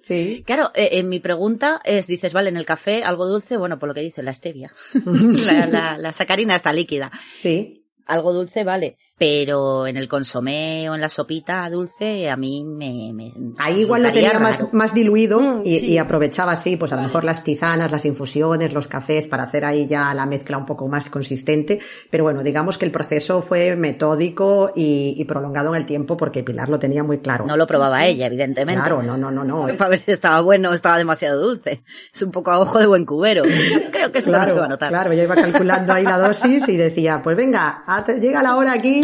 Sí. 0.00 0.42
Claro, 0.46 0.70
eh, 0.74 0.88
eh, 0.92 1.02
mi 1.02 1.20
pregunta 1.20 1.82
es, 1.84 2.06
dices, 2.06 2.32
vale, 2.32 2.48
en 2.48 2.56
el 2.56 2.64
café 2.64 3.04
algo 3.04 3.26
dulce, 3.26 3.58
bueno, 3.58 3.78
por 3.78 3.88
lo 3.90 3.94
que 3.94 4.00
dice 4.00 4.22
la 4.22 4.32
stevia. 4.32 4.72
la, 5.04 5.66
la- 5.66 5.98
la 5.98 6.12
sacarina 6.14 6.56
está 6.56 6.72
líquida. 6.72 7.12
Sí. 7.34 7.84
Algo 8.06 8.32
dulce, 8.32 8.64
vale. 8.64 8.96
Pero 9.18 9.86
en 9.88 9.96
el 9.96 10.06
consomé 10.08 10.88
o 10.88 10.94
en 10.94 11.00
la 11.00 11.08
sopita 11.08 11.68
dulce, 11.68 12.30
a 12.30 12.36
mí 12.36 12.64
me... 12.64 13.12
me 13.12 13.32
Ahí 13.58 13.80
igual 13.80 14.04
lo 14.04 14.12
tenía 14.12 14.38
más, 14.38 14.72
más 14.72 14.94
diluido 14.94 15.40
Mm, 15.40 15.62
y, 15.64 15.78
sí. 15.80 15.86
y 15.92 15.98
aprovechaba 15.98 16.52
así, 16.52 16.76
pues 16.76 16.92
a 16.92 16.96
lo 16.96 17.02
mejor 17.02 17.24
las 17.24 17.42
tisanas, 17.44 17.90
las 17.90 18.04
infusiones, 18.04 18.72
los 18.72 18.86
cafés 18.88 19.26
para 19.26 19.42
hacer 19.44 19.64
ahí 19.64 19.86
ya 19.88 20.14
la 20.14 20.26
mezcla 20.26 20.56
un 20.56 20.64
poco 20.66 20.86
más 20.88 21.10
consistente. 21.10 21.80
Pero 22.10 22.24
bueno, 22.24 22.42
digamos 22.42 22.78
que 22.78 22.84
el 22.84 22.92
proceso 22.92 23.42
fue 23.42 23.74
metódico 23.76 24.72
y, 24.76 25.14
y 25.16 25.24
prolongado 25.24 25.70
en 25.74 25.80
el 25.80 25.86
tiempo 25.86 26.16
porque 26.16 26.42
Pilar 26.44 26.68
lo 26.68 26.78
tenía 26.78 27.02
muy 27.02 27.18
claro. 27.18 27.44
No 27.46 27.56
lo 27.56 27.66
probaba 27.66 28.04
ella, 28.06 28.26
evidentemente. 28.26 28.80
Claro, 28.80 29.02
no, 29.02 29.16
no, 29.16 29.30
no, 29.30 29.42
no. 29.44 29.66
Para 29.76 29.90
ver 29.90 29.98
si 29.98 30.12
estaba 30.12 30.40
bueno 30.40 30.70
o 30.70 30.74
estaba 30.74 30.96
demasiado 30.96 31.40
dulce. 31.40 31.82
Es 32.14 32.22
un 32.22 32.30
poco 32.30 32.50
a 32.52 32.60
ojo 32.60 32.78
de 32.78 32.86
buen 32.86 33.04
cubero. 33.04 33.42
Yo 33.70 33.90
creo 33.90 34.12
que 34.12 34.18
esto 34.20 34.30
no 34.30 34.38
se 34.38 34.44
va 34.44 34.50
a 34.52 34.54
Claro, 34.54 34.68
notar. 34.68 34.88
claro, 34.90 35.12
yo 35.12 35.22
iba 35.24 35.34
calculando 35.34 35.92
ahí 35.92 36.04
la 36.04 36.18
dosis 36.18 36.68
y 36.68 36.76
decía, 36.76 37.20
pues 37.22 37.36
venga, 37.36 37.82
llega 38.20 38.42
la 38.42 38.56
hora 38.56 38.72
aquí 38.72 39.00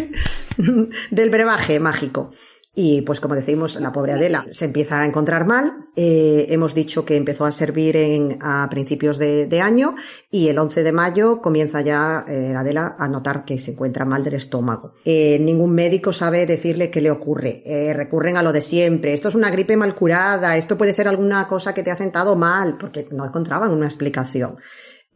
del 1.11 1.31
brebaje 1.31 1.81
mágico. 1.81 2.33
Y 2.77 3.03
pues 3.03 3.21
como 3.21 3.37
decimos, 3.37 3.81
la 3.81 3.93
pobre 3.93 4.15
Adela 4.15 4.47
se 4.51 4.65
empieza 4.65 5.01
a 5.01 5.07
encontrar 5.07 5.47
mal. 5.47 5.87
Eh, 5.95 6.47
hemos 6.49 6.75
dicho 6.75 7.05
que 7.05 7.15
empezó 7.17 7.45
a 7.45 7.53
servir 7.53 7.97
en, 7.97 8.39
a 8.41 8.69
principios 8.69 9.17
de, 9.17 9.61
año 9.63 9.95
y 10.29 10.49
el 10.49 10.59
11 10.59 10.83
de 10.83 10.91
mayo 10.91 11.41
comienza 11.41 11.81
ya 11.83 12.25
eh, 12.27 12.53
Adela 12.57 12.97
a 12.99 13.07
notar 13.07 13.45
que 13.45 13.61
se 13.61 13.71
encuentra 13.71 14.05
mal 14.05 14.25
del 14.25 14.35
estómago. 14.35 14.95
Eh, 15.05 15.39
ningún 15.39 15.73
médico 15.73 16.13
sabe 16.13 16.47
decirle 16.47 16.91
qué 16.91 17.01
le 17.01 17.13
ocurre. 17.13 17.63
Recurren 17.95 18.37
a 18.37 18.43
lo 18.43 18.53
de 18.53 18.61
siempre. 18.61 19.15
Esto 19.15 19.29
es 19.29 19.37
una 19.37 19.51
gripe 19.51 19.77
mal 19.77 19.95
curada. 19.95 20.57
Esto 20.57 20.77
puede 20.77 20.93
ser 20.93 21.07
alguna 21.07 21.47
cosa 21.47 21.73
que 21.73 21.85
te 21.85 21.93
ha 21.93 21.95
sentado 21.95 22.35
mal 22.35 22.77
porque 22.77 23.07
no 23.13 23.25
encontraban 23.25 23.71
una 23.71 23.87
explicación. 23.87 24.57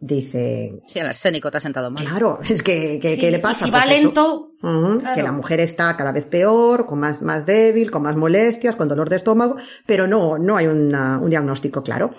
Dice, 0.01 0.81
Sí, 0.87 1.01
el 1.01 1.07
arsénico 1.07 1.51
te 1.51 1.57
ha 1.59 1.61
sentado 1.61 1.91
mal. 1.91 2.05
claro, 2.05 2.39
es 2.49 2.63
que, 2.63 3.01
que- 3.01 3.15
Sí, 3.15 3.21
¿qué 3.21 3.31
le 3.33 3.39
y 3.39 3.41
pasa? 3.41 3.65
si 3.65 3.71
va 3.71 3.83
Pues 3.83 3.95
eso. 3.97 4.03
lento, 4.05 4.45
Claro. 4.61 5.15
Que 5.17 5.23
la 5.23 5.33
mujer 5.33 5.61
está 5.61 5.97
cada 5.97 6.13
vez 6.13 6.27
peor, 6.27 6.87
con 6.87 6.99
más, 7.01 7.21
más 7.23 7.47
débil, 7.47 7.91
con 7.91 8.03
más 8.03 8.15
molestias, 8.17 8.77
con 8.77 8.89
dolor 8.89 9.09
de 9.09 9.17
estómago, 9.17 9.57
pero 9.87 10.07
no, 10.07 10.39
no 10.39 10.57
hay 10.57 10.67
una- 10.67 11.19
un 11.19 11.31
diagnóstico 11.31 11.83
claro. 11.83 12.13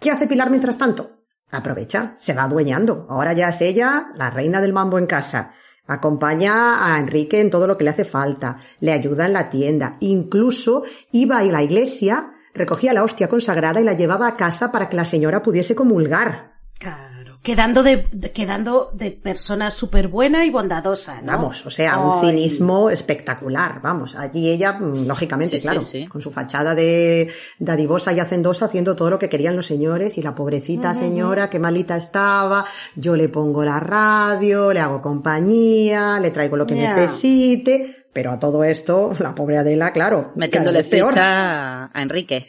¿Qué 0.00 0.10
hace 0.10 0.26
Pilar 0.26 0.50
mientras 0.50 0.76
tanto? 0.78 1.20
Aprovecha, 1.50 2.14
se 2.18 2.32
va 2.34 2.44
adueñando. 2.44 3.06
Ahora 3.08 3.32
ya 3.32 3.48
es 3.50 3.60
ella 3.60 4.08
la 4.16 4.30
reina 4.30 4.60
del 4.60 4.72
mambo 4.72 4.98
en 4.98 5.06
casa. 5.06 5.52
Acompaña 5.86 6.94
a 6.94 6.98
Enrique 6.98 7.40
en 7.40 7.50
todo 7.50 7.66
lo 7.66 7.76
que 7.78 7.84
le 7.84 7.90
hace 7.90 8.04
falta, 8.04 8.58
le 8.80 8.92
ayuda 8.92 9.26
en 9.26 9.32
la 9.34 9.50
tienda, 9.50 9.96
incluso 10.00 10.82
iba 11.12 11.38
a 11.38 11.42
la 11.44 11.62
iglesia, 11.62 12.32
recogía 12.54 12.92
la 12.94 13.02
hostia 13.04 13.28
consagrada 13.28 13.80
y 13.80 13.84
la 13.84 13.92
llevaba 13.92 14.26
a 14.28 14.36
casa 14.36 14.72
para 14.72 14.88
que 14.88 14.96
la 14.96 15.04
señora 15.04 15.42
pudiese 15.42 15.74
comulgar. 15.74 16.53
Claro, 16.78 17.38
quedando 17.42 17.82
de, 17.82 18.06
de- 18.12 18.30
quedando 18.32 18.90
de 18.92 19.10
persona 19.10 19.70
súper 19.70 20.08
buena 20.08 20.44
y 20.44 20.50
bondadosa, 20.50 21.20
¿no? 21.22 21.28
Vamos, 21.32 21.64
o 21.64 21.70
sea, 21.70 21.98
un 21.98 22.18
Ay. 22.24 22.30
cinismo 22.30 22.90
espectacular, 22.90 23.80
vamos. 23.82 24.16
Allí 24.16 24.50
ella, 24.50 24.74
mm, 24.74 25.06
lógicamente, 25.06 25.56
Sí, 25.56 25.62
claro, 25.62 25.80
sí. 25.80 26.06
con 26.06 26.20
su 26.20 26.30
fachada 26.30 26.74
de 26.74 27.30
dadivosa 27.58 28.12
y 28.12 28.20
hacendosa, 28.20 28.66
haciendo 28.66 28.94
todo 28.96 29.10
lo 29.10 29.18
que 29.18 29.28
querían 29.28 29.56
los 29.56 29.66
señores 29.66 30.18
y 30.18 30.22
la 30.22 30.34
pobrecita 30.34 30.92
señora, 30.94 31.48
que 31.48 31.58
malita 31.58 31.96
estaba, 31.96 32.64
yo 32.96 33.16
le 33.16 33.28
pongo 33.28 33.64
la 33.64 33.80
radio, 33.80 34.72
le 34.72 34.80
hago 34.80 35.00
compañía, 35.00 36.18
le 36.20 36.30
traigo 36.30 36.56
lo 36.56 36.66
que 36.66 36.76
Ya. 36.76 36.94
necesite, 36.94 38.06
pero 38.12 38.30
a 38.30 38.38
todo 38.38 38.62
esto, 38.62 39.12
la 39.18 39.34
pobre 39.34 39.58
Adela, 39.58 39.92
claro, 39.92 40.32
Metiéndole 40.36 40.84
peor. 40.84 41.14
a 41.16 41.90
Enrique. 41.94 42.46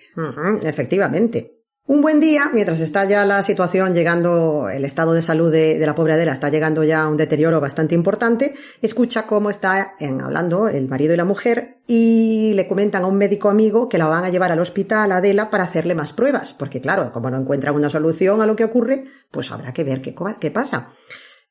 Efectivamente. 0.62 1.55
Un 1.88 2.02
buen 2.02 2.20
día, 2.20 2.50
mientras 2.52 2.80
está 2.80 3.06
ya 3.06 3.26
la 3.26 3.44
situación 3.44 3.94
llegando, 3.94 4.70
el 4.70 4.86
estado 4.86 5.14
de 5.14 5.22
salud 5.22 5.52
de, 5.52 5.78
la 5.78 5.94
pobre 5.94 6.14
Adela 6.14 6.32
está 6.32 6.50
llegando 6.50 6.84
ya 6.84 7.04
a 7.04 7.08
un 7.08 7.16
deterioro 7.16 7.62
bastante 7.62 7.94
importante, 7.94 8.56
escucha 8.82 9.28
cómo 9.28 9.52
está 9.52 9.94
en, 10.00 10.20
hablando 10.20 10.68
el 10.68 10.88
marido 10.88 11.14
y 11.14 11.18
la 11.18 11.26
mujer 11.26 11.78
y 11.86 12.54
le 12.56 12.68
comentan 12.68 13.04
a 13.04 13.08
un 13.08 13.20
médico 13.20 13.50
amigo 13.50 13.88
que 13.88 14.00
la 14.00 14.08
van 14.08 14.24
a 14.24 14.30
llevar 14.30 14.52
al 14.52 14.58
hospital 14.58 15.12
a 15.12 15.18
Adela 15.18 15.52
para 15.52 15.66
hacerle 15.66 15.94
más 15.94 16.12
pruebas, 16.12 16.56
porque 16.56 16.82
claro, 16.82 17.12
como 17.12 17.30
no 17.30 17.38
encuentran 17.38 17.76
una 17.76 17.92
solución 17.92 18.42
a 18.42 18.48
lo 18.48 18.56
que 18.56 18.64
ocurre, 18.64 19.04
pues 19.30 19.52
habrá 19.52 19.72
que 19.72 19.84
ver 19.84 20.02
qué, 20.02 20.16
qué 20.40 20.50
pasa. 20.50 20.90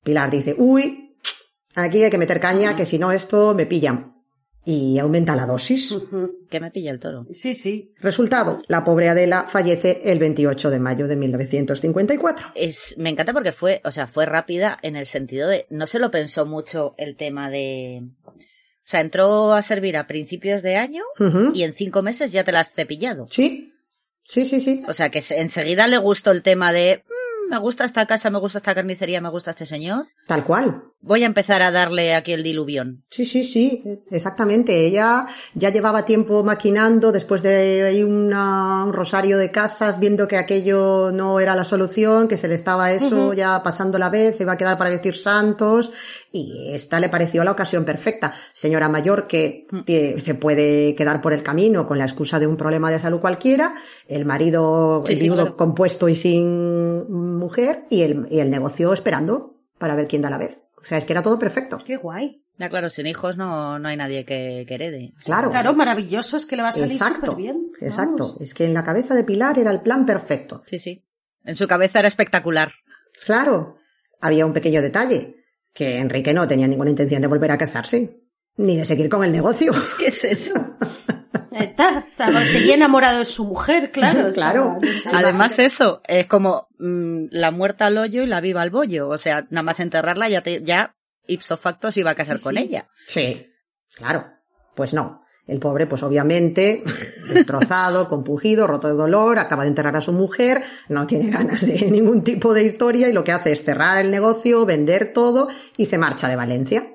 Pilar 0.03 0.33
dice, 0.33 0.57
uy, 0.59 1.16
aquí 1.77 2.03
hay 2.03 2.11
que 2.11 2.18
meter 2.18 2.40
caña, 2.40 2.75
que 2.75 2.87
si 2.87 2.99
no 2.99 3.12
esto 3.12 3.55
me 3.55 3.66
pillan. 3.66 4.13
Y 4.66 4.98
aumenta 4.98 5.37
la 5.37 5.44
dosis. 5.46 5.94
Que 6.50 6.59
me 6.59 6.70
pilla 6.70 6.90
el 6.90 6.98
toro. 6.98 7.27
Sí, 7.31 7.53
sí. 7.55 7.92
Resultado, 8.00 8.59
la 8.68 8.83
pobre 8.85 9.09
Adela 9.11 9.44
fallece 9.48 10.00
el 10.05 10.18
28 10.18 10.70
de 10.70 10.79
mayo 10.79 11.07
de 11.07 11.16
1954. 11.16 12.53
Es, 12.55 12.96
me 12.96 13.11
encanta 13.11 13.33
porque 13.35 13.53
fue, 13.53 13.81
o 13.85 13.90
sea, 13.90 14.07
fue 14.07 14.24
rápida 14.27 14.79
en 14.83 14.96
el 14.96 15.05
sentido 15.07 15.48
de, 15.48 15.66
no 15.70 15.87
se 15.87 15.98
lo 15.98 16.11
pensó 16.11 16.46
mucho 16.46 16.94
el 16.96 17.14
tema 17.16 17.50
de, 17.50 18.05
o 18.27 18.33
sea, 18.85 19.00
entró 19.00 19.53
a 19.53 19.61
servir 19.62 19.96
a 19.98 20.07
principios 20.07 20.62
de 20.62 20.77
año 20.77 21.03
y 21.55 21.62
en 21.62 21.74
cinco 21.74 22.03
meses 22.03 22.33
ya 22.33 22.44
te 22.44 22.53
la 22.53 22.61
has 22.61 22.72
cepillado. 22.72 23.27
Sí, 23.29 23.74
sí, 24.22 24.46
sí, 24.46 24.61
sí. 24.61 24.83
O 24.88 24.94
sea, 24.94 25.11
que 25.11 25.20
se- 25.20 25.40
enseguida 25.40 25.87
le 25.88 25.98
gustó 25.98 26.31
el 26.31 26.42
tema 26.42 26.72
de, 26.72 27.05
"Mm, 27.07 27.50
me 27.50 27.59
gusta 27.59 27.85
esta 27.85 28.07
casa, 28.07 28.31
me 28.31 28.38
gusta 28.38 28.59
esta 28.59 28.74
carnicería, 28.74 29.20
me 29.20 29.29
gusta 29.29 29.50
este 29.50 29.66
señor. 29.66 30.07
Tal 30.26 30.44
cual. 30.44 30.82
Voy 31.06 31.22
a 31.22 31.26
empezar 31.26 31.60
a 31.60 31.70
darle 31.70 32.14
aquí 32.14 32.32
el 32.32 32.42
diluvión. 32.42 33.04
Sí, 33.10 33.26
sí, 33.26 33.44
sí, 33.44 33.82
exactamente. 34.10 34.87
Ella 34.87 35.26
ya 35.52 35.68
llevaba 35.68 36.06
tiempo 36.06 36.42
maquinando 36.42 37.12
después 37.12 37.42
de 37.42 37.82
ahí 37.82 38.02
una- 38.02 38.82
un 38.87 38.92
rosario 38.94 39.37
de 39.37 39.50
casas, 39.50 40.00
viendo 40.00 40.26
que 40.26 40.38
aquello 40.38 41.12
no 41.12 41.40
era 41.40 41.54
la 41.54 41.64
solución, 41.64 42.26
que 42.26 42.38
se 42.38 42.48
le 42.48 42.54
estaba 42.54 42.90
eso 42.92 43.34
ya 43.34 43.62
pasando 43.62 43.98
la 43.98 44.08
vez, 44.08 44.37
se 44.37 44.44
iba 44.44 44.54
a 44.54 44.56
quedar 44.56 44.78
para 44.78 44.88
vestir 44.88 45.14
santos, 45.18 45.92
y 46.32 46.70
esta 46.72 46.98
le 47.00 47.10
pareció 47.10 47.44
la 47.44 47.50
ocasión 47.50 47.84
perfecta. 47.84 48.32
Señora 48.54 48.88
mayor 48.88 49.26
que 49.26 49.66
tie- 49.84 50.18
se 50.22 50.34
puede 50.34 50.94
quedar 50.94 51.20
por 51.20 51.34
el 51.34 51.42
camino 51.42 51.87
con 51.87 51.98
la 51.98 52.04
excusa 52.06 52.38
de 52.38 52.46
un 52.46 52.56
problema 52.56 52.90
de 52.90 52.98
salud 52.98 53.20
cualquiera, 53.20 53.74
el 54.08 54.24
marido, 54.24 55.04
Sí, 55.06 55.12
el 55.12 55.18
sí, 55.18 55.28
claro. 55.28 55.54
compuesto 55.54 56.08
y 56.08 56.16
sin 56.16 57.37
mujer, 57.38 57.84
y 57.90 58.00
el, 58.00 58.26
y 58.30 58.38
el 58.38 58.48
negocio 58.48 58.94
esperando 58.94 59.50
para 59.78 59.94
ver 59.94 60.06
quién 60.08 60.22
da 60.22 60.30
la 60.30 60.38
vez. 60.38 60.60
O 60.78 60.84
sea, 60.84 60.98
es 60.98 61.04
que 61.04 61.12
era 61.12 61.22
todo 61.22 61.38
perfecto. 61.38 61.78
Qué 61.84 61.96
guay. 61.96 62.42
Ya 62.56 62.68
claro, 62.68 62.88
sin 62.88 63.06
hijos 63.06 63.37
no, 63.37 63.78
no 63.78 63.88
hay 63.88 63.96
nadie 63.96 64.24
que, 64.24 64.64
que 64.68 64.74
herede. 64.74 65.12
Claro. 65.24 65.50
Claro, 65.50 65.72
maravilloso, 65.74 66.37
es 66.37 66.46
que 66.46 66.54
le 66.56 66.62
va 66.62 66.68
a 66.68 66.72
salir 66.72 66.92
Exacto, 66.92 67.32
súper 67.32 67.37
bien. 67.37 67.72
exacto. 67.80 68.37
Es 68.38 68.54
que 68.54 68.64
en 68.64 68.74
la 68.74 68.84
cabeza 68.84 69.14
de 69.14 69.24
Pilar 69.24 69.58
era 69.58 69.72
el 69.72 69.80
plan 69.80 70.06
perfecto. 70.06 70.62
Sí, 70.66 70.78
sí. 70.78 71.04
En 71.44 71.56
su 71.56 71.66
cabeza 71.66 71.98
era 71.98 72.08
espectacular. 72.08 72.72
Claro, 73.24 73.78
había 74.20 74.46
un 74.46 74.52
pequeño 74.52 74.82
detalle, 74.82 75.37
que 75.72 75.98
Enrique 75.98 76.32
no 76.32 76.46
tenía 76.46 76.68
ninguna 76.68 76.90
intención 76.90 77.20
de 77.22 77.26
volver 77.26 77.50
a 77.50 77.58
casarse, 77.58 78.20
ni 78.56 78.76
de 78.76 78.84
seguir 78.84 79.08
con 79.08 79.24
el 79.24 79.32
negocio. 79.32 79.72
¿Qué 79.98 80.06
es 80.06 80.22
eso? 80.24 80.54
Está, 81.53 82.05
seguía 82.07 82.75
enamorado 82.75 83.18
de 83.20 83.25
su 83.25 83.44
mujer, 83.44 83.90
claro. 83.90 84.29
o 84.29 84.33
sea, 84.33 84.53
Claro. 84.53 84.79
Además 85.12 85.59
eso, 85.59 86.01
es 86.07 86.27
como 86.27 86.68
mm, 86.79 87.27
la 87.31 87.51
muerta 87.51 87.87
al 87.87 87.99
hoyo 87.99 88.23
y 88.23 88.27
la 88.27 88.40
viva 88.40 88.62
al 88.62 88.70
bollo. 88.70 89.09
O 89.09 89.18
sea, 89.18 89.47
nada 89.51 89.62
más 89.62 89.81
enterrarla 89.81 90.29
ya, 90.29 90.42
te, 90.42 90.62
ya 90.62 90.94
ipso 91.27 91.57
facto 91.57 91.90
se 91.90 92.01
iba 92.01 92.11
a 92.11 92.14
casar 92.14 92.38
Sí, 92.38 92.44
con 92.44 92.55
sí. 92.55 92.61
ella. 92.62 92.88
Sí, 93.07 93.47
claro. 93.97 94.27
Pues 94.75 94.92
no. 94.94 95.23
El 95.47 95.59
pobre, 95.59 95.87
pues 95.87 96.03
obviamente, 96.03 96.83
destrozado, 97.29 98.09
compungido, 98.09 98.66
roto 98.66 98.88
de 98.88 98.94
dolor, 98.94 99.38
acaba 99.38 99.64
de 99.64 99.68
enterrar 99.68 99.94
a 99.97 100.01
su 100.01 100.12
mujer, 100.12 100.62
no 100.88 101.07
tiene 101.07 101.31
ganas 101.31 101.61
de 101.66 101.75
ningún 101.90 102.23
tipo 102.25 102.55
de 102.55 102.64
historia 102.64 103.09
y 103.09 103.12
lo 103.12 103.25
que 103.25 103.33
hace 103.33 103.53
es 103.53 103.62
cerrar 103.62 103.99
el 103.99 104.11
negocio, 104.11 104.64
vender 104.64 105.12
todo 105.12 105.49
y 105.77 105.87
se 105.87 105.99
marcha 105.99 106.29
de 106.29 106.37
Valencia. 106.37 106.90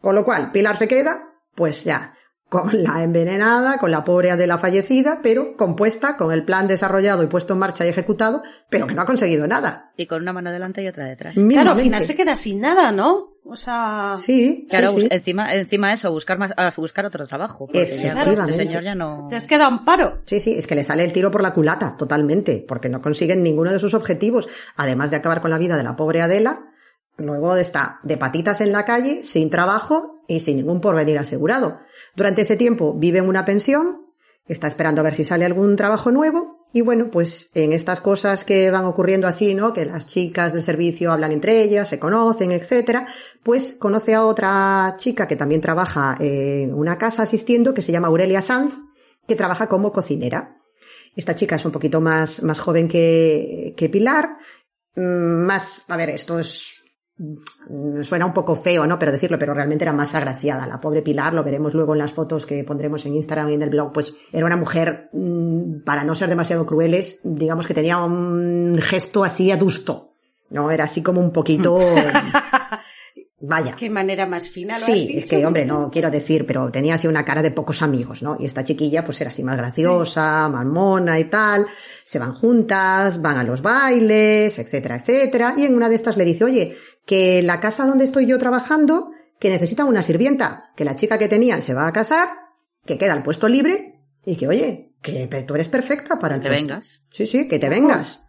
Con 0.00 0.14
lo 0.14 0.24
cual, 0.24 0.52
Pilar 0.52 0.76
se 0.76 0.86
queda, 0.86 1.30
pues 1.54 1.84
ya, 1.84 2.12
con 2.54 2.84
la 2.84 3.02
envenenada, 3.02 3.78
con 3.78 3.90
la 3.90 4.04
pobre 4.04 4.36
de 4.36 4.46
la 4.46 4.58
fallecida, 4.58 5.18
pero 5.24 5.56
compuesta 5.56 6.16
con 6.16 6.32
el 6.32 6.44
plan 6.44 6.68
desarrollado 6.68 7.24
y 7.24 7.26
puesto 7.26 7.54
en 7.54 7.58
marcha 7.58 7.84
y 7.84 7.88
ejecutado, 7.88 8.44
pero 8.70 8.86
que 8.86 8.94
no 8.94 9.02
ha 9.02 9.06
conseguido 9.06 9.48
nada. 9.48 9.90
Y 9.96 10.06
con 10.06 10.22
una 10.22 10.32
mano 10.32 10.52
delante 10.52 10.80
y 10.80 10.86
otra 10.86 11.06
detrás. 11.06 11.34
Claro, 11.34 11.72
al 11.72 11.78
final 11.78 12.00
se 12.00 12.14
queda 12.14 12.36
sin 12.36 12.60
nada, 12.60 12.92
¿no? 12.92 13.32
O 13.44 13.56
sea... 13.56 14.16
Sí, 14.22 14.66
Claro, 14.70 14.92
sí, 14.92 15.00
sí. 15.00 15.08
encima, 15.10 15.52
encima 15.52 15.92
eso, 15.92 16.12
buscar 16.12 16.38
más, 16.38 16.52
a 16.56 16.72
buscar 16.76 17.04
otro 17.06 17.26
trabajo. 17.26 17.68
Ya, 17.74 17.80
Efectivamente. 17.82 18.40
este 18.52 18.54
señor 18.54 18.84
ya 18.84 18.94
no. 18.94 19.26
Te 19.28 19.34
has 19.34 19.48
quedado 19.48 19.70
en 19.72 19.84
paro. 19.84 20.20
Sí, 20.24 20.38
sí, 20.38 20.54
es 20.56 20.68
que 20.68 20.76
le 20.76 20.84
sale 20.84 21.04
el 21.04 21.12
tiro 21.12 21.32
por 21.32 21.42
la 21.42 21.52
culata, 21.52 21.96
totalmente, 21.98 22.64
porque 22.68 22.88
no 22.88 23.02
consiguen 23.02 23.42
ninguno 23.42 23.72
de 23.72 23.80
sus 23.80 23.94
objetivos. 23.94 24.48
Además 24.76 25.10
de 25.10 25.16
acabar 25.16 25.40
con 25.40 25.50
la 25.50 25.58
vida 25.58 25.76
de 25.76 25.82
la 25.82 25.96
pobre 25.96 26.22
Adela, 26.22 26.70
luego 27.16 27.56
está 27.56 28.00
de 28.02 28.16
patitas 28.16 28.60
en 28.60 28.72
la 28.72 28.84
calle, 28.84 29.22
sin 29.22 29.50
trabajo 29.50 30.22
y 30.26 30.40
sin 30.40 30.56
ningún 30.56 30.80
porvenir 30.80 31.18
asegurado. 31.18 31.80
Durante 32.16 32.42
ese 32.42 32.56
tiempo 32.56 32.94
vive 32.94 33.18
en 33.18 33.28
una 33.28 33.44
pensión, 33.44 34.06
está 34.46 34.66
esperando 34.66 35.00
a 35.00 35.04
ver 35.04 35.14
si 35.14 35.24
sale 35.24 35.44
algún 35.44 35.76
trabajo 35.76 36.10
nuevo 36.10 36.64
y 36.72 36.80
bueno, 36.80 37.08
pues 37.10 37.50
en 37.54 37.72
estas 37.72 38.00
cosas 38.00 38.42
que 38.44 38.68
van 38.70 38.84
ocurriendo 38.84 39.28
así, 39.28 39.54
¿no? 39.54 39.72
Que 39.72 39.86
las 39.86 40.06
chicas 40.06 40.52
del 40.52 40.62
servicio 40.62 41.12
hablan 41.12 41.30
entre 41.30 41.62
ellas, 41.62 41.88
se 41.88 42.00
conocen, 42.00 42.50
etcétera, 42.50 43.06
pues 43.44 43.76
conoce 43.78 44.12
a 44.12 44.26
otra 44.26 44.94
chica 44.98 45.28
que 45.28 45.36
también 45.36 45.60
trabaja 45.60 46.16
en 46.18 46.74
una 46.74 46.98
casa 46.98 47.22
asistiendo 47.22 47.74
que 47.74 47.82
se 47.82 47.92
llama 47.92 48.08
Aurelia 48.08 48.42
Sanz, 48.42 48.80
que 49.28 49.36
trabaja 49.36 49.68
como 49.68 49.92
cocinera. 49.92 50.56
Esta 51.14 51.36
chica 51.36 51.54
es 51.56 51.64
un 51.64 51.70
poquito 51.70 52.00
más, 52.00 52.42
más 52.42 52.58
joven 52.58 52.88
que, 52.88 53.72
que 53.76 53.88
Pilar, 53.88 54.38
mm, 54.96 55.46
más, 55.46 55.84
a 55.86 55.96
ver, 55.96 56.10
esto 56.10 56.40
es, 56.40 56.83
suena 58.02 58.26
un 58.26 58.32
poco 58.32 58.56
feo, 58.56 58.86
¿no? 58.86 58.98
Pero 58.98 59.12
decirlo, 59.12 59.38
pero 59.38 59.54
realmente 59.54 59.84
era 59.84 59.92
más 59.92 60.14
agraciada. 60.14 60.66
La 60.66 60.80
pobre 60.80 61.02
Pilar, 61.02 61.32
lo 61.32 61.44
veremos 61.44 61.72
luego 61.74 61.92
en 61.92 61.98
las 62.00 62.12
fotos 62.12 62.44
que 62.46 62.64
pondremos 62.64 63.06
en 63.06 63.14
Instagram 63.14 63.50
y 63.50 63.54
en 63.54 63.62
el 63.62 63.70
blog, 63.70 63.92
pues 63.92 64.14
era 64.32 64.46
una 64.46 64.56
mujer, 64.56 65.10
mm, 65.12 65.82
para 65.84 66.04
no 66.04 66.14
ser 66.16 66.28
demasiado 66.28 66.66
crueles, 66.66 67.20
digamos 67.22 67.66
que 67.66 67.74
tenía 67.74 67.98
un 67.98 68.78
gesto 68.82 69.22
así 69.24 69.50
adusto, 69.52 70.14
¿no? 70.50 70.70
Era 70.70 70.84
así 70.84 71.02
como 71.02 71.20
un 71.20 71.30
poquito, 71.32 71.78
vaya. 73.40 73.74
Qué 73.78 73.90
manera 73.90 74.26
más 74.26 74.48
fina 74.48 74.74
lo 74.78 74.84
has 74.84 74.86
Sí, 74.86 75.06
dicho. 75.06 75.18
es 75.20 75.30
que, 75.30 75.46
hombre, 75.46 75.64
no 75.66 75.90
quiero 75.90 76.10
decir, 76.10 76.46
pero 76.46 76.70
tenía 76.70 76.94
así 76.94 77.06
una 77.06 77.24
cara 77.24 77.42
de 77.42 77.50
pocos 77.50 77.82
amigos, 77.82 78.22
¿no? 78.22 78.36
Y 78.40 78.46
esta 78.46 78.64
chiquilla, 78.64 79.04
pues 79.04 79.20
era 79.20 79.30
así 79.30 79.42
más 79.44 79.56
graciosa, 79.56 80.48
más 80.48 80.64
mona 80.66 81.18
y 81.20 81.24
tal. 81.24 81.66
Se 82.04 82.18
van 82.18 82.32
juntas, 82.32 83.20
van 83.22 83.38
a 83.38 83.44
los 83.44 83.62
bailes, 83.62 84.58
etcétera, 84.58 84.96
etcétera. 84.96 85.54
Y 85.56 85.64
en 85.64 85.74
una 85.74 85.88
de 85.88 85.94
estas 85.94 86.16
le 86.16 86.24
dice, 86.24 86.44
oye, 86.44 86.76
que 87.06 87.42
la 87.42 87.60
casa 87.60 87.86
donde 87.86 88.04
estoy 88.04 88.26
yo 88.26 88.38
trabajando, 88.38 89.10
que 89.38 89.50
necesitan 89.50 89.86
una 89.86 90.02
sirvienta, 90.02 90.72
que 90.76 90.84
la 90.84 90.96
chica 90.96 91.18
que 91.18 91.28
tenían 91.28 91.62
se 91.62 91.74
va 91.74 91.86
a 91.86 91.92
casar, 91.92 92.28
que 92.86 92.98
queda 92.98 93.14
el 93.14 93.22
puesto 93.22 93.48
libre, 93.48 94.00
y 94.24 94.36
que, 94.36 94.48
oye, 94.48 94.92
que 95.02 95.26
tú 95.46 95.54
eres 95.54 95.68
perfecta 95.68 96.18
para 96.18 96.36
el 96.36 96.40
Que 96.40 96.48
puesto. 96.48 96.66
vengas. 96.68 97.02
Sí, 97.10 97.26
sí, 97.26 97.46
que 97.48 97.58
te 97.58 97.68
vengas. 97.68 98.24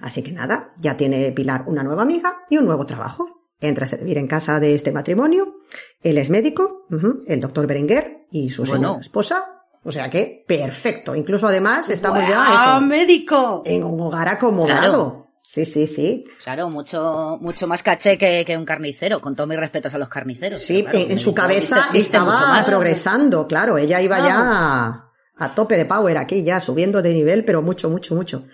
Así 0.00 0.22
que 0.22 0.32
nada, 0.32 0.72
ya 0.78 0.96
tiene 0.96 1.32
Pilar 1.32 1.64
una 1.66 1.82
nueva 1.82 2.02
amiga 2.02 2.40
y 2.50 2.58
un 2.58 2.66
nuevo 2.66 2.84
trabajo. 2.86 3.28
Entra 3.60 3.86
a 3.86 3.88
servir 3.88 4.18
en 4.18 4.26
casa 4.26 4.58
de 4.60 4.74
este 4.74 4.92
matrimonio. 4.92 5.60
Él 6.02 6.18
es 6.18 6.28
médico, 6.28 6.86
el 7.26 7.40
doctor 7.40 7.66
Berenguer 7.66 8.26
y 8.30 8.50
su 8.50 8.62
Bueno. 8.64 8.74
señora 8.88 9.00
esposa. 9.00 9.50
O 9.84 9.92
sea 9.92 10.10
que, 10.10 10.44
perfecto. 10.46 11.14
Incluso 11.14 11.46
además 11.46 11.88
estamos 11.90 12.24
¡Ah, 12.26 12.78
ya 12.78 12.80
médico! 12.80 13.62
en 13.64 13.84
un 13.84 14.00
hogar 14.00 14.28
acomodado. 14.28 14.80
Claro. 14.80 15.23
Sí, 15.54 15.64
sí, 15.64 15.86
sí. 15.86 16.24
Claro, 16.42 16.68
mucho, 16.68 17.38
mucho 17.40 17.68
más 17.68 17.84
caché 17.84 18.18
que, 18.18 18.44
que 18.44 18.56
un 18.56 18.64
carnicero, 18.64 19.20
con 19.20 19.36
todos 19.36 19.48
mis 19.48 19.58
respetos 19.60 19.94
a 19.94 19.98
los 19.98 20.08
carniceros. 20.08 20.60
Sí, 20.60 20.82
claro, 20.82 20.98
en, 20.98 21.12
en 21.12 21.18
su 21.20 21.32
cabeza 21.32 21.76
viste- 21.76 21.92
viste 21.92 22.18
mucho 22.18 22.32
estaba 22.34 22.64
progresando, 22.64 23.46
claro. 23.46 23.78
Ella 23.78 24.00
iba 24.00 24.18
Vamos. 24.18 24.52
ya 24.52 25.04
a 25.36 25.54
tope 25.54 25.76
de 25.76 25.84
power 25.84 26.16
aquí, 26.18 26.42
ya 26.42 26.58
subiendo 26.60 27.02
de 27.02 27.14
nivel, 27.14 27.44
pero 27.44 27.62
mucho, 27.62 27.88
mucho, 27.88 28.16
mucho. 28.16 28.46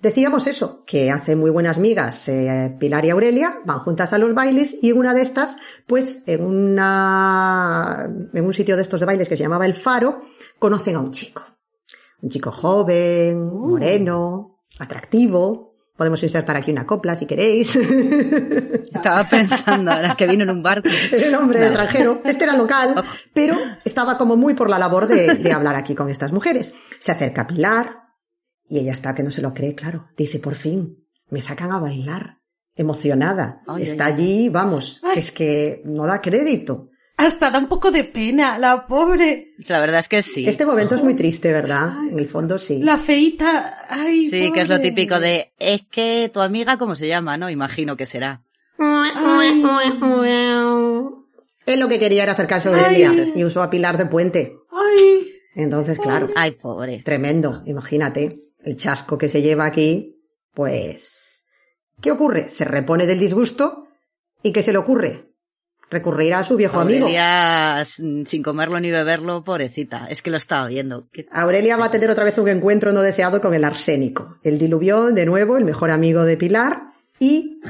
Decíamos 0.00 0.46
eso, 0.46 0.82
que 0.86 1.10
hace 1.10 1.36
muy 1.36 1.50
buenas 1.50 1.78
migas 1.78 2.28
eh, 2.28 2.74
Pilar 2.78 3.04
y 3.06 3.10
Aurelia, 3.10 3.60
van 3.64 3.78
juntas 3.80 4.12
a 4.12 4.18
los 4.18 4.34
bailes 4.34 4.76
y 4.82 4.92
una 4.92 5.12
de 5.14 5.22
estas, 5.22 5.56
pues 5.86 6.22
en 6.26 6.42
una, 6.44 8.08
en 8.32 8.44
un 8.44 8.54
sitio 8.54 8.76
de 8.76 8.82
estos 8.82 9.00
de 9.00 9.06
bailes 9.06 9.28
que 9.28 9.36
se 9.36 9.42
llamaba 9.42 9.66
El 9.66 9.74
Faro, 9.74 10.22
conocen 10.58 10.96
a 10.96 11.00
un 11.00 11.12
chico. 11.12 11.44
Un 12.22 12.30
chico 12.30 12.50
joven, 12.50 13.38
Uh. 13.50 13.68
moreno, 13.70 14.60
atractivo. 14.78 15.75
Podemos 15.96 16.22
insertar 16.22 16.56
aquí 16.56 16.70
una 16.70 16.84
copla 16.84 17.14
si 17.14 17.26
queréis. 17.26 17.74
Estaba 18.94 19.24
pensando, 19.24 19.90
ahora 19.90 20.14
que 20.14 20.26
vino 20.26 20.44
en 20.44 20.50
un 20.50 20.62
barco. 20.62 20.88
Era 21.12 21.28
un 21.28 21.44
hombre 21.44 21.64
extranjero, 21.64 22.20
este 22.24 22.44
era 22.44 22.56
local, 22.56 23.02
pero 23.32 23.56
estaba 23.84 24.18
como 24.18 24.36
muy 24.36 24.54
por 24.54 24.68
la 24.68 24.78
labor 24.78 25.06
de, 25.06 25.34
de 25.34 25.52
hablar 25.52 25.74
aquí 25.74 25.94
con 25.94 26.10
estas 26.10 26.32
mujeres. 26.32 26.74
Se 26.98 27.12
acerca 27.12 27.42
a 27.42 27.46
Pilar 27.46 28.06
y 28.68 28.78
ella 28.78 28.92
está 28.92 29.14
que 29.14 29.22
no 29.22 29.30
se 29.30 29.42
lo 29.42 29.54
cree, 29.54 29.74
claro. 29.74 30.08
Dice, 30.16 30.38
por 30.38 30.54
fin, 30.54 31.06
me 31.30 31.40
sacan 31.40 31.72
a 31.72 31.80
bailar. 31.80 32.40
Emocionada. 32.78 33.62
Ay, 33.66 33.84
está 33.84 34.06
ay, 34.06 34.12
allí, 34.12 34.48
vamos, 34.50 35.02
es 35.14 35.32
que 35.32 35.80
no 35.86 36.06
da 36.06 36.20
crédito. 36.20 36.90
Hasta 37.16 37.50
da 37.50 37.58
un 37.58 37.66
poco 37.66 37.90
de 37.90 38.04
pena, 38.04 38.58
la 38.58 38.86
pobre. 38.86 39.54
La 39.68 39.80
verdad 39.80 40.00
es 40.00 40.08
que 40.08 40.20
sí. 40.22 40.46
Este 40.46 40.66
momento 40.66 40.94
es 40.94 41.02
muy 41.02 41.14
triste, 41.14 41.50
¿verdad? 41.50 41.88
En 42.10 42.18
el 42.18 42.28
fondo 42.28 42.58
sí. 42.58 42.78
La 42.80 42.98
feita. 42.98 43.86
Ay, 43.88 44.28
Sí, 44.28 44.52
que 44.52 44.60
es 44.60 44.68
lo 44.68 44.78
típico 44.80 45.18
de, 45.18 45.52
es 45.58 45.82
que 45.90 46.30
tu 46.32 46.40
amiga, 46.40 46.76
¿cómo 46.76 46.94
se 46.94 47.08
llama? 47.08 47.38
No, 47.38 47.48
imagino 47.48 47.96
que 47.96 48.04
será. 48.04 48.42
Ay. 48.78 49.62
Él 51.66 51.80
lo 51.80 51.88
que 51.88 51.98
quería 51.98 52.22
era 52.22 52.32
acercarse 52.32 52.68
a 52.68 52.72
Aurelia 52.72 53.32
y 53.34 53.44
usó 53.44 53.62
a 53.62 53.70
Pilar 53.70 53.96
de 53.96 54.06
puente. 54.06 54.58
Ay. 54.70 55.32
Entonces, 55.54 55.98
claro. 55.98 56.28
Ay, 56.36 56.52
pobre. 56.52 57.00
Tremendo, 57.02 57.62
imagínate, 57.64 58.38
el 58.62 58.76
chasco 58.76 59.16
que 59.16 59.28
se 59.28 59.40
lleva 59.40 59.64
aquí, 59.64 60.22
pues... 60.52 61.46
¿Qué 62.00 62.10
ocurre? 62.10 62.50
Se 62.50 62.66
repone 62.66 63.06
del 63.06 63.18
disgusto 63.18 63.88
y 64.42 64.52
¿qué 64.52 64.62
se 64.62 64.72
le 64.72 64.78
ocurre? 64.78 65.32
Recurrir 65.88 66.34
a 66.34 66.42
su 66.42 66.56
viejo 66.56 66.80
amigo. 66.80 67.04
Aurelia, 67.06 67.80
s- 67.82 68.02
sin 68.26 68.42
comerlo 68.42 68.80
ni 68.80 68.90
beberlo, 68.90 69.44
pobrecita. 69.44 70.06
Es 70.08 70.20
que 70.20 70.30
lo 70.30 70.36
estaba 70.36 70.66
viendo. 70.66 71.08
¿Qué- 71.12 71.26
Aurelia 71.30 71.76
va 71.76 71.84
a 71.86 71.90
tener 71.90 72.10
otra 72.10 72.24
vez 72.24 72.36
un 72.38 72.48
encuentro 72.48 72.92
no 72.92 73.02
deseado 73.02 73.40
con 73.40 73.54
el 73.54 73.62
arsénico. 73.64 74.36
El 74.42 74.58
diluvión, 74.58 75.14
de 75.14 75.26
nuevo, 75.26 75.56
el 75.56 75.64
mejor 75.64 75.90
amigo 75.90 76.24
de 76.24 76.36
Pilar 76.36 76.82
y 77.20 77.60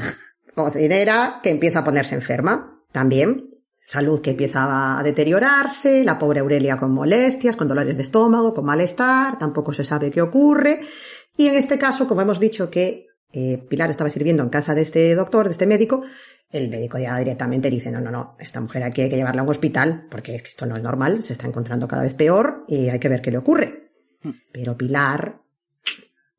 cocinera 0.55 1.41
que 1.43 1.51
empieza 1.51 1.81
a 1.81 1.85
ponerse 1.85 2.15
enferma. 2.15 2.81
También 2.93 3.51
salud 3.85 4.21
que 4.21 4.31
empieza 4.31 4.99
a 4.99 5.03
deteriorarse, 5.03 6.03
la 6.03 6.19
pobre 6.19 6.41
Aurelia 6.41 6.77
con 6.77 6.93
molestias, 6.93 7.55
con 7.55 7.69
dolores 7.69 7.97
de 7.97 8.03
estómago, 8.03 8.53
con 8.55 8.65
malestar, 8.65 9.39
tampoco 9.39 9.73
se 9.73 9.85
sabe 9.85 10.11
qué 10.11 10.23
ocurre. 10.23 10.81
Y 11.37 11.49
en 11.49 11.55
este 11.55 11.79
caso, 11.79 12.09
como 12.09 12.23
hemos 12.23 12.41
dicho 12.41 12.71
que 12.71 13.07
eh, 13.37 13.59
Pilar 13.59 13.91
estaba 13.91 14.09
sirviendo 14.09 14.43
en 14.43 14.49
casa 14.49 14.75
de 14.75 14.81
este 14.81 15.15
doctor, 15.15 15.47
de 15.47 15.53
este 15.53 15.67
médico, 15.67 16.03
el 16.51 16.71
médico 16.71 16.99
ya 16.99 17.19
directamente 17.19 17.69
dice, 17.69 17.91
no, 17.91 18.01
no, 18.01 18.11
no, 18.11 18.37
esta 18.39 18.61
mujer 18.61 18.83
aquí 18.83 19.03
hay 19.03 19.11
que 19.11 19.17
llevarla 19.17 19.43
a 19.43 19.45
un 19.45 19.51
hospital, 19.51 20.07
porque 20.11 20.37
es 20.37 20.43
que 20.43 20.49
esto 20.49 20.65
no 20.65 20.77
es 20.77 20.83
normal, 20.83 21.23
se 21.23 21.33
está 21.33 21.47
encontrando 21.47 21.87
cada 21.87 22.03
vez 22.03 22.15
peor 22.15 22.65
y 22.69 22.89
hay 22.89 22.99
que 22.99 23.09
ver 23.09 23.21
qué 23.21 23.31
le 23.31 23.39
ocurre. 23.39 23.91
Pero 24.53 24.77
Pilar 24.77 25.43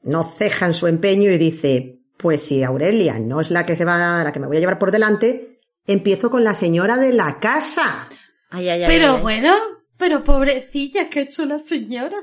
no 0.03 0.23
ceja 0.23 0.65
en 0.65 0.73
su 0.73 0.87
empeño 0.87 1.29
y 1.29 1.37
dice, 1.37 1.99
pues 2.17 2.41
si 2.41 2.63
Aurelia 2.63 3.19
no 3.19 3.41
es 3.41 3.51
la 3.51 3.65
que 3.65 3.75
se 3.75 3.85
va, 3.85 4.23
la 4.23 4.31
que 4.31 4.39
me 4.39 4.47
voy 4.47 4.57
a 4.57 4.59
llevar 4.59 4.79
por 4.79 4.91
delante, 4.91 5.59
empiezo 5.85 6.29
con 6.29 6.43
la 6.43 6.55
señora 6.55 6.97
de 6.97 7.13
la 7.13 7.39
casa. 7.39 8.07
Ay, 8.49 8.69
ay, 8.69 8.83
ay. 8.83 8.87
Pero 8.87 9.15
ay. 9.15 9.21
bueno, 9.21 9.53
pero 9.97 10.23
pobrecilla, 10.23 11.09
¿qué 11.09 11.19
ha 11.19 11.23
hecho 11.23 11.45
la 11.45 11.59
señora? 11.59 12.17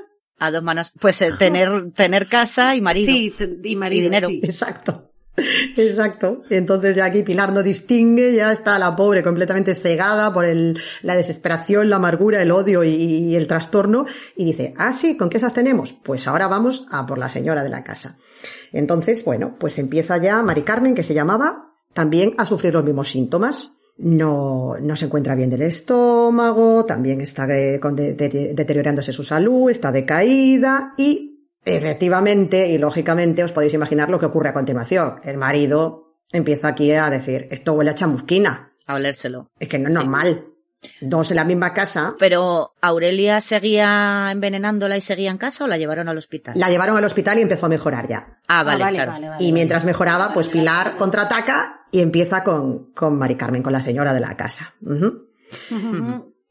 A 0.45 0.51
dos 0.51 0.63
manos. 0.63 0.91
Pues 0.99 1.21
eh, 1.21 1.31
tener, 1.37 1.91
tener 1.95 2.27
casa 2.27 2.75
y 2.75 2.81
marido. 2.81 3.05
Sí, 3.05 3.33
y 3.63 3.75
marido, 3.75 4.01
Y 4.01 4.03
dinero. 4.03 4.27
sí. 4.27 4.41
Exacto. 4.43 5.11
Exacto. 5.77 6.43
Entonces 6.49 6.95
ya 6.95 7.05
aquí 7.05 7.23
Pilar 7.23 7.51
no 7.51 7.61
distingue, 7.61 8.33
ya 8.33 8.51
está 8.51 8.79
la 8.79 8.95
pobre 8.95 9.21
completamente 9.23 9.75
cegada 9.75 10.33
por 10.33 10.45
el, 10.45 10.79
la 11.01 11.15
desesperación, 11.15 11.89
la 11.89 11.97
amargura, 11.97 12.41
el 12.41 12.51
odio 12.51 12.83
y, 12.83 12.89
y 12.89 13.35
el 13.35 13.47
trastorno 13.47 14.05
y 14.35 14.45
dice, 14.45 14.73
ah 14.77 14.93
sí, 14.93 15.17
¿con 15.17 15.29
qué 15.29 15.37
esas 15.37 15.53
tenemos? 15.53 15.93
Pues 15.93 16.27
ahora 16.27 16.47
vamos 16.47 16.85
a 16.89 17.05
por 17.05 17.17
la 17.17 17.29
señora 17.29 17.63
de 17.63 17.69
la 17.69 17.83
casa. 17.83 18.17
Entonces, 18.71 19.25
bueno, 19.25 19.55
pues 19.59 19.77
empieza 19.79 20.17
ya 20.17 20.41
Mari 20.41 20.61
Carmen, 20.63 20.95
que 20.95 21.03
se 21.03 21.13
llamaba, 21.13 21.73
también 21.93 22.33
a 22.37 22.45
sufrir 22.45 22.73
los 22.73 22.83
mismos 22.83 23.09
síntomas. 23.09 23.74
No, 23.97 24.75
no 24.81 24.95
se 24.97 25.05
encuentra 25.05 25.35
bien 25.35 25.49
del 25.49 25.61
estómago, 25.61 26.85
también 26.85 27.21
está 27.21 27.47
de- 27.47 27.79
deteriorándose 28.53 29.13
su 29.13 29.23
salud, 29.23 29.69
está 29.71 29.91
decaída 29.91 30.93
y 30.97 31.47
efectivamente 31.63 32.67
y 32.67 32.77
lógicamente 32.77 33.43
os 33.43 33.51
podéis 33.51 33.73
imaginar 33.73 34.09
lo 34.09 34.19
que 34.19 34.25
ocurre 34.25 34.49
a 34.49 34.53
continuación. 34.53 35.15
El 35.23 35.37
marido 35.37 36.17
empieza 36.31 36.67
aquí 36.69 36.91
a 36.91 37.09
decir, 37.09 37.47
esto 37.51 37.73
huele 37.73 37.91
a 37.91 37.95
chamusquina, 37.95 38.73
A 38.85 38.95
olérselo. 38.95 39.49
es 39.59 39.67
que 39.69 39.79
no 39.79 39.87
es 39.89 39.95
normal. 39.95 40.45
Dos 41.01 41.31
en 41.31 41.35
la 41.37 41.43
misma 41.43 41.73
casa, 41.73 42.15
Pero, 42.19 42.73
¿Aurelia 42.81 43.41
seguía 43.41 44.29
envenenándola 44.31 44.97
y 44.97 45.01
seguía 45.01 45.31
en 45.31 45.37
casa 45.37 45.63
o 45.63 45.67
la 45.67 45.77
llevaron 45.77 46.07
al 46.09 46.17
hospital? 46.17 46.53
la 46.57 46.69
llevaron 46.69 46.97
al 46.97 47.05
hospital 47.05 47.37
y 47.39 47.41
empezó 47.41 47.65
a 47.65 47.69
mejorar 47.69 48.07
ya. 48.07 48.39
Ah, 48.47 48.59
Ah, 48.59 48.63
vale, 48.63 48.83
vale, 48.83 48.97
claro. 48.97 49.11
vale, 49.11 49.29
vale. 49.29 49.43
Y 49.43 49.51
mientras 49.51 49.85
mejoraba, 49.85 50.33
pues 50.33 50.49
Pilar 50.49 50.95
contraataca 50.97 51.81
y 51.91 52.01
empieza 52.01 52.43
con, 52.43 52.91
con 52.93 53.17
Mari 53.17 53.35
Carmen, 53.35 53.63
con 53.63 53.73
la 53.73 53.81
señora 53.81 54.13
de 54.13 54.19
la 54.19 54.35
casa. 54.37 54.73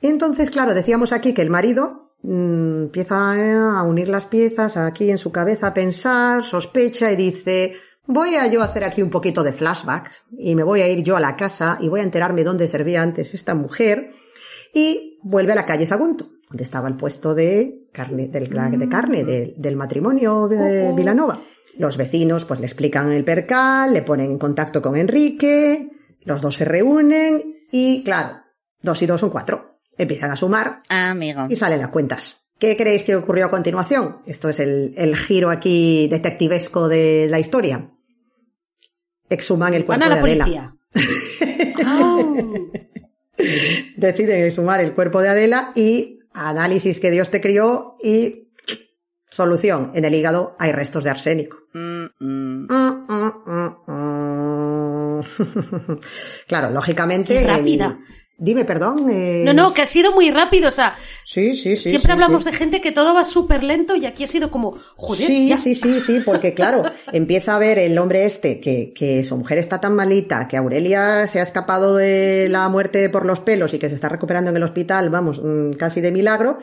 Entonces, 0.01 0.51
claro, 0.51 0.75
decíamos 0.75 1.13
aquí 1.13 1.33
que 1.35 1.43
el 1.43 1.51
marido 1.51 2.13
mm, 2.23 2.83
empieza 2.85 3.79
a 3.79 3.83
unir 3.83 4.09
las 4.09 4.27
piezas 4.27 4.77
aquí 4.77 5.11
en 5.11 5.19
su 5.19 5.33
cabeza, 5.33 5.69
a 5.69 5.75
pensar, 5.75 6.45
sospecha 6.45 7.11
y 7.13 7.17
dice, 7.17 7.77
voy 8.07 8.35
a 8.37 8.47
yo 8.47 8.63
hacer 8.63 8.85
aquí 8.85 9.03
un 9.03 9.11
poquito 9.11 9.43
de 9.43 9.53
flashback 9.53 10.11
y 10.37 10.55
me 10.55 10.63
voy 10.63 10.83
a 10.83 10.89
ir 10.89 11.03
yo 11.03 11.17
a 11.17 11.21
la 11.21 11.37
casa 11.37 11.79
y 11.81 11.89
voy 11.89 12.01
a 12.01 12.05
enterarme 12.05 12.45
dónde 12.45 12.67
servía 12.67 13.03
antes 13.03 13.33
esta 13.35 13.55
mujer 13.55 14.13
y 14.75 15.19
vuelve 15.23 15.53
a 15.53 15.55
la 15.55 15.65
calle 15.67 15.87
Sagunto, 15.87 16.27
donde 16.51 16.65
estaba 16.65 16.89
el 16.89 16.97
puesto 16.97 17.35
de 17.35 17.87
carne, 17.93 18.29
del, 18.29 18.49
de 18.51 18.89
carne 18.89 19.25
de- 19.25 19.55
del 19.57 19.77
matrimonio 19.77 20.49
de 20.49 20.93
Vilanova. 20.95 21.43
Los 21.79 21.97
vecinos 21.97 22.45
pues 22.45 22.61
le 22.61 22.67
explican 22.67 23.11
el 23.13 23.25
percal, 23.25 23.93
le 23.95 24.03
ponen 24.03 24.31
en 24.33 24.39
contacto 24.39 24.83
con 24.83 24.97
Enrique, 24.97 25.89
los 26.25 26.41
dos 26.43 26.57
se 26.57 26.65
reúnen 26.65 27.63
y 27.71 28.03
claro, 28.05 28.39
dos 28.83 29.01
y 29.03 29.07
dos 29.07 29.21
son 29.21 29.31
cuatro. 29.31 29.79
Empiezan 29.97 30.31
a 30.33 30.37
sumar 30.37 30.83
Ah, 30.89 31.11
amigo. 31.11 31.47
y 31.49 31.57
salen 31.57 31.79
las 31.81 31.89
cuentas. 31.91 32.45
¿Qué 32.59 32.77
creéis 32.77 33.03
que 33.03 33.17
ocurrió 33.17 33.47
a 33.47 33.51
continuación? 33.51 34.19
Esto 34.27 34.49
es 34.49 34.61
el, 34.61 34.93
el 34.97 35.17
giro 35.17 35.51
aquí 35.51 36.07
detectivesco 36.09 36.89
de 36.89 37.27
la 37.29 37.41
historia. 37.41 37.91
Exhuman 39.29 39.75
el 39.75 39.85
Van 39.85 39.99
cuerpo 40.01 40.05
a 40.05 40.09
la 40.09 40.15
de 40.15 40.21
Adela. 40.43 40.45
policía. 40.45 41.85
Au. 41.87 42.55
Deciden 43.97 44.45
exhumar 44.45 44.81
el 44.81 44.93
cuerpo 44.95 45.21
de 45.21 45.29
Adela 45.29 45.73
y 45.75 46.21
análisis 46.35 47.01
que 47.01 47.11
Dios 47.11 47.31
te 47.31 47.41
crió 47.41 47.97
y 48.03 48.49
solución. 49.31 49.91
En 49.95 50.05
el 50.05 50.15
hígado 50.15 50.57
hay 50.59 50.73
restos 50.73 51.05
de 51.05 51.11
arsénico. 51.11 51.59
Mm, 51.73 52.05
mm. 52.21 52.67
Mm, 53.87 55.21
claro, 56.47 56.71
lógicamente. 56.71 57.35
Qué 57.41 57.45
rápida. 57.47 57.99
el- 58.01 58.24
Dime, 58.37 58.65
perdón. 58.65 59.09
eh, 59.11 59.43
No, 59.45 59.53
no, 59.53 59.73
que 59.73 59.83
ha 59.83 59.87
sido 59.87 60.11
muy 60.13 60.29
rápido, 60.31 60.69
o 60.69 60.73
sea, 60.73 60.97
Sí, 61.25 61.55
sí, 61.55 61.77
sí. 61.77 61.91
siempre 61.91 62.09
sí, 62.09 62.13
hablamos 62.13 62.43
sí. 62.43 62.51
de 62.51 62.57
gente 62.57 62.81
que 62.81 62.91
todo 62.91 63.15
va 63.15 63.23
súper 63.23 63.63
lento 63.63 63.95
y 63.95 64.07
aquí 64.07 64.25
ha 64.25 64.27
sido 64.27 64.51
como, 64.51 64.77
joder, 64.97 65.27
Sí, 65.29 65.49
ya. 65.51 65.57
sí, 65.57 65.77
sí, 65.77 66.01
sí, 66.01 66.21
porque 66.25 66.53
claro, 66.53 66.83
empieza 67.13 67.55
a 67.55 67.59
ver 67.61 67.79
el 67.79 67.97
hombre 67.97 68.25
este 68.25 68.61
que, 68.61 68.93
que 68.93 69.23
su 69.23 69.37
mujer 69.37 69.59
está 69.59 69.81
tan 69.81 69.95
malita, 69.95 70.49
que 70.49 70.57
Aurelia 70.57 71.29
se 71.29 71.39
ha 71.39 71.45
escapado 71.45 71.95
de 71.95 72.49
la 72.51 72.69
muerte 72.69 73.09
por 73.09 73.25
los 73.25 73.39
pelos 73.39 73.73
y 73.73 73.79
que 73.79 73.89
se 73.89 73.95
está 73.95 74.09
recuperando 74.09 74.51
en 74.51 74.57
el 74.57 74.65
hospital, 74.65 75.11
vamos, 75.11 75.41
mm, 75.43 75.75
casi 75.75 76.01
de 76.01 76.11
milagro. 76.11 76.59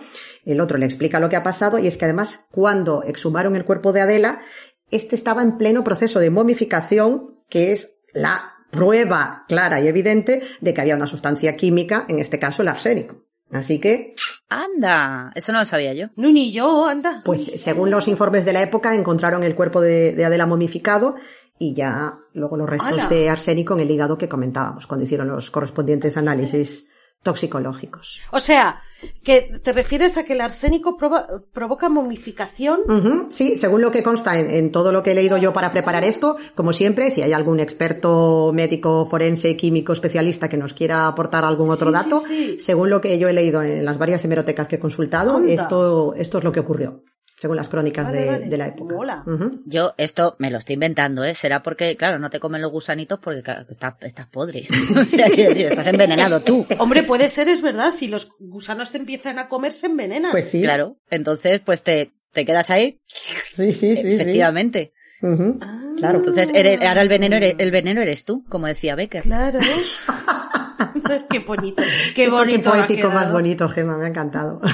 El 0.46 0.60
otro 0.60 0.78
le 0.78 0.86
explica 0.86 1.22
lo 1.22 1.30
que 1.30 1.38
ha 1.38 1.44
pasado 1.44 1.80
y 1.80 1.88
es 1.88 1.96
que 1.96 2.04
además 2.06 2.42
cuando 2.52 3.04
exhumaron 3.04 3.56
el 3.56 3.64
cuerpo 3.64 3.94
de 3.94 4.02
Adela, 4.02 4.42
este 4.90 5.16
estaba 5.16 5.42
en 5.42 5.58
pleno 5.58 5.86
proceso 5.86 6.20
de 6.20 6.32
momificación, 6.32 7.40
que 7.50 7.72
es 7.72 7.96
la 8.14 8.56
prueba 8.72 9.46
clara 9.48 9.82
y 9.82 9.88
evidente 9.88 10.44
de 10.60 10.74
que 10.74 10.82
había 10.82 10.96
una 10.96 11.08
sustancia 11.08 11.56
química, 11.56 12.06
en 12.08 12.20
este 12.20 12.40
caso 12.40 12.62
el 12.62 12.70
arsénico. 12.70 13.26
Así 13.52 13.80
que, 13.80 14.16
Anda, 14.50 15.32
eso 15.36 15.54
no 15.54 15.60
lo 15.60 15.66
sabía 15.66 15.94
yo. 15.94 16.08
No, 16.16 16.30
ni 16.32 16.52
yo, 16.52 16.86
anda. 16.86 17.22
Pues 17.24 17.52
según 17.56 17.90
los 17.90 18.08
informes 18.08 18.44
de 18.44 18.54
la 18.54 18.62
época, 18.62 18.94
encontraron 18.96 19.44
el 19.44 19.56
cuerpo 19.56 19.80
de, 19.80 20.14
de 20.14 20.26
Adela 20.26 20.46
momificado 20.46 21.16
y 21.58 21.74
ya 21.74 22.14
luego 22.34 22.58
los 22.58 22.70
restos 22.70 22.94
¡Hala! 22.94 23.08
de 23.08 23.30
arsénico 23.30 23.76
en 23.76 23.82
el 23.82 23.92
hígado 23.92 24.18
que 24.18 24.28
comentábamos 24.28 24.88
cuando 24.88 25.06
hicieron 25.06 25.28
los 25.28 25.52
correspondientes 25.52 26.18
análisis 26.18 26.90
toxicológicos. 27.24 28.20
O 28.32 28.40
sea, 28.40 28.82
que 29.24 29.60
te 29.64 29.74
refieres 29.74 30.18
a 30.18 30.26
que 30.26 30.34
el 30.34 30.42
arsénico 30.42 30.98
provo- 30.98 31.44
provoca 31.54 31.90
momificación. 31.90 32.82
Sí, 33.30 33.58
según 33.58 33.82
lo 33.82 33.92
que 33.92 34.04
consta 34.04 34.38
en, 34.40 34.50
en 34.50 34.72
todo 34.72 34.92
lo 34.92 35.02
que 35.02 35.12
he 35.12 35.16
leído 35.16 35.38
yo 35.38 35.54
para 35.54 35.72
preparar 35.72 36.04
esto, 36.04 36.36
como 36.56 36.72
siempre, 36.74 37.10
si 37.10 37.22
hay 37.22 37.34
algún 37.34 37.60
experto 37.60 38.52
médico, 38.54 39.08
forense, 39.10 39.58
químico, 39.58 39.94
especialista 39.94 40.50
que 40.50 40.58
nos 40.58 40.74
quiera 40.74 41.08
aportar 41.08 41.46
algún 41.46 41.70
otro 41.70 41.88
Sí, 41.90 41.94
dato, 41.94 42.18
sí. 42.20 42.58
según 42.60 42.90
lo 42.90 43.02
que 43.02 43.18
yo 43.18 43.28
he 43.28 43.34
leído 43.34 43.62
en 43.64 43.86
las 43.86 43.98
varias 43.98 44.24
hemerotecas 44.26 44.68
que 44.68 44.76
he 44.76 44.80
consultado, 44.80 45.44
esto 45.46 46.14
es 46.16 46.44
lo 46.44 46.52
que 46.52 46.60
ocurrió, 46.60 47.04
según 47.42 47.56
las 47.58 47.70
crónicas 47.70 48.06
Vale, 48.06 48.20
de, 48.22 48.26
vale. 48.28 48.46
de 48.46 48.58
la 48.58 48.68
época. 48.68 48.96
Mola. 48.96 49.24
Yo 49.66 49.96
esto 49.98 50.36
me 50.38 50.52
lo 50.52 50.60
estoy 50.60 50.76
inventando, 50.76 51.24
¿eh? 51.24 51.34
Será 51.34 51.64
porque, 51.64 51.98
claro, 51.98 52.20
no 52.20 52.30
te 52.30 52.40
comen 52.40 52.62
los 52.62 52.72
gusanitos 52.72 53.18
porque 53.20 53.42
claro, 53.42 53.66
estás, 53.68 53.96
estás 54.02 54.28
podre. 54.28 54.68
o 54.96 55.04
sea, 55.04 55.26
estás 55.26 55.88
envenenado 55.88 56.42
tú. 56.42 56.68
Hombre, 56.78 57.02
puede 57.02 57.30
ser, 57.30 57.50
es 57.50 57.64
verdad, 57.64 57.90
si 57.90 58.08
los 58.08 58.30
gusanos 58.40 58.92
te 58.92 59.00
empiezan 59.00 59.40
a 59.40 59.48
comer, 59.48 59.74
se 59.74 59.88
envenenan. 59.88 60.30
Pues 60.32 60.52
sí, 60.52 60.62
Claro. 60.62 60.98
Entonces, 61.10 61.62
pues 61.66 61.82
te, 61.82 62.12
te 62.32 62.46
quedas 62.46 62.70
ahí, 62.70 63.02
sí, 63.50 63.74
sí, 63.74 63.96
sí. 63.96 63.98
sí. 63.98 64.14
efectivamente. 64.14 64.94
Ah. 65.24 65.80
Claro. 65.98 66.20
Entonces, 66.20 66.52
eres- 66.54 66.80
ahora 66.82 67.02
el 67.02 67.10
veneno, 67.10 67.36
eres, 67.38 67.56
el 67.58 67.72
veneno 67.72 68.02
eres 68.02 68.24
tú, 68.24 68.46
como 68.50 68.68
decía 68.68 68.94
Becker. 68.96 69.24
Claro. 69.24 69.60
qué 71.30 71.40
bonito, 71.40 71.82
qué 71.82 72.14
Qué 72.26 72.30
bonito. 72.30 72.70
ha 72.72 72.74
poético 72.86 73.10
más 73.10 73.32
bonito, 73.32 73.68
Gemma, 73.70 73.98
me 73.98 74.06
ha 74.06 74.08
encantado. 74.10 74.62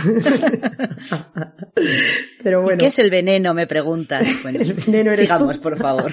Pero 2.43 2.61
¿Y 2.61 2.63
bueno. 2.63 2.77
¿Qué 2.79 2.87
es 2.87 2.99
el 2.99 3.09
veneno? 3.09 3.53
Me 3.53 3.67
preguntas. 3.67 4.25
Bueno, 4.43 4.59
El 4.61 4.73
veneno 4.73 5.09
eres 5.11 5.21
sigamos, 5.21 5.57
tú. 5.57 5.61
por 5.63 5.77
favor. 5.77 6.11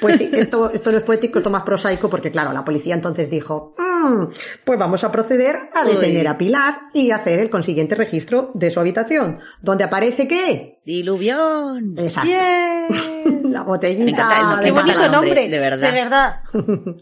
Pues 0.00 0.18
sí, 0.18 0.30
esto, 0.32 0.70
esto 0.72 0.90
no 0.90 0.98
es 0.98 1.04
poético, 1.04 1.38
esto 1.38 1.50
más 1.50 1.62
prosaico, 1.62 2.08
porque 2.10 2.30
claro, 2.30 2.52
la 2.52 2.64
policía 2.64 2.94
entonces 2.94 3.30
dijo, 3.30 3.74
"Mm, 3.78 4.24
pues 4.64 4.78
vamos 4.78 5.04
a 5.04 5.12
proceder 5.12 5.56
a 5.72 5.84
detener 5.84 6.22
Uy. 6.22 6.26
a 6.26 6.38
Pilar 6.38 6.78
y 6.92 7.10
hacer 7.10 7.38
el 7.40 7.50
consiguiente 7.50 7.94
registro 7.94 8.50
de 8.54 8.70
su 8.70 8.80
habitación, 8.80 9.38
donde 9.60 9.84
aparece 9.84 10.26
que, 10.26 10.73
Diluvión. 10.84 11.94
exacto, 11.98 12.28
Bien. 12.28 13.42
la 13.52 13.60
Me 13.60 13.66
botellita. 13.66 14.58
Qué 14.60 14.66
de 14.66 14.72
me 14.72 14.80
encanta 14.80 14.94
bonito 14.94 15.12
nombre, 15.16 15.48
de 15.48 15.58
verdad. 15.58 15.86
De 15.92 15.92
verdad. 15.92 16.40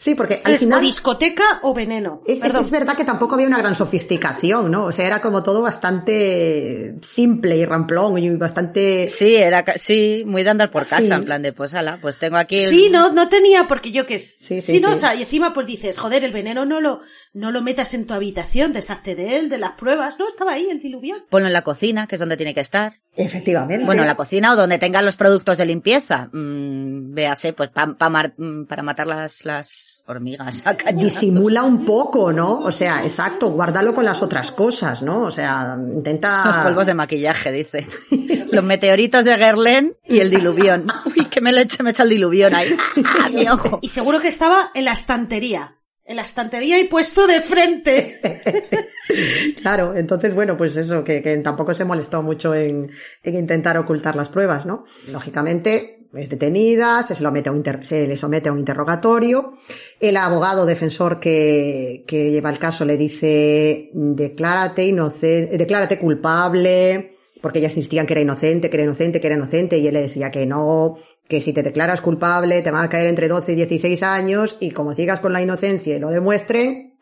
Sí, 0.00 0.14
porque 0.14 0.40
al 0.44 0.54
¿Es 0.54 0.62
o 0.62 0.66
final 0.66 0.80
discoteca 0.80 1.42
o 1.62 1.74
veneno? 1.74 2.22
es, 2.24 2.36
es- 2.36 2.42
Perdón. 2.42 2.60
es 2.64 2.70
verdad 2.70 2.96
que 2.96 3.02
tampoco 3.04 3.34
había 3.34 3.48
una 3.48 3.58
gran 3.58 3.74
sofisticación, 3.74 4.70
¿no? 4.70 4.84
O 4.84 4.92
sea, 4.92 5.04
era 5.08 5.20
como 5.20 5.42
todo 5.42 5.60
bastante 5.60 6.94
simple 7.02 7.56
y 7.56 7.64
ramplón 7.64 8.16
y 8.18 8.30
bastante... 8.30 9.08
Sí, 9.08 9.34
era, 9.34 9.64
ca- 9.64 9.72
sí, 9.72 10.22
muy 10.24 10.44
de 10.44 10.50
andar 10.50 10.70
por 10.70 10.86
casa, 10.86 11.02
Sí. 11.02 11.10
en 11.12 11.24
plan 11.24 11.42
de, 11.42 11.52
pues 11.52 11.74
ala, 11.74 11.98
pues 12.00 12.16
tengo 12.16 12.36
aquí... 12.36 12.60
el- 12.60 12.66
Sí, 12.70 12.90
no, 12.92 13.12
no 13.12 13.28
tenía, 13.28 13.66
porque 13.66 13.90
yo 13.90 14.06
que 14.06 14.20
sí, 14.20 14.60
Sí, 14.60 14.74
sí, 14.74 14.80
no, 14.80 14.90
sí. 14.90 14.94
o 14.94 14.96
sea, 14.98 15.16
y 15.16 15.22
encima 15.22 15.52
pues 15.52 15.66
dices, 15.66 15.98
joder, 15.98 16.22
el 16.22 16.30
veneno 16.32 16.64
no 16.64 16.80
lo, 16.80 17.00
no 17.32 17.50
lo 17.50 17.60
metas 17.62 17.92
en 17.92 18.06
tu 18.06 18.14
habitación, 18.14 18.72
deshazte 18.72 19.16
de 19.16 19.36
él, 19.36 19.48
de 19.48 19.58
las 19.58 19.72
pruebas, 19.72 20.16
no, 20.20 20.28
estaba 20.28 20.52
ahí 20.52 20.68
el 20.70 20.80
diluvión. 20.80 21.24
Ponlo 21.28 21.48
en 21.48 21.52
la 21.52 21.62
cocina, 21.64 22.06
que 22.06 22.14
es 22.14 22.20
donde 22.20 22.36
tiene 22.36 22.54
que 22.54 22.60
estar. 22.60 23.00
Efectivamente. 23.16 23.84
Bueno, 23.84 24.04
la 24.04 24.14
cocina 24.14 24.52
o 24.52 24.56
donde 24.56 24.78
tengan 24.78 25.04
los 25.04 25.16
productos 25.16 25.58
de 25.58 25.66
limpieza. 25.66 26.28
Mm, 26.32 27.14
véase, 27.14 27.52
pues 27.52 27.70
pa- 27.70 27.94
pa 27.96 28.08
mar- 28.08 28.34
mm, 28.36 28.64
para 28.66 28.82
matar 28.82 29.06
las, 29.08 29.44
las 29.44 30.02
hormigas. 30.06 30.62
a 30.64 30.74
disimula 30.92 31.64
un 31.64 31.84
poco, 31.86 32.32
¿no? 32.32 32.60
O 32.60 32.70
sea, 32.72 33.02
exacto, 33.04 33.48
guárdalo 33.50 33.94
con 33.94 34.04
las 34.04 34.22
otras 34.22 34.52
cosas, 34.52 35.02
¿no? 35.02 35.22
O 35.22 35.30
sea, 35.30 35.76
intenta... 35.94 36.44
Los 36.46 36.56
polvos 36.58 36.86
de 36.86 36.94
maquillaje, 36.94 37.50
dice. 37.52 37.86
Los 38.52 38.64
meteoritos 38.64 39.24
de 39.24 39.36
Guerlain 39.36 39.96
y 40.06 40.20
el 40.20 40.30
diluvión. 40.30 40.86
Uy, 41.06 41.24
que 41.26 41.40
me 41.40 41.52
le 41.52 41.62
eche, 41.62 41.82
me 41.82 41.90
echa 41.90 42.04
el 42.04 42.08
diluvión 42.10 42.54
ahí. 42.54 42.74
¡Ah, 43.20 43.28
mi 43.30 43.48
ojo! 43.48 43.80
Y 43.82 43.88
seguro 43.88 44.20
que 44.20 44.28
estaba 44.28 44.70
en 44.74 44.84
la 44.84 44.92
estantería. 44.92 45.74
En 46.08 46.16
la 46.16 46.22
estantería 46.22 46.80
y 46.80 46.88
puesto 46.88 47.26
de 47.26 47.40
frente. 47.40 48.20
Claro, 49.62 49.96
entonces, 49.96 50.34
bueno, 50.34 50.58
pues 50.58 50.76
eso, 50.76 51.02
que, 51.02 51.20
tampoco 51.42 51.72
se 51.72 51.86
molestó 51.86 52.22
mucho 52.22 52.54
en, 52.54 52.90
en 53.22 53.34
intentar 53.34 53.78
ocultar 53.78 54.14
las 54.14 54.28
pruebas, 54.28 54.66
¿no? 54.66 54.84
Lógicamente, 55.10 56.06
es 56.14 56.28
detenida, 56.28 57.02
se, 57.02 57.14
a 57.24 57.52
un 57.52 57.64
se 57.82 58.06
le 58.06 58.16
somete 58.18 58.50
a 58.50 58.52
un 58.52 58.58
interrogatorio. 58.58 59.54
El 59.98 60.18
abogado 60.18 60.66
defensor 60.66 61.20
que, 61.20 62.04
que 62.06 62.30
lleva 62.30 62.50
el 62.50 62.58
caso 62.58 62.84
le 62.84 62.98
dice, 62.98 63.90
declárate 63.92 64.84
inocente, 64.84 65.56
declárate 65.56 65.98
culpable, 65.98 67.16
porque 67.40 67.58
ellas 67.58 67.76
insistían 67.76 68.06
que 68.06 68.14
era 68.14 68.22
inocente, 68.22 68.70
que 68.70 68.76
era 68.76 68.84
inocente, 68.84 69.20
que 69.20 69.26
era 69.26 69.36
inocente, 69.36 69.78
y 69.78 69.86
él 69.86 69.94
le 69.94 70.02
decía 70.02 70.30
que 70.30 70.46
no, 70.46 70.98
que 71.28 71.40
si 71.40 71.52
te 71.52 71.62
declaras 71.62 72.00
culpable 72.00 72.62
te 72.62 72.70
van 72.70 72.84
a 72.84 72.88
caer 72.88 73.06
entre 73.06 73.28
12 73.28 73.52
y 73.52 73.56
16 73.56 74.02
años, 74.02 74.56
y 74.60 74.70
como 74.70 74.94
sigas 74.94 75.20
con 75.20 75.32
la 75.32 75.42
inocencia 75.42 75.96
y 75.96 76.00
lo 76.00 76.08
demuestren, 76.10 76.98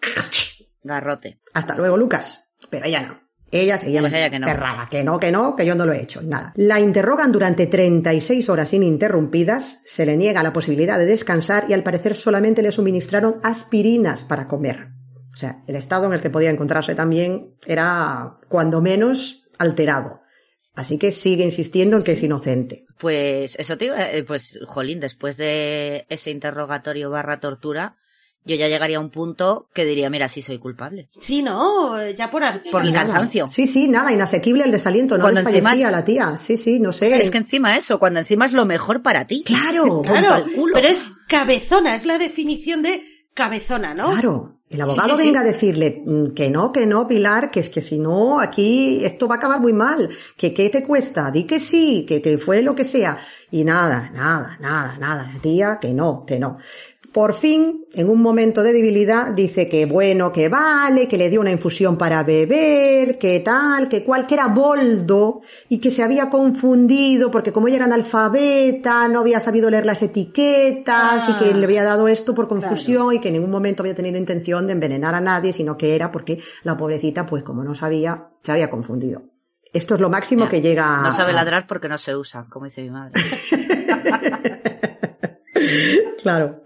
Garrote. 0.83 1.41
hasta 1.55 1.75
luego, 1.77 1.97
Lucas. 1.97 2.49
Pero 2.71 2.87
ella 2.87 3.03
no. 3.03 3.27
Ella 3.53 3.79
seguía 3.79 4.01
Pues 4.01 4.13
ella 4.13 4.31
que 4.31 4.39
no. 4.41 4.47
que 4.91 5.05
no, 5.05 5.21
que 5.21 5.31
no, 5.31 5.57
que 5.57 5.65
yo 5.67 5.75
no 5.75 5.87
lo 5.87 5.93
he 5.93 6.03
hecho, 6.03 6.21
nada. 6.23 6.53
La 6.57 6.81
interrogan 6.81 7.31
durante 7.31 7.67
36 7.67 8.49
horas 8.49 8.73
ininterrumpidas, 8.73 9.83
se 9.85 10.05
le 10.05 10.17
niega 10.17 10.43
la 10.43 10.53
posibilidad 10.53 10.99
de 10.99 11.07
descansar 11.07 11.67
y 11.69 11.73
al 11.73 11.85
parecer 11.85 12.15
solamente 12.17 12.63
le 12.63 12.73
suministraron 12.73 13.37
aspirinas 13.45 14.25
para 14.25 14.49
comer. 14.49 14.89
O 15.33 15.37
sea, 15.37 15.63
el 15.67 15.77
estado 15.77 16.07
en 16.07 16.15
el 16.15 16.21
que 16.21 16.31
podía 16.31 16.51
encontrarse 16.51 16.95
también 16.95 17.55
era, 17.67 18.39
cuando 18.49 18.81
menos, 18.81 19.45
alterado. 19.59 20.23
Así 20.77 20.99
que 20.99 21.11
sigue 21.11 21.45
insistiendo 21.45 21.97
en 21.97 22.05
que 22.05 22.13
es 22.13 22.23
inocente. 22.23 22.85
Pues 22.99 23.57
eso 23.59 23.77
te 23.79 23.87
iba, 23.87 24.11
eh, 24.11 24.23
pues 24.25 24.59
jolín, 24.67 25.01
después 25.01 25.37
de 25.37 26.07
ese 26.09 26.31
interrogatorio 26.31 27.11
barra 27.11 27.41
tortura, 27.41 27.97
yo 28.45 28.55
ya 28.55 28.69
llegaría 28.69 28.99
a 28.99 29.01
un 29.01 29.11
punto 29.11 29.69
que 29.75 29.85
diría, 29.85 30.09
mira, 30.09 30.29
sí 30.29 30.41
soy 30.43 30.59
culpable. 30.59 31.09
Sí, 31.19 31.43
no, 31.43 32.09
ya 32.11 32.31
por 32.31 32.43
Por 32.71 32.83
el 32.85 32.93
Nada. 32.93 33.07
cansancio. 33.07 33.49
Sí, 33.49 33.67
sí, 33.67 33.89
nada, 33.89 34.13
inasequible 34.13 34.63
el 34.63 34.71
desaliento, 34.71 35.17
no 35.19 35.23
Cuando 35.25 35.41
desfallecía 35.41 35.71
encima 35.73 35.89
es- 35.89 35.93
la 35.93 36.05
tía. 36.05 36.37
Sí, 36.37 36.57
sí, 36.57 36.79
no 36.79 36.93
sé. 36.93 37.17
Es 37.17 37.31
que 37.33 37.39
encima 37.39 37.77
eso, 37.77 37.99
cuando 37.99 38.21
encima 38.21 38.45
es 38.47 38.53
lo 38.53 38.65
mejor 38.65 39.03
para 39.03 39.27
ti. 39.27 39.43
Claro, 39.45 40.03
Claro, 40.03 40.45
pero 40.75 40.87
es 40.87 41.17
cabezona, 41.27 41.95
es 41.97 42.07
la 42.07 42.19
definición 42.19 42.83
de 42.83 43.03
cabezona, 43.35 43.95
¿no? 43.95 44.11
Claro, 44.11 44.56
el 44.69 44.81
abogado 44.81 45.11
Sí, 45.11 45.17
sí, 45.17 45.23
sí. 45.23 45.27
venga 45.29 45.41
a 45.41 45.45
decirle 45.45 46.03
mm, 46.05 46.27
que 46.35 46.51
no, 46.51 46.73
que 46.73 46.87
no, 46.87 47.07
Pilar, 47.07 47.51
que 47.51 47.61
es 47.61 47.69
que 47.69 47.83
si 47.83 47.99
no, 47.99 48.41
aquí 48.41 49.05
esto 49.05 49.29
va 49.29 49.37
a 49.37 49.39
acabar 49.39 49.61
muy 49.61 49.73
mal, 49.73 50.11
que 50.37 50.53
qué 50.53 50.69
te 50.71 50.83
cuesta, 50.83 51.31
di 51.31 51.45
que 51.45 51.61
sí, 51.61 52.05
que, 52.07 52.21
que 52.21 52.39
fue 52.39 52.63
lo 52.63 52.75
que 52.75 52.85
sea. 52.85 53.19
Y 53.51 53.63
nada, 53.63 54.11
nada, 54.13 54.57
nada, 54.61 54.99
nada, 54.99 55.31
tía, 55.41 55.79
que 55.81 55.95
no, 55.95 56.25
que 56.27 56.39
no. 56.39 56.59
Por 57.17 57.33
fin, 57.33 57.87
en 57.95 58.11
un 58.11 58.21
momento 58.21 58.63
de 58.63 58.75
debilidad, 58.75 59.33
dice 59.33 59.71
que 59.71 59.87
bueno, 59.87 60.31
que 60.33 60.51
vale, 60.51 61.09
que 61.09 61.17
le 61.17 61.31
dio 61.31 61.41
una 61.41 61.51
infusión 61.51 61.97
para 61.97 62.23
beber, 62.23 63.17
que 63.17 63.41
tal, 63.41 63.89
que 63.89 64.05
cual, 64.05 64.27
que 64.27 64.35
era 64.35 64.49
boldo 64.49 65.41
y 65.71 65.79
que 65.79 65.91
se 65.91 66.03
había 66.03 66.29
confundido 66.29 67.31
porque 67.31 67.53
como 67.53 67.69
ella 67.69 67.77
era 67.77 67.87
analfabeta, 67.87 69.09
no 69.09 69.21
había 69.21 69.41
sabido 69.41 69.71
leer 69.71 69.87
las 69.87 70.03
etiquetas 70.03 71.27
y 71.31 71.33
que 71.39 71.53
Ah, 71.53 71.57
le 71.57 71.65
había 71.65 71.85
dado 71.85 72.07
esto 72.07 72.35
por 72.35 72.49
confusión 72.49 73.15
y 73.15 73.19
que 73.19 73.29
en 73.29 73.35
ningún 73.37 73.51
momento 73.51 73.83
había 73.83 73.95
tenido 73.95 74.19
intención 74.19 74.67
de 74.67 74.75
envenenar 74.75 75.15
a 75.15 75.21
nadie, 75.23 75.55
sino 75.55 75.79
que 75.79 75.95
era 75.95 76.13
porque 76.13 76.41
la 76.65 76.77
pobrecita, 76.77 77.25
pues 77.25 77.43
como 77.43 77.65
no 77.65 77.75
sabía, 77.75 78.27
se 78.43 78.53
había 78.53 78.69
confundido. 78.69 79.23
Esto 79.73 79.95
es 79.95 80.03
lo 80.03 80.11
máximo 80.11 80.43
Ya. 80.45 80.49
que 80.51 80.61
llega 80.61 81.01
No 81.03 81.13
sabe 81.13 81.31
a- 81.31 81.37
ladrar 81.37 81.67
porque 81.67 81.89
no 81.89 81.97
se 81.97 82.15
usa, 82.15 82.45
como 82.51 82.67
dice 82.67 82.83
mi 82.83 82.91
madre. 82.91 83.15
Claro. 86.23 86.63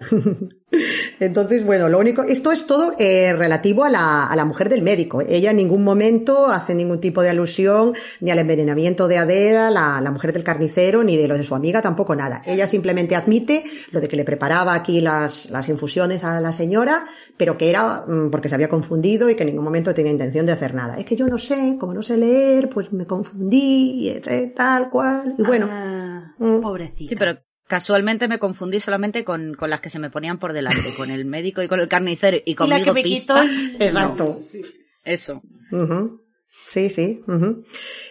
Entonces, 1.18 1.64
bueno, 1.64 1.88
lo 1.88 1.98
único, 1.98 2.22
esto 2.22 2.52
es 2.52 2.64
todo 2.66 2.94
eh, 2.98 3.32
relativo 3.32 3.84
a 3.84 3.90
la, 3.90 4.26
a 4.26 4.36
la 4.36 4.44
mujer 4.44 4.68
del 4.68 4.82
médico. 4.82 5.20
Ella 5.20 5.50
en 5.50 5.56
ningún 5.56 5.82
momento 5.84 6.46
hace 6.46 6.74
ningún 6.74 7.00
tipo 7.00 7.20
de 7.22 7.28
alusión 7.30 7.92
ni 8.20 8.30
al 8.30 8.38
envenenamiento 8.38 9.08
de 9.08 9.18
Adela, 9.18 9.68
la, 9.70 10.00
la 10.00 10.10
mujer 10.12 10.32
del 10.32 10.44
carnicero, 10.44 11.02
ni 11.02 11.16
de 11.16 11.26
lo 11.28 11.36
de 11.36 11.42
su 11.44 11.54
amiga, 11.56 11.82
tampoco 11.82 12.14
nada. 12.14 12.42
Ella 12.46 12.66
simplemente 12.68 13.16
admite 13.16 13.64
lo 13.90 14.00
de 14.00 14.08
que 14.08 14.16
le 14.16 14.24
preparaba 14.24 14.72
aquí 14.74 15.00
las, 15.00 15.50
las 15.50 15.68
infusiones 15.68 16.22
a 16.24 16.40
la 16.40 16.52
señora, 16.52 17.02
pero 17.36 17.58
que 17.58 17.68
era 17.68 18.04
mm, 18.06 18.30
porque 18.30 18.48
se 18.48 18.54
había 18.54 18.68
confundido 18.68 19.28
y 19.28 19.34
que 19.34 19.42
en 19.42 19.48
ningún 19.48 19.64
momento 19.64 19.92
tenía 19.92 20.12
intención 20.12 20.46
de 20.46 20.52
hacer 20.52 20.72
nada. 20.74 20.96
Es 20.96 21.04
que 21.04 21.16
yo 21.16 21.26
no 21.26 21.36
sé, 21.38 21.76
como 21.78 21.92
no 21.92 22.02
sé 22.02 22.16
leer, 22.16 22.68
pues 22.70 22.92
me 22.92 23.06
confundí, 23.06 24.06
y 24.06 24.08
eh, 24.10 24.52
tal 24.56 24.88
cual. 24.88 25.34
Y 25.36 25.42
bueno, 25.42 25.66
Ah, 25.68 26.34
Mm. 26.38 26.60
pobrecita. 26.60 27.08
Sí, 27.10 27.16
pero 27.16 27.38
casualmente 27.70 28.26
me 28.26 28.40
confundí 28.40 28.80
solamente 28.80 29.24
con, 29.24 29.54
con 29.54 29.70
las 29.70 29.80
que 29.80 29.90
se 29.90 30.00
me 30.00 30.10
ponían 30.10 30.40
por 30.40 30.52
delante, 30.52 30.92
con 30.96 31.10
el 31.10 31.24
médico 31.36 31.62
y 31.62 31.68
con 31.68 31.78
el 31.78 31.86
carnicero 31.86 32.36
y 32.38 32.42
Y 32.44 32.54
conmigo 32.56 32.78
la 32.78 32.84
que 32.84 32.92
me 32.92 33.04
quitó 33.04 33.40
el... 33.40 33.76
Exacto. 33.80 34.38
Sí. 34.42 34.62
Eso. 35.04 35.40
Sí, 36.68 36.90
sí. 36.90 37.20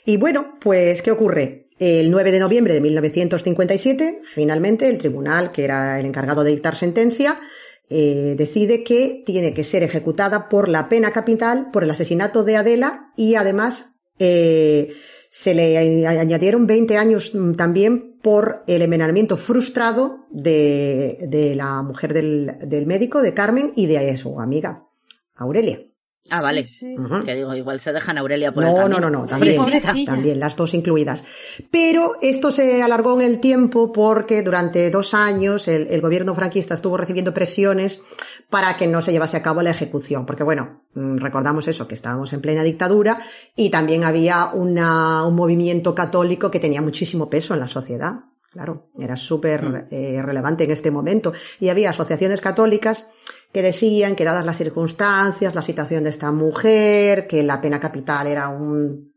Y 0.05 0.17
bueno, 0.17 0.57
pues, 0.59 1.01
¿qué 1.01 1.11
ocurre? 1.11 1.67
El 1.77 2.09
9 2.09 2.31
de 2.31 2.39
noviembre 2.39 2.73
de 2.73 2.81
1957, 2.81 4.21
finalmente, 4.23 4.89
el 4.89 4.97
tribunal, 4.97 5.51
que 5.51 5.65
era 5.65 5.99
el 5.99 6.05
encargado 6.05 6.43
de 6.43 6.51
dictar 6.51 6.75
sentencia, 6.75 7.39
eh, 7.89 8.35
decide 8.37 8.83
que 8.83 9.23
tiene 9.25 9.53
que 9.53 9.63
ser 9.63 9.83
ejecutada 9.83 10.47
por 10.47 10.69
la 10.69 10.87
pena 10.89 11.11
capital 11.11 11.69
por 11.71 11.83
el 11.83 11.91
asesinato 11.91 12.43
de 12.43 12.57
Adela 12.57 13.11
y 13.15 13.35
además 13.35 13.95
eh, 14.19 14.93
se 15.29 15.53
le 15.53 15.77
añadieron 16.07 16.65
20 16.67 16.97
años 16.97 17.33
mm, 17.33 17.53
también 17.53 18.17
por 18.21 18.63
el 18.67 18.81
envenenamiento 18.81 19.37
frustrado 19.37 20.25
de, 20.29 21.25
de 21.29 21.55
la 21.55 21.81
mujer 21.83 22.13
del, 22.13 22.57
del 22.65 22.85
médico, 22.85 23.21
de 23.21 23.33
Carmen, 23.33 23.71
y 23.75 23.85
de 23.85 24.17
su 24.17 24.41
amiga, 24.41 24.87
Aurelia. 25.35 25.88
Ah, 26.29 26.41
vale. 26.41 26.65
Sí, 26.65 26.95
sí. 26.95 26.95
Ujú. 26.97 27.23
Que 27.23 27.35
digo, 27.35 27.53
igual 27.55 27.79
se 27.79 27.91
dejan 27.93 28.17
a 28.17 28.21
Aurelia 28.21 28.51
por 28.53 28.63
el 28.63 28.69
No, 28.69 28.75
no, 28.75 28.81
camino. 28.95 29.09
no, 29.09 29.21
no, 29.21 29.27
Sí, 29.27 29.55
también, 29.55 30.05
también, 30.05 30.39
las 30.39 30.55
dos 30.55 30.73
incluidas. 30.73 31.23
Pero 31.71 32.15
esto 32.21 32.51
se 32.51 32.81
alargó 32.81 33.19
en 33.19 33.25
el 33.25 33.39
tiempo 33.39 33.91
porque 33.91 34.41
durante 34.41 34.89
dos 34.91 35.13
años 35.13 35.67
el, 35.67 35.87
el 35.87 36.01
gobierno 36.01 36.35
franquista 36.35 36.73
estuvo 36.75 36.97
recibiendo 36.97 37.33
presiones 37.33 38.01
para 38.49 38.75
que 38.77 38.87
no 38.87 39.01
se 39.01 39.11
llevase 39.11 39.37
a 39.37 39.43
cabo 39.43 39.61
la 39.61 39.71
ejecución. 39.71 40.25
Porque 40.25 40.43
bueno, 40.43 40.81
mm, 40.93 41.17
recordamos 41.17 41.67
eso, 41.67 41.87
que 41.87 41.95
estábamos 41.95 42.33
en 42.33 42.41
plena 42.41 42.63
dictadura 42.63 43.19
y 43.55 43.69
también 43.69 44.03
había 44.03 44.51
una, 44.53 45.23
un 45.25 45.35
movimiento 45.35 45.93
católico 45.95 46.49
que 46.51 46.59
tenía 46.59 46.81
muchísimo 46.81 47.29
peso 47.29 47.53
en 47.53 47.59
la 47.59 47.67
sociedad. 47.67 48.13
Claro, 48.51 48.87
era 48.97 49.15
súper 49.15 49.61
Mm. 49.63 49.75
eh, 49.91 50.21
relevante 50.23 50.63
en 50.63 50.71
este 50.71 50.89
momento. 50.89 51.33
Y 51.59 51.69
había 51.69 51.91
asociaciones 51.91 52.41
católicas 52.41 53.05
que 53.51 53.61
decían 53.61 54.15
que 54.15 54.25
dadas 54.25 54.45
las 54.45 54.57
circunstancias, 54.57 55.55
la 55.55 55.61
situación 55.61 56.03
de 56.03 56.11
esta 56.11 56.31
mujer, 56.31 57.27
que 57.27 57.43
la 57.43 57.59
pena 57.61 57.79
capital 57.79 58.27
era 58.27 58.49
un, 58.49 59.11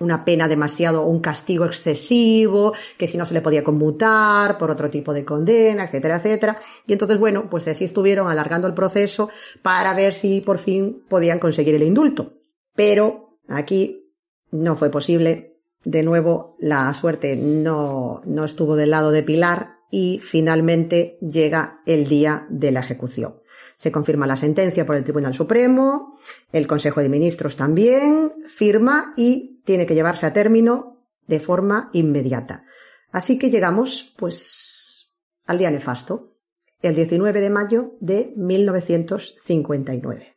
una 0.00 0.24
pena 0.24 0.48
demasiado, 0.48 1.06
un 1.06 1.20
castigo 1.20 1.64
excesivo, 1.64 2.74
que 2.98 3.06
si 3.06 3.16
no 3.16 3.24
se 3.24 3.34
le 3.34 3.40
podía 3.40 3.64
conmutar 3.64 4.58
por 4.58 4.70
otro 4.70 4.90
tipo 4.90 5.12
de 5.14 5.24
condena, 5.24 5.84
etcétera, 5.84 6.16
etcétera. 6.16 6.58
Y 6.86 6.92
entonces, 6.92 7.18
bueno, 7.18 7.48
pues 7.48 7.66
así 7.68 7.84
estuvieron 7.84 8.28
alargando 8.28 8.66
el 8.66 8.74
proceso 8.74 9.30
para 9.62 9.94
ver 9.94 10.12
si 10.12 10.40
por 10.40 10.58
fin 10.58 11.04
podían 11.08 11.38
conseguir 11.38 11.74
el 11.74 11.82
indulto. 11.82 12.34
Pero 12.74 13.38
aquí 13.48 14.12
no 14.50 14.76
fue 14.76 14.90
posible. 14.90 15.54
De 15.84 16.02
nuevo, 16.02 16.56
la 16.58 16.92
suerte 16.94 17.36
no, 17.36 18.20
no 18.24 18.44
estuvo 18.44 18.76
del 18.76 18.90
lado 18.90 19.12
de 19.12 19.22
Pilar 19.22 19.76
y 19.90 20.18
finalmente 20.18 21.16
llega 21.20 21.80
el 21.86 22.08
día 22.08 22.46
de 22.50 22.72
la 22.72 22.80
ejecución. 22.80 23.36
Se 23.76 23.92
confirma 23.92 24.26
la 24.26 24.38
sentencia 24.38 24.86
por 24.86 24.96
el 24.96 25.04
Tribunal 25.04 25.34
Supremo, 25.34 26.18
el 26.50 26.66
Consejo 26.66 27.02
de 27.02 27.10
Ministros 27.10 27.56
también 27.56 28.32
firma 28.48 29.12
y 29.18 29.60
tiene 29.64 29.84
que 29.84 29.94
llevarse 29.94 30.24
a 30.24 30.32
término 30.32 31.02
de 31.26 31.40
forma 31.40 31.90
inmediata. 31.92 32.64
Así 33.12 33.38
que 33.38 33.50
llegamos, 33.50 34.14
pues, 34.16 35.12
al 35.44 35.58
día 35.58 35.70
nefasto, 35.70 36.38
el 36.80 36.94
19 36.94 37.38
de 37.40 37.50
mayo 37.50 37.96
de 38.00 38.32
1959. 38.36 40.36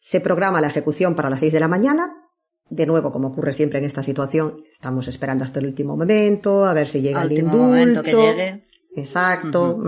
Se 0.00 0.20
programa 0.20 0.60
la 0.60 0.66
ejecución 0.66 1.14
para 1.14 1.30
las 1.30 1.38
6 1.38 1.52
de 1.52 1.60
la 1.60 1.68
mañana. 1.68 2.16
De 2.68 2.86
nuevo, 2.86 3.12
como 3.12 3.28
ocurre 3.28 3.52
siempre 3.52 3.78
en 3.78 3.84
esta 3.84 4.02
situación, 4.02 4.60
estamos 4.72 5.06
esperando 5.06 5.44
hasta 5.44 5.60
el 5.60 5.66
último 5.66 5.96
momento, 5.96 6.64
a 6.64 6.74
ver 6.74 6.88
si 6.88 7.00
llega 7.00 7.20
Al 7.20 7.30
el 7.30 7.38
indulto. 7.38 7.58
momento 7.58 8.02
que 8.02 8.12
llegue. 8.12 8.66
Exacto. 8.96 9.80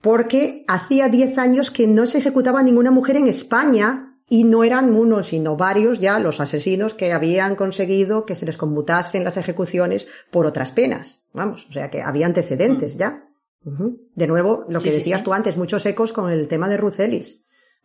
Porque 0.00 0.64
hacía 0.68 1.08
10 1.08 1.38
años 1.38 1.70
que 1.70 1.86
no 1.86 2.06
se 2.06 2.18
ejecutaba 2.18 2.62
ninguna 2.62 2.90
mujer 2.90 3.16
en 3.16 3.26
España 3.26 4.16
y 4.30 4.44
no 4.44 4.62
eran 4.62 4.94
uno, 4.94 5.24
sino 5.24 5.56
varios 5.56 5.98
ya 6.00 6.18
los 6.18 6.40
asesinos 6.40 6.94
que 6.94 7.12
habían 7.12 7.56
conseguido 7.56 8.26
que 8.26 8.34
se 8.34 8.46
les 8.46 8.58
conmutasen 8.58 9.24
las 9.24 9.36
ejecuciones 9.36 10.06
por 10.30 10.46
otras 10.46 10.70
penas. 10.70 11.24
Vamos, 11.32 11.66
o 11.68 11.72
sea 11.72 11.90
que 11.90 12.02
había 12.02 12.26
antecedentes 12.26 12.96
ya. 12.96 13.24
Ujú. 13.64 13.98
De 14.14 14.26
nuevo, 14.26 14.64
lo 14.68 14.80
que 14.80 14.90
Sí, 14.90 14.98
decías 14.98 15.20
sí. 15.20 15.24
tú 15.24 15.32
antes, 15.32 15.56
muchos 15.56 15.84
ecos 15.86 16.12
con 16.12 16.30
el 16.30 16.46
tema 16.46 16.68
de 16.68 16.76
Ruth 16.76 17.00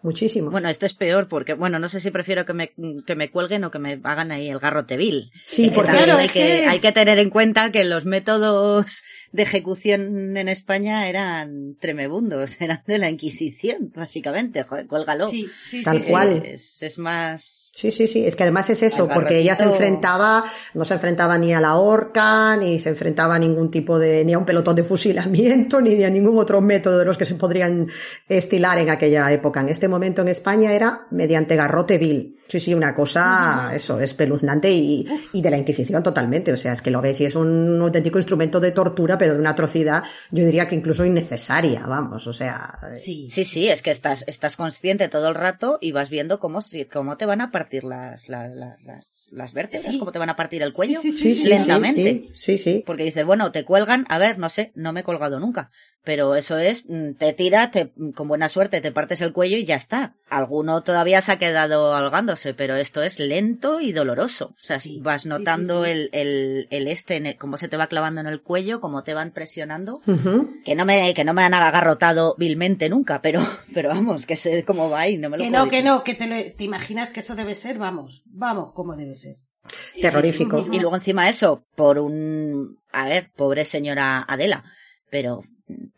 Ellis. 0.03 0.13
Muchísimos. 0.13 0.51
Bueno, 0.51 0.69
esto 0.69 0.85
es 0.85 0.93
peor 0.93 1.27
porque, 1.27 1.53
bueno, 1.53 1.79
no 1.79 1.87
sé 1.89 1.99
si 1.99 2.11
prefiero 2.11 2.45
que 2.45 2.53
me, 2.53 2.73
que 3.05 3.15
me 3.15 3.29
cuelguen 3.31 3.63
o 3.63 3.71
que 3.71 3.79
me 3.79 3.99
hagan 4.03 4.31
ahí 4.31 4.49
el 4.49 4.59
garrote 4.59 4.97
vil. 4.97 5.31
sí, 5.45 5.67
Eh, 5.67 5.71
porque 5.73 5.91
Claro, 5.91 6.17
hay, 6.17 6.25
es 6.25 6.31
que, 6.33 6.39
que- 6.39 6.65
hay 6.67 6.79
que 6.79 6.91
tener 6.91 7.19
en 7.19 7.29
cuenta 7.29 7.71
que 7.71 7.83
los 7.85 8.05
métodos 8.05 9.01
de 9.31 9.43
ejecución 9.43 10.35
en 10.37 10.47
España 10.49 11.07
eran 11.07 11.75
tremebundos, 11.79 12.57
eran 12.61 12.83
de 12.85 12.97
la 12.97 13.09
Inquisición, 13.09 13.91
básicamente. 13.95 14.63
Joder, 14.63 14.87
cuélgalo. 14.87 15.27
Sí, 15.27 15.47
sí, 15.47 15.83
Tal 15.83 15.97
sí, 15.99 16.03
sí. 16.03 16.11
cual. 16.11 16.45
Es, 16.45 16.81
es 16.81 16.97
más... 16.97 17.62
Sí, 17.75 17.91
sí, 17.91 18.05
sí, 18.07 18.23
es 18.23 18.35
que 18.35 18.43
además 18.43 18.69
es 18.69 18.83
eso, 18.83 19.07
porque 19.15 19.39
ella 19.39 19.55
se 19.55 19.63
enfrentaba, 19.63 20.43
no 20.75 20.85
se 20.85 20.93
enfrentaba 20.93 21.39
ni 21.39 21.55
a 21.55 21.59
la 21.59 21.75
horca, 21.75 22.55
ni 22.55 22.77
se 22.77 22.89
enfrentaba 22.89 23.33
a 23.33 23.39
ningún 23.39 23.71
tipo 23.71 23.97
de, 23.97 24.23
ni 24.23 24.33
a 24.33 24.37
un 24.37 24.45
pelotón 24.45 24.75
de 24.75 24.83
fusilamiento, 24.83 25.81
ni 25.81 26.03
a 26.03 26.09
ningún 26.11 26.37
otro 26.37 26.61
método 26.61 26.99
de 26.99 27.05
los 27.05 27.17
que 27.17 27.25
se 27.25 27.33
podrían 27.33 27.87
estilar 28.29 28.77
en 28.77 28.91
aquella 28.91 29.31
época. 29.31 29.61
En 29.61 29.69
este 29.69 29.87
momento 29.87 30.21
en 30.21 30.27
España 30.27 30.71
era 30.71 31.07
mediante 31.09 31.55
garrote 31.55 31.97
vil. 31.97 32.37
Sí, 32.45 32.59
sí, 32.59 32.73
una 32.75 32.93
cosa, 32.93 33.71
eso, 33.73 33.99
espeluznante 33.99 34.69
y, 34.69 35.07
y 35.31 35.41
de 35.41 35.49
la 35.49 35.57
Inquisición 35.57 36.03
totalmente. 36.03 36.53
O 36.53 36.57
sea, 36.57 36.73
es 36.73 36.81
que 36.83 36.91
lo 36.91 37.01
ves 37.01 37.19
y 37.21 37.25
es 37.25 37.35
un 37.35 37.79
auténtico 37.81 38.19
instrumento 38.19 38.59
de 38.59 38.71
tortura, 38.71 39.17
pero 39.17 39.33
de 39.33 39.39
una 39.39 39.51
atrocidad, 39.51 40.03
yo 40.29 40.45
diría 40.45 40.67
que 40.67 40.75
incluso 40.75 41.03
innecesaria, 41.05 41.85
vamos, 41.87 42.27
o 42.27 42.33
sea. 42.33 42.77
Sí, 42.97 43.27
Sí, 43.29 43.43
sí, 43.45 43.69
es 43.69 43.81
que 43.81 43.89
estás, 43.91 44.23
estás 44.27 44.55
consciente 44.57 45.07
todo 45.07 45.29
el 45.29 45.35
rato 45.35 45.79
y 45.81 45.93
vas 45.93 46.09
viendo 46.11 46.39
cómo, 46.39 46.61
si- 46.61 46.85
cómo 46.85 47.17
te 47.17 47.25
van 47.25 47.41
a 47.41 47.49
partir 47.63 47.83
las, 47.83 48.29
las, 48.29 48.53
las, 48.53 49.27
las, 49.31 49.53
vértebras, 49.53 49.85
Sí. 49.85 49.99
cómo 49.99 50.11
te 50.11 50.19
van 50.19 50.29
a 50.29 50.35
partir 50.35 50.61
el 50.61 50.73
cuello. 50.73 50.99
Sí, 50.99 51.11
sí, 51.11 51.43
lentamente. 51.47 52.29
sí, 52.35 52.57
sí. 52.57 52.83
Porque 52.85 53.03
dices, 53.03 53.25
bueno, 53.25 53.51
te 53.51 53.63
cuelgan, 53.65 54.05
a 54.09 54.17
ver, 54.17 54.37
no 54.37 54.49
sé, 54.49 54.71
no 54.75 54.93
me 54.93 55.01
he 55.01 55.03
colgado 55.03 55.39
nunca. 55.39 55.71
Pero 56.05 56.35
eso 56.35 56.57
es, 56.57 56.83
mm, 56.87 57.13
te 57.13 57.31
tira, 57.31 57.71
te, 57.71 57.93
con 58.13 58.27
buena 58.27 58.49
suerte 58.49 58.81
te 58.81 58.91
partes 58.91 59.21
el 59.21 59.31
cuello 59.31 59.55
y 59.55 59.63
ya 59.63 59.75
está. 59.75 60.15
Alguno 60.29 60.83
todavía 60.83 61.21
se 61.21 61.31
ha 61.31 61.37
quedado 61.39 61.93
ahogándose, 61.95 62.53
pero 62.53 62.75
esto 62.75 63.01
es 63.03 63.19
lento 63.19 63.79
y 63.79 63.93
doloroso. 63.93 64.47
O 64.47 64.55
sea, 64.59 64.77
Sí, 64.77 64.99
vas 65.01 65.25
notando 65.25 65.85
sí, 65.85 65.91
sí. 65.91 65.91
El, 65.91 66.09
el, 66.11 66.67
el 66.71 66.87
este, 66.89 67.15
en 67.15 67.27
el- 67.27 67.37
cómo 67.37 67.57
se 67.57 67.69
te 67.69 67.77
va 67.77 67.87
clavando 67.87 68.19
en 68.19 68.27
el 68.27 68.41
cuello, 68.41 68.81
cómo 68.81 69.03
te 69.03 69.13
van 69.13 69.31
presionando. 69.31 70.01
Que 70.65 70.75
no 70.75 70.83
me, 70.85 71.13
que 71.13 71.23
no 71.23 71.33
me 71.33 71.43
han 71.43 71.53
agarrotado 71.53 72.35
vilmente 72.37 72.89
nunca, 72.89 73.21
pero, 73.21 73.39
pero 73.73 73.87
vamos, 73.87 74.25
que 74.25 74.35
sé 74.35 74.65
cómo 74.65 74.89
va 74.89 75.07
y 75.07 75.17
no 75.17 75.29
me 75.29 75.37
lo 75.37 75.43
Que 75.45 75.49
puedo 75.51 75.63
no, 75.65 75.71
que 75.71 75.83
no, 75.83 76.03
que 76.03 76.15
te, 76.15 76.27
lo- 76.27 76.53
te 76.53 76.65
imaginas 76.65 77.11
que 77.11 77.21
eso 77.21 77.33
debe 77.35 77.55
ser, 77.55 77.77
vamos, 77.77 78.23
vamos, 78.25 78.73
como 78.73 78.97
debe 78.97 79.15
ser. 79.15 79.35
Terrorífico. 80.01 80.67
Y 80.71 80.79
luego 80.79 80.95
encima 80.95 81.29
eso, 81.29 81.65
por 81.75 81.97
un, 81.99 82.77
a 82.91 83.07
ver, 83.07 83.31
pobre 83.35 83.63
señora 83.65 84.25
Adela, 84.27 84.63
pero 85.09 85.43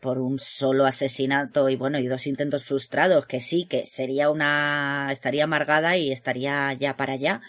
por 0.00 0.18
un 0.18 0.38
solo 0.38 0.84
asesinato 0.86 1.68
y 1.68 1.76
bueno, 1.76 1.98
y 1.98 2.06
dos 2.06 2.26
intentos 2.26 2.64
frustrados, 2.64 3.26
que 3.26 3.40
sí, 3.40 3.66
que 3.68 3.84
sería 3.86 4.30
una, 4.30 5.08
estaría 5.10 5.44
amargada 5.44 5.96
y 5.96 6.12
estaría 6.12 6.72
ya 6.74 6.96
para 6.96 7.14
allá, 7.14 7.40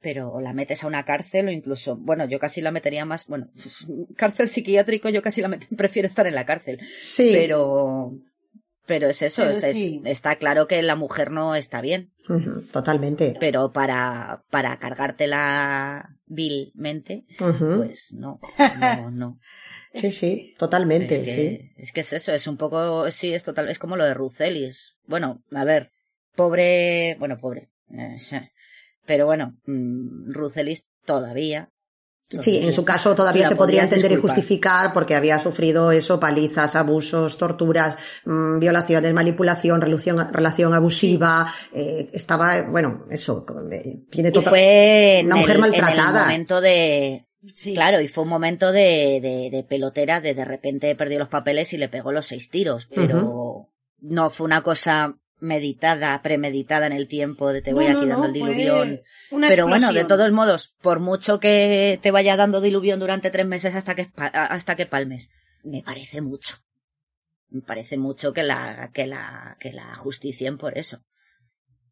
pero 0.00 0.30
o 0.30 0.40
la 0.40 0.52
metes 0.52 0.84
a 0.84 0.86
una 0.86 1.04
cárcel 1.04 1.48
o 1.48 1.50
incluso, 1.50 1.96
bueno, 1.96 2.24
yo 2.26 2.38
casi 2.38 2.60
la 2.60 2.70
metería 2.70 3.04
más, 3.04 3.26
bueno, 3.26 3.48
cárcel 4.16 4.48
psiquiátrico, 4.48 5.08
yo 5.08 5.22
casi 5.22 5.40
la 5.40 5.48
met- 5.48 5.66
prefiero 5.76 6.06
estar 6.08 6.26
en 6.26 6.34
la 6.36 6.46
cárcel, 6.46 6.78
Sí. 7.00 7.30
pero, 7.32 8.12
pero 8.86 9.08
es 9.08 9.20
eso, 9.22 9.42
Pero 9.42 9.50
está, 9.58 9.66
sí. 9.72 10.00
está 10.04 10.36
claro 10.36 10.68
que 10.68 10.80
la 10.82 10.94
mujer 10.94 11.32
no 11.32 11.56
está 11.56 11.80
bien, 11.80 12.12
Totalmente. 12.72 13.36
pero 13.40 13.72
para, 13.72 14.44
para 14.50 14.78
cargártela 14.78 16.16
vilmente, 16.26 17.24
pues 17.76 18.12
no, 18.14 18.38
no, 18.78 19.10
no. 19.10 19.38
Sí, 20.00 20.10
sí, 20.10 20.54
totalmente, 20.58 21.14
es 21.16 21.20
que, 21.22 21.34
sí. 21.34 21.72
Es 21.76 21.92
que 21.92 22.00
es 22.00 22.12
eso, 22.12 22.32
es 22.32 22.46
un 22.46 22.56
poco, 22.56 23.10
sí, 23.10 23.32
es 23.32 23.42
total, 23.42 23.68
es 23.68 23.78
como 23.78 23.96
lo 23.96 24.04
de 24.04 24.14
Rucelis. 24.14 24.94
Bueno, 25.06 25.42
a 25.52 25.64
ver, 25.64 25.90
pobre, 26.34 27.16
bueno, 27.18 27.36
pobre. 27.38 27.70
eh, 27.92 28.16
pero 29.06 29.26
bueno, 29.26 29.56
mm, 29.66 30.32
Rucelis 30.32 30.88
todavía. 31.04 31.70
Sí, 32.40 32.58
en 32.58 32.72
su 32.72 32.84
caso 32.84 33.14
todavía 33.14 33.46
se 33.46 33.54
podría 33.54 33.84
entender 33.84 34.10
y 34.10 34.16
justificar 34.16 34.92
porque 34.92 35.14
había 35.14 35.38
sufrido 35.38 35.92
eso, 35.92 36.18
palizas, 36.18 36.74
abusos, 36.74 37.38
torturas, 37.38 37.96
mm, 38.24 38.58
violaciones, 38.58 39.14
manipulación, 39.14 39.80
relación, 39.80 40.32
relación 40.32 40.74
abusiva, 40.74 41.46
eh, 41.72 42.10
estaba, 42.12 42.62
bueno, 42.62 43.06
eso, 43.10 43.46
eh, 43.70 43.98
tiene 44.10 44.32
toda- 44.32 44.50
fue 44.50 45.22
una 45.24 45.36
mujer 45.36 45.50
el- 45.50 45.56
en 45.56 45.70
maltratada. 45.70 46.20
el 46.22 46.26
momento 46.26 46.60
de, 46.60 47.26
Sí. 47.54 47.74
Claro, 47.74 48.00
y 48.00 48.08
fue 48.08 48.24
un 48.24 48.30
momento 48.30 48.72
de, 48.72 49.20
de, 49.20 49.50
de 49.50 49.62
pelotera, 49.62 50.20
de 50.20 50.34
de 50.34 50.44
repente 50.44 50.94
perdió 50.96 51.18
los 51.18 51.28
papeles 51.28 51.72
y 51.72 51.78
le 51.78 51.88
pegó 51.88 52.12
los 52.12 52.26
seis 52.26 52.50
tiros, 52.50 52.86
pero 52.86 53.68
no 54.00 54.30
fue 54.30 54.46
una 54.46 54.62
cosa 54.62 55.16
meditada, 55.38 56.20
premeditada 56.22 56.86
en 56.86 56.92
el 56.92 57.08
tiempo 57.08 57.52
de 57.52 57.62
te 57.62 57.72
voy 57.72 57.86
No, 57.86 57.90
aquí 57.98 58.06
no, 58.06 58.08
dando 58.08 58.22
no, 58.22 58.26
el 58.26 58.32
diluvión. 58.32 59.02
una 59.30 59.48
Pero 59.48 59.68
bueno, 59.68 59.92
de 59.92 60.04
todos 60.04 60.32
modos, 60.32 60.74
por 60.80 61.00
mucho 61.00 61.38
que 61.40 61.98
te 62.02 62.10
vaya 62.10 62.36
dando 62.36 62.60
diluvión 62.60 63.00
durante 63.00 63.30
tres 63.30 63.46
meses 63.46 63.74
hasta 63.74 63.94
que, 63.94 64.08
hasta 64.16 64.76
que 64.76 64.86
palmes, 64.86 65.30
me 65.62 65.82
parece 65.82 66.20
mucho. 66.20 66.56
Me 67.48 67.60
parece 67.62 67.96
mucho 67.96 68.32
que 68.32 68.42
la, 68.42 68.90
que 68.92 69.06
la, 69.06 69.56
que 69.60 69.72
la 69.72 69.94
justicien 69.94 70.58
por 70.58 70.76
eso. 70.76 71.00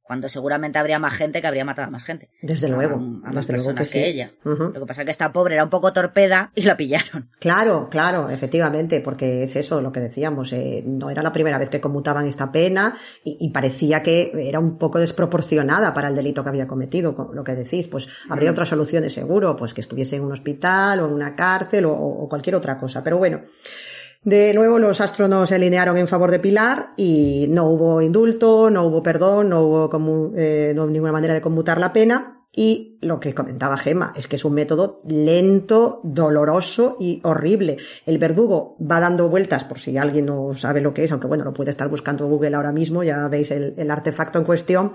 Cuando 0.05 0.28
seguramente 0.28 0.78
habría 0.78 0.98
más 0.98 1.14
gente 1.14 1.40
que 1.40 1.46
habría 1.46 1.64
matado 1.64 1.88
a 1.88 1.90
más 1.90 2.05
gente. 2.05 2.28
Desde 2.42 2.68
luego, 2.68 2.96
a 2.96 2.98
más 2.98 3.34
desde 3.34 3.55
luego 3.55 3.70
que 3.70 3.74
personas 3.76 3.88
sí. 3.88 3.98
que 3.98 4.09
ella. 4.09 4.32
Lo 4.44 4.72
que 4.72 4.86
pasa 4.86 5.00
es 5.00 5.07
que 5.07 5.11
esta 5.11 5.32
pobre 5.32 5.55
era 5.55 5.64
un 5.64 5.70
poco 5.70 5.94
torpeda 5.94 6.52
y 6.55 6.62
la 6.62 6.76
pillaron. 6.76 7.30
Claro, 7.44 7.88
claro, 7.90 8.30
efectivamente, 8.30 9.00
porque 9.00 9.42
es 9.42 9.55
eso 9.57 9.82
lo 9.82 9.92
que 9.92 10.00
decíamos, 10.00 10.52
eh, 10.55 10.82
no 10.86 11.11
era 11.11 11.22
la 11.22 11.32
primera 11.32 11.59
vez 11.59 11.68
que 11.68 11.80
conmutaban 11.80 12.26
esta 12.26 12.50
pena 12.50 12.96
y, 13.22 13.36
y 13.38 13.50
parecía 13.50 14.02
que 14.02 14.32
era 14.34 14.59
un 14.59 14.78
poco 14.78 14.98
desproporcionada 14.98 15.92
para 15.92 16.09
el 16.09 16.14
delito 16.14 16.42
que 16.42 16.48
había 16.48 16.66
cometido, 16.66 17.14
con 17.14 17.34
lo 17.34 17.44
que 17.44 17.55
decís, 17.55 17.86
pues 17.88 18.09
habría 18.30 18.50
otras 18.50 18.68
soluciones 18.68 19.12
seguro, 19.12 19.57
pues 19.57 19.74
que 19.74 19.82
estuviese 19.82 20.16
en 20.16 20.24
un 20.24 20.32
hospital 20.32 21.00
o 21.00 21.07
en 21.07 21.12
una 21.12 21.34
cárcel 21.34 21.84
o, 21.84 21.92
o 21.92 22.28
cualquier 22.28 22.57
otra 22.57 22.78
cosa, 22.78 23.02
pero 23.02 23.18
bueno. 23.18 23.42
De 24.24 24.54
nuevo 24.54 24.78
los 24.78 25.02
astros 25.02 25.28
no 25.28 25.44
se 25.44 25.56
alinearon 25.56 25.98
en 25.98 26.08
favor 26.08 26.30
de 26.30 26.38
Pilar 26.38 26.94
y 26.96 27.46
no 27.50 27.68
hubo 27.68 28.00
indulto, 28.00 28.70
no 28.70 28.84
hubo 28.84 29.02
perdón, 29.02 29.50
no 29.50 29.60
hubo, 29.60 30.32
eh, 30.34 30.72
no 30.74 30.86
ninguna 30.86 31.12
manera 31.12 31.34
de 31.34 31.42
conmutar 31.42 31.78
la 31.78 31.92
pena. 31.92 32.40
Y 32.56 32.98
lo 33.02 33.20
que 33.20 33.34
comentaba 33.34 33.76
Gema 33.76 34.14
es 34.16 34.26
que 34.26 34.36
es 34.36 34.44
un 34.44 34.54
método 34.54 35.02
lento, 35.06 36.00
doloroso 36.04 36.96
y 36.98 37.20
horrible. 37.22 37.76
El 38.06 38.16
verdugo 38.16 38.76
va 38.80 38.98
dando 38.98 39.28
vueltas 39.28 39.64
por 39.64 39.78
si 39.78 39.98
alguien 39.98 40.26
no 40.26 40.54
sabe 40.54 40.80
lo 40.80 40.94
que 40.94 41.04
es, 41.04 41.12
aunque 41.12 41.26
bueno, 41.26 41.44
lo 41.44 41.52
puede 41.52 41.72
estar 41.72 41.88
buscando 41.88 42.26
Google 42.26 42.54
ahora 42.54 42.72
mismo, 42.72 43.02
ya 43.02 43.28
veis 43.28 43.50
el 43.50 43.90
artefacto 43.90 44.38
en 44.38 44.44
cuestión 44.44 44.92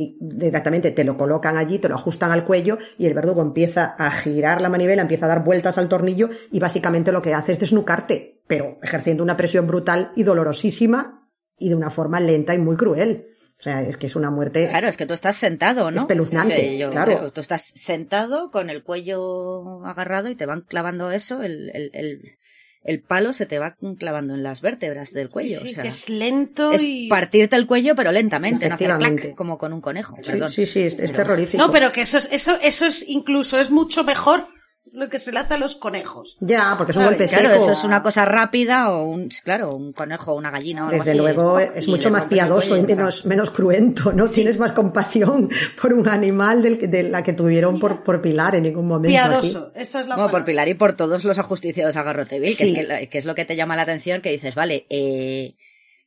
y 0.00 0.16
directamente 0.18 0.92
te 0.92 1.04
lo 1.04 1.18
colocan 1.18 1.58
allí, 1.58 1.78
te 1.78 1.90
lo 1.90 1.94
ajustan 1.94 2.32
al 2.32 2.46
cuello 2.46 2.78
y 2.96 3.04
el 3.04 3.12
verdugo 3.12 3.42
empieza 3.42 3.94
a 3.98 4.10
girar 4.10 4.62
la 4.62 4.70
manivela, 4.70 5.02
empieza 5.02 5.26
a 5.26 5.28
dar 5.28 5.44
vueltas 5.44 5.76
al 5.76 5.90
tornillo 5.90 6.30
y 6.50 6.58
básicamente 6.58 7.12
lo 7.12 7.20
que 7.20 7.34
hace 7.34 7.52
es 7.52 7.60
desnucarte, 7.60 8.40
pero 8.46 8.78
ejerciendo 8.82 9.22
una 9.22 9.36
presión 9.36 9.66
brutal 9.66 10.10
y 10.16 10.22
dolorosísima 10.22 11.28
y 11.58 11.68
de 11.68 11.74
una 11.74 11.90
forma 11.90 12.18
lenta 12.18 12.54
y 12.54 12.58
muy 12.58 12.76
cruel. 12.76 13.26
O 13.58 13.62
sea, 13.62 13.82
es 13.82 13.98
que 13.98 14.06
es 14.06 14.16
una 14.16 14.30
muerte. 14.30 14.68
Claro, 14.70 14.88
es 14.88 14.96
que 14.96 15.04
tú 15.04 15.12
estás 15.12 15.36
sentado, 15.36 15.90
¿no? 15.90 16.00
Espeluznante, 16.00 16.78
yo 16.78 16.88
claro. 16.88 17.18
creo, 17.18 17.30
Tú 17.30 17.42
estás 17.42 17.60
sentado 17.74 18.50
con 18.50 18.70
el 18.70 18.82
cuello 18.82 19.84
agarrado 19.84 20.30
y 20.30 20.34
te 20.34 20.46
van 20.46 20.62
clavando 20.62 21.10
eso, 21.10 21.42
el, 21.42 21.70
el, 21.74 21.90
el, 21.92 22.38
el 22.84 23.00
palo 23.00 23.32
se 23.32 23.46
te 23.46 23.58
va 23.58 23.76
clavando 23.98 24.34
en 24.34 24.42
las 24.42 24.60
vértebras 24.62 25.12
del 25.12 25.28
cuello. 25.28 25.60
Sí, 25.60 25.70
o 25.70 25.72
sea, 25.74 25.82
que 25.82 25.88
es 25.88 26.08
lento 26.08 26.72
es 26.72 26.82
y... 26.82 27.08
partirte 27.08 27.56
el 27.56 27.66
cuello, 27.66 27.94
pero 27.94 28.10
lentamente, 28.10 28.68
no 28.68 28.74
hacer 28.74 28.96
clac, 28.96 29.34
como 29.34 29.58
con 29.58 29.72
un 29.72 29.80
conejo. 29.80 30.16
Sí, 30.22 30.32
perdón. 30.32 30.48
sí, 30.48 30.66
sí, 30.66 30.80
es, 30.80 30.94
es 30.94 31.12
Pero- 31.12 31.16
terrorífico. 31.16 31.62
No, 31.62 31.70
pero 31.70 31.92
que 31.92 32.00
eso 32.02 32.18
es, 32.18 32.28
eso, 32.32 32.58
eso 32.62 32.86
es 32.86 33.06
incluso, 33.08 33.58
es 33.58 33.70
mucho 33.70 34.02
mejor 34.04 34.46
lo 34.92 35.08
que 35.08 35.18
se 35.18 35.30
le 35.32 35.38
hace 35.38 35.54
a 35.54 35.56
los 35.56 35.76
conejos. 35.76 36.36
Ya, 36.40 36.74
porque 36.76 36.92
es 36.92 36.98
un 36.98 37.04
golpe 37.04 37.26
Claro, 37.26 37.50
seco. 37.50 37.62
eso 37.62 37.72
es 37.72 37.84
una 37.84 38.02
cosa 38.02 38.24
rápida 38.24 38.90
o 38.90 39.04
un, 39.04 39.28
claro, 39.44 39.74
un 39.76 39.92
conejo 39.92 40.32
o 40.32 40.34
una 40.36 40.50
gallina 40.50 40.82
o 40.82 40.84
algo 40.86 40.96
Desde 40.98 41.10
así, 41.12 41.18
luego 41.18 41.58
es 41.58 41.86
y 41.86 41.90
mucho 41.90 42.10
más 42.10 42.24
piadoso 42.26 42.76
y 42.76 42.82
menos, 42.82 43.24
menos 43.26 43.50
cruento, 43.50 44.12
¿no? 44.12 44.26
Tienes 44.26 44.58
más 44.58 44.72
compasión 44.72 45.48
por 45.80 45.92
un 45.92 46.08
animal 46.08 46.62
del, 46.62 46.78
que- 46.78 46.88
de 46.88 47.04
la 47.04 47.22
que 47.22 47.32
tuvieron 47.32 47.78
por, 47.78 48.02
por 48.02 48.20
Pilar 48.20 48.54
en 48.56 48.64
ningún 48.64 48.86
momento. 48.88 49.16
aquí. 49.16 49.28
Piadoso, 49.28 49.72
esa 49.74 50.00
es 50.00 50.06
la 50.08 50.16
Bueno, 50.16 50.30
por. 50.30 50.44
Pilar 50.44 50.68
y 50.68 50.74
por 50.74 50.96
todos 50.96 51.24
los 51.24 51.38
ajusticiados 51.38 51.96
a 51.96 52.02
Garroteville, 52.02 52.54
Sí. 52.54 52.74
que, 52.74 52.80
es 52.80 52.86
que, 52.88 53.08
que 53.08 53.18
es 53.18 53.24
lo 53.24 53.34
que 53.34 53.44
te 53.44 53.56
llama 53.56 53.76
la 53.76 53.82
atención, 53.82 54.20
que 54.20 54.30
dices, 54.32 54.54
vale, 54.54 54.86
eh, 54.90 55.54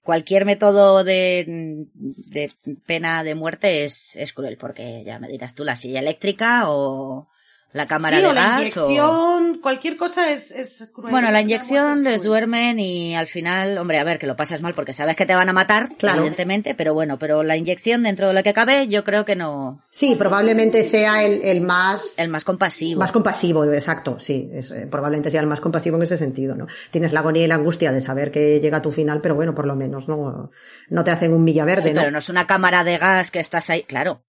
cualquier 0.02 0.46
método 0.46 1.04
de, 1.06 1.86
de 1.94 2.52
pena 2.86 3.24
de 3.24 3.36
muerte 3.36 3.86
es, 3.86 4.16
es 4.18 4.34
cruel, 4.34 4.58
porque 4.58 5.04
ya 5.06 5.20
me 5.20 5.30
dirás 5.30 5.56
tú, 5.56 5.64
la 5.64 5.78
silla 5.78 6.00
eléctrica 6.02 6.64
o 6.70 7.30
la 7.74 7.86
cámara 7.86 8.17
sí, 8.17 8.24
de 8.24 8.30
o 8.30 8.34
la 8.34 8.41
gas 8.59 8.78
o... 8.78 8.86
inyección, 8.89 9.59
cualquier 9.59 9.97
cosa 9.97 10.32
es, 10.32 10.51
es 10.51 10.89
cruel. 10.93 11.11
Bueno, 11.11 11.32
la 11.32 11.41
inyección 11.41 12.03
les 12.03 12.21
duermen 12.24 12.80
y 12.80 13.15
al 13.15 13.28
final, 13.28 13.78
hombre, 13.80 13.97
a 13.99 14.03
ver, 14.03 14.19
que 14.19 14.28
lo 14.28 14.36
pasas 14.36 14.61
mal 14.61 14.74
porque 14.74 14.93
sabes 14.93 15.15
que 15.15 15.26
te 15.26 15.34
van 15.36 15.49
a 15.49 15.53
matar, 15.53 15.95
Claro. 15.97 16.19
evidentemente, 16.19 16.76
pero 16.76 16.93
bueno, 16.93 17.17
pero 17.19 17.41
la 17.43 17.57
inyección 17.57 18.03
dentro 18.03 18.28
de 18.28 18.34
lo 18.36 18.43
que 18.43 18.53
cabe, 18.53 18.88
yo 18.88 19.03
creo 19.03 19.26
que 19.26 19.36
no, 19.36 19.84
Sí, 19.89 20.15
probablemente 20.15 20.84
sea 20.84 21.24
el, 21.24 21.41
el 21.43 21.61
más, 21.61 22.13
el 22.17 22.30
más 22.30 22.43
compasivo. 22.43 22.99
más 22.99 23.11
compasivo, 23.11 23.65
exacto, 23.65 24.19
sí, 24.19 24.49
es, 24.53 24.71
eh, 24.71 24.88
probablemente 24.89 25.32
sea 25.32 25.41
el 25.41 25.47
más 25.47 25.59
compasivo 25.59 25.97
en 25.97 26.03
ese 26.03 26.17
sentido, 26.17 26.55
¿no? 26.55 26.67
Tienes 26.91 27.11
la 27.11 27.21
agonía 27.21 27.43
y 27.45 27.47
la 27.47 27.55
angustia 27.55 27.91
de 27.91 28.01
saber 28.01 28.30
que 28.32 28.59
llega 28.59 28.78
a 28.78 28.82
tu 28.82 28.91
final, 28.91 29.19
pero 29.21 29.36
bueno, 29.36 29.55
por 29.55 29.65
lo 29.65 29.76
menos 29.76 30.07
no, 30.07 30.51
no 30.89 31.03
te 31.03 31.11
hacen 31.11 31.34
un 31.34 31.43
milla 31.43 31.65
verde, 31.65 31.89
Sí, 31.89 31.93
¿no? 31.95 32.01
pero 32.01 32.11
no 32.11 32.19
es 32.19 32.30
una 32.30 32.45
cámara 32.45 32.84
de 32.84 32.97
gas 32.97 33.32
que 33.32 33.39
estás 33.39 33.69
ahí, 33.69 33.84
claro. 33.84 34.24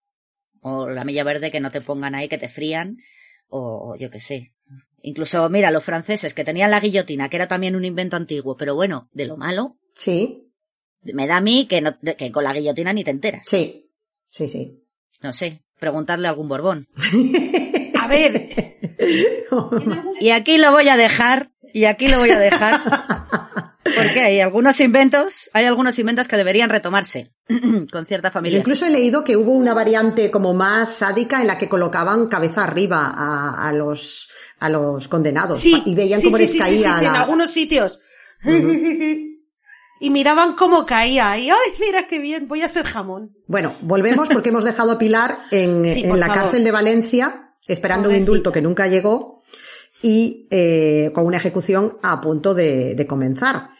O 0.66 0.88
la 0.88 1.05
milla 1.05 1.24
verde 1.24 1.51
que 1.51 1.61
no 1.61 1.70
te 1.70 1.82
pongan 1.82 2.14
ahí, 2.14 2.26
que 2.28 2.38
te 2.38 2.49
frían, 2.49 2.97
o 3.57 3.93
o 3.93 3.97
yo 3.97 4.11
qué 4.11 4.21
sé. 4.21 4.53
Incluso, 5.03 5.49
mira, 5.51 5.71
los 5.71 5.85
franceses 5.85 6.33
que 6.35 6.45
tenían 6.45 6.71
la 6.71 6.81
guillotina, 6.81 7.29
que 7.29 7.37
era 7.37 7.47
también 7.47 7.77
un 7.77 7.85
invento 7.85 8.17
antiguo, 8.17 8.57
pero 8.57 8.75
bueno, 8.75 9.09
de 9.13 9.27
lo 9.27 9.37
malo, 9.37 9.77
Sí, 9.95 10.51
me 11.03 11.27
da 11.27 11.37
a 11.37 11.41
mí 11.41 11.67
que, 11.69 11.81
no, 11.83 11.97
que 12.19 12.33
con 12.33 12.43
la 12.45 12.53
guillotina 12.55 12.93
ni 12.93 13.05
te 13.05 13.11
enteras. 13.11 13.47
sí, 13.47 13.91
sí, 14.29 14.49
sí. 14.49 14.81
No 15.23 15.33
sé, 15.33 15.61
preguntarle 15.79 16.27
a 16.27 16.31
algún 16.31 16.49
Borbón. 16.49 16.87
A 18.01 18.09
ver, 18.09 18.51
Y 20.21 20.31
aquí 20.31 20.59
lo 20.59 20.73
voy 20.73 20.89
a 20.89 20.97
dejar, 20.97 21.51
y 21.73 21.85
aquí 21.85 22.09
lo 22.09 22.19
voy 22.19 22.31
a 22.31 22.39
dejar, 22.39 22.81
porque 24.05 24.21
hay 24.21 24.41
algunos 24.41 24.79
inventos, 24.81 25.51
hay 25.53 25.65
algunos 25.65 25.99
inventos 25.99 26.29
que 26.29 26.37
deberían 26.37 26.71
retomarse 26.71 27.29
con 27.93 28.07
cierta 28.07 28.29
Yo 28.29 28.33
familia. 28.33 28.59
incluso 28.59 28.87
he 28.87 28.91
leído 28.91 29.25
que 29.25 29.37
hubo 29.37 29.53
una 29.53 29.75
variante 29.75 30.31
como 30.31 30.55
más 30.55 30.95
sádica 30.97 31.41
en 31.41 31.47
la 31.47 31.59
que 31.59 31.69
colocaban 31.69 32.27
cabeza 32.29 32.65
arriba 32.65 33.13
a, 33.15 33.69
a 33.69 33.73
los 33.73 34.31
a 34.61 34.69
los 34.71 35.09
condenados 35.09 35.59
sí. 35.61 35.83
y 35.85 35.95
veían 35.95 36.21
sí, 36.21 36.27
cómo 36.27 36.37
sí, 36.37 36.43
les 36.45 36.53
sí, 36.53 36.59
caía 36.59 36.77
sí, 36.77 36.83
sí, 36.93 36.99
sí, 37.01 37.05
en 37.07 37.13
la- 37.13 37.21
algunos 37.23 37.51
sitios. 37.51 38.01
y 40.01 40.11
miraban 40.11 40.55
cómo 40.55 40.85
caía. 40.87 41.37
Y, 41.39 41.51
ay, 41.51 41.57
mira 41.81 42.07
qué 42.07 42.19
bien, 42.19 42.47
voy 42.49 42.63
a 42.63 42.69
ser 42.69 42.85
jamón. 42.87 43.35
Bueno, 43.47 43.75
volvemos 43.81 44.29
porque 44.29 44.51
hemos 44.51 44.65
dejado 44.65 44.93
a 44.93 44.99
Pilar 44.99 45.45
en, 45.51 45.85
Sí, 45.93 46.03
en 46.03 46.11
por 46.11 46.19
la 46.19 46.27
favor. 46.27 46.43
cárcel 46.43 46.65
de 46.65 46.71
Valencia 46.71 47.51
esperando 47.67 48.09
un 48.11 48.15
indulto 48.15 48.53
que 48.53 48.61
nunca 48.61 48.87
llegó 48.87 49.43
y 50.03 50.47
eh, 50.51 51.11
con 51.15 51.25
una 51.27 51.39
ejecución 51.39 51.97
a 52.03 52.21
punto 52.21 52.53
de, 52.55 52.95
de 52.95 53.07
comenzar. 53.07 53.71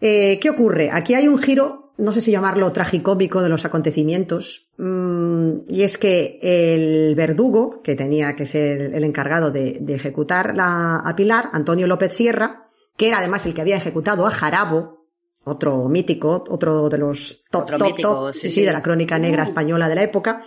Eh, 0.00 0.38
¿Qué 0.40 0.50
ocurre? 0.50 0.90
Aquí 0.92 1.14
hay 1.14 1.26
un 1.28 1.38
giro, 1.38 1.92
no 1.98 2.12
sé 2.12 2.20
si 2.20 2.30
llamarlo 2.30 2.70
tragicómico 2.72 3.42
de 3.42 3.48
los 3.48 3.64
acontecimientos, 3.64 4.68
mm, 4.76 5.50
y 5.68 5.82
es 5.82 5.98
que 5.98 6.38
el 6.42 7.14
verdugo, 7.16 7.82
que 7.82 7.94
tenía 7.96 8.36
que 8.36 8.46
ser 8.46 8.94
el 8.94 9.02
encargado 9.04 9.50
de, 9.50 9.78
de 9.80 9.94
ejecutar 9.94 10.56
la- 10.56 10.98
a 10.98 11.16
Pilar, 11.16 11.50
Antonio 11.52 11.86
López 11.88 12.12
Sierra, 12.14 12.68
que 12.96 13.08
era 13.08 13.18
además 13.18 13.44
el 13.46 13.54
que 13.54 13.60
había 13.60 13.76
ejecutado 13.76 14.26
a 14.26 14.30
Jarabo, 14.30 15.06
otro 15.44 15.88
mítico, 15.88 16.44
otro 16.48 16.88
de 16.88 16.98
los 16.98 17.42
top, 17.50 17.62
Otro 17.62 17.78
top, 17.78 17.86
mítico, 17.88 18.08
top, 18.26 18.32
sí, 18.34 18.40
sí, 18.40 18.48
sí, 18.50 18.54
sí. 18.56 18.64
de 18.66 18.72
la 18.72 18.82
crónica 18.82 19.18
negra 19.18 19.44
española 19.44 19.88
de 19.88 19.94
la 19.94 20.02
época, 20.02 20.42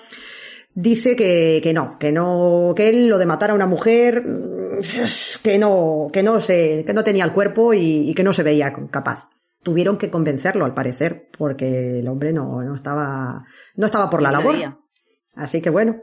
dice 0.73 1.15
que, 1.15 1.59
que 1.63 1.73
no, 1.73 1.97
que 1.99 2.11
no, 2.11 2.73
que 2.75 2.87
él 2.89 3.07
lo 3.07 3.17
de 3.17 3.25
matar 3.25 3.51
a 3.51 3.53
una 3.55 3.67
mujer 3.67 4.23
mm, 4.25 4.81
que 5.43 5.57
no, 5.59 6.07
que 6.13 6.23
no 6.23 6.39
se, 6.39 6.83
que 6.85 6.93
no 6.93 7.03
tenía 7.03 7.25
el 7.25 7.33
cuerpo 7.33 7.73
y, 7.73 8.09
y 8.09 8.13
que 8.13 8.23
no 8.23 8.33
se 8.33 8.43
veía 8.43 8.71
capaz. 8.89 9.29
Tuvieron 9.63 9.97
que 9.97 10.09
convencerlo, 10.09 10.65
al 10.65 10.73
parecer, 10.73 11.29
porque 11.37 11.99
el 11.99 12.07
hombre 12.07 12.33
no, 12.33 12.61
no 12.63 12.75
estaba, 12.75 13.45
no 13.75 13.85
estaba 13.85 14.09
por 14.09 14.21
la 14.21 14.31
labor. 14.31 14.55
Así 15.35 15.61
que 15.61 15.69
bueno, 15.69 16.01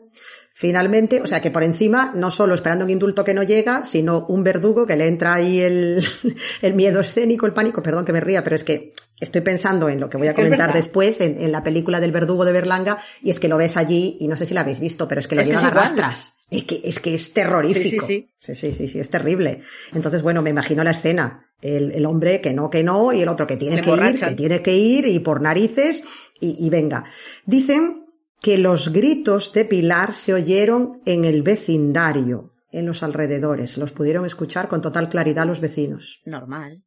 finalmente, 0.54 1.20
o 1.20 1.26
sea 1.26 1.40
que 1.40 1.50
por 1.50 1.62
encima, 1.62 2.12
no 2.14 2.30
solo 2.30 2.54
esperando 2.54 2.84
un 2.84 2.90
indulto 2.90 3.24
que 3.24 3.34
no 3.34 3.42
llega, 3.42 3.84
sino 3.84 4.26
un 4.26 4.42
verdugo 4.42 4.86
que 4.86 4.96
le 4.96 5.06
entra 5.06 5.34
ahí 5.34 5.60
el, 5.60 6.02
el 6.62 6.74
miedo 6.74 7.00
escénico, 7.00 7.46
el 7.46 7.52
pánico, 7.52 7.82
perdón 7.82 8.04
que 8.04 8.12
me 8.12 8.20
ría, 8.20 8.42
pero 8.42 8.56
es 8.56 8.64
que 8.64 8.92
estoy 9.20 9.40
pensando 9.42 9.88
en 9.88 10.00
lo 10.00 10.08
que 10.08 10.16
voy 10.16 10.28
a 10.28 10.30
Es 10.30 10.36
comentar 10.36 10.72
después, 10.72 11.20
en, 11.20 11.40
en 11.40 11.52
la 11.52 11.62
película 11.62 12.00
del 12.00 12.12
verdugo 12.12 12.44
de 12.44 12.52
Berlanga, 12.52 12.98
y 13.22 13.30
es 13.30 13.38
que 13.38 13.48
lo 13.48 13.56
ves 13.56 13.76
allí, 13.76 14.16
y 14.20 14.28
no 14.28 14.36
sé 14.36 14.46
si 14.46 14.54
la 14.54 14.62
habéis 14.62 14.80
visto, 14.80 15.06
pero 15.06 15.20
es 15.20 15.28
que 15.28 15.34
lo 15.34 15.42
llevan 15.42 15.58
es 15.58 15.64
a 15.64 15.68
igual. 15.68 15.84
rastras. 15.84 16.34
Es 16.50 16.64
que, 16.64 16.80
es 16.82 17.00
que 17.00 17.14
es 17.14 17.32
terrorífico. 17.32 18.06
Sí, 18.06 18.28
sí, 18.40 18.54
sí, 18.54 18.54
sí, 18.54 18.72
sí, 18.72 18.88
sí, 18.88 19.00
es 19.00 19.10
terrible. 19.10 19.62
Entonces, 19.92 20.22
bueno, 20.22 20.42
me 20.42 20.50
imagino 20.50 20.82
la 20.82 20.92
escena. 20.92 21.47
El, 21.60 21.92
el 21.92 22.06
hombre 22.06 22.40
que 22.40 22.52
no, 22.54 22.70
que 22.70 22.82
no, 22.84 23.12
y 23.12 23.20
el 23.20 23.28
otro 23.28 23.46
que 23.46 23.56
tiene 23.56 23.76
Se 23.76 23.82
que 23.82 23.90
ir, 23.90 24.20
que 24.20 24.34
tiene 24.36 24.62
que 24.62 24.76
ir, 24.76 25.06
y 25.06 25.18
por 25.18 25.40
narices, 25.40 26.04
y, 26.40 26.64
y 26.64 26.70
venga. 26.70 27.04
Dicen 27.46 28.06
que 28.40 28.58
los 28.58 28.92
gritos 28.92 29.52
de 29.52 29.64
Pilar 29.64 30.14
se 30.14 30.34
oyeron 30.34 31.00
en 31.04 31.24
el 31.24 31.42
vecindario, 31.42 32.52
en 32.70 32.86
los 32.86 33.02
alrededores. 33.02 33.76
Los 33.76 33.90
pudieron 33.90 34.24
escuchar 34.24 34.68
con 34.68 34.80
total 34.82 35.08
claridad 35.08 35.46
los 35.46 35.60
vecinos. 35.60 36.20
Normal. 36.24 36.84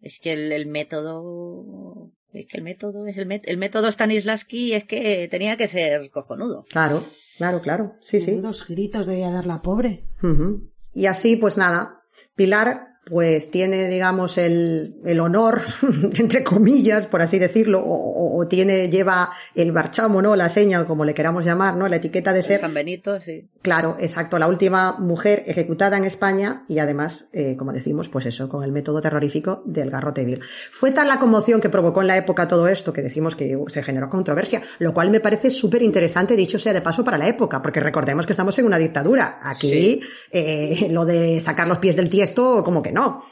Es 0.00 0.18
que 0.18 0.32
el, 0.32 0.52
el 0.52 0.66
método. 0.66 2.10
Es 2.32 2.46
que 2.50 2.56
el 2.56 2.64
método 2.64 3.06
es 3.06 3.16
el, 3.18 3.28
met- 3.28 3.44
el 3.44 3.58
método 3.58 3.92
Stanislavski 3.92 4.72
es 4.72 4.84
que 4.84 5.28
tenía 5.30 5.56
que 5.56 5.68
ser 5.68 6.10
cojonudo. 6.10 6.64
Claro, 6.70 7.04
claro, 7.36 7.60
claro. 7.60 7.92
Sí, 8.00 8.20
sí. 8.20 8.32
Unos 8.32 8.66
gritos 8.66 9.06
debía 9.06 9.30
dar 9.30 9.46
la 9.46 9.62
pobre. 9.62 10.06
Y 10.92 11.06
así, 11.06 11.36
pues 11.36 11.56
nada, 11.58 12.02
Pilar 12.34 12.88
pues 13.08 13.50
tiene, 13.50 13.88
digamos, 13.88 14.38
el, 14.38 14.96
el 15.04 15.20
honor, 15.20 15.62
entre 16.18 16.42
comillas, 16.42 17.06
por 17.06 17.20
así 17.22 17.38
decirlo, 17.38 17.80
o, 17.80 18.38
o- 18.38 18.48
tiene, 18.48 18.88
lleva 18.88 19.30
el 19.54 19.72
barchamo, 19.72 20.20
¿no? 20.22 20.36
La 20.36 20.48
seña, 20.48 20.80
o 20.82 20.86
como 20.86 21.04
le 21.04 21.14
queramos 21.14 21.44
llamar, 21.44 21.76
¿no? 21.76 21.88
La 21.88 21.96
etiqueta 21.96 22.32
de 22.32 22.42
ser 22.42 22.60
San 22.60 22.74
Benito, 22.74 23.20
sí. 23.20 23.48
Claro, 23.62 23.96
exacto, 24.00 24.38
la 24.38 24.48
última 24.48 24.96
mujer 24.98 25.42
ejecutada 25.46 25.96
en 25.96 26.04
España 26.04 26.64
y 26.68 26.78
además, 26.78 27.26
eh, 27.32 27.56
como 27.56 27.72
decimos, 27.72 28.08
pues 28.08 28.26
eso, 28.26 28.48
con 28.48 28.64
el 28.64 28.72
método 28.72 29.00
terrorífico 29.00 29.62
del 29.64 29.90
garrote 29.90 30.24
vil. 30.24 30.40
Fue 30.70 30.90
tal 30.90 31.08
la 31.08 31.18
conmoción 31.18 31.60
que 31.60 31.68
provocó 31.70 32.00
en 32.02 32.08
la 32.08 32.16
época 32.16 32.48
todo 32.48 32.68
esto 32.68 32.92
que 32.92 33.02
decimos 33.02 33.34
que 33.36 33.56
se 33.68 33.82
generó 33.82 34.08
controversia, 34.10 34.62
lo 34.78 34.92
cual 34.92 35.10
me 35.10 35.20
parece 35.20 35.50
súper 35.50 35.82
interesante, 35.82 36.36
dicho 36.36 36.58
sea 36.58 36.72
de 36.74 36.82
paso, 36.82 37.02
para 37.04 37.18
la 37.18 37.28
época, 37.28 37.62
porque 37.62 37.80
recordemos 37.80 38.26
que 38.26 38.32
estamos 38.32 38.58
en 38.58 38.66
una 38.66 38.78
dictadura. 38.78 39.38
Aquí, 39.42 39.70
Sí. 39.70 40.00
eh, 40.30 40.88
lo 40.90 41.04
de 41.04 41.40
sacar 41.40 41.66
los 41.68 41.78
pies 41.78 41.96
del 41.96 42.08
tiesto, 42.10 42.62
como 42.64 42.82
que 42.82 42.92
no. 42.94 43.24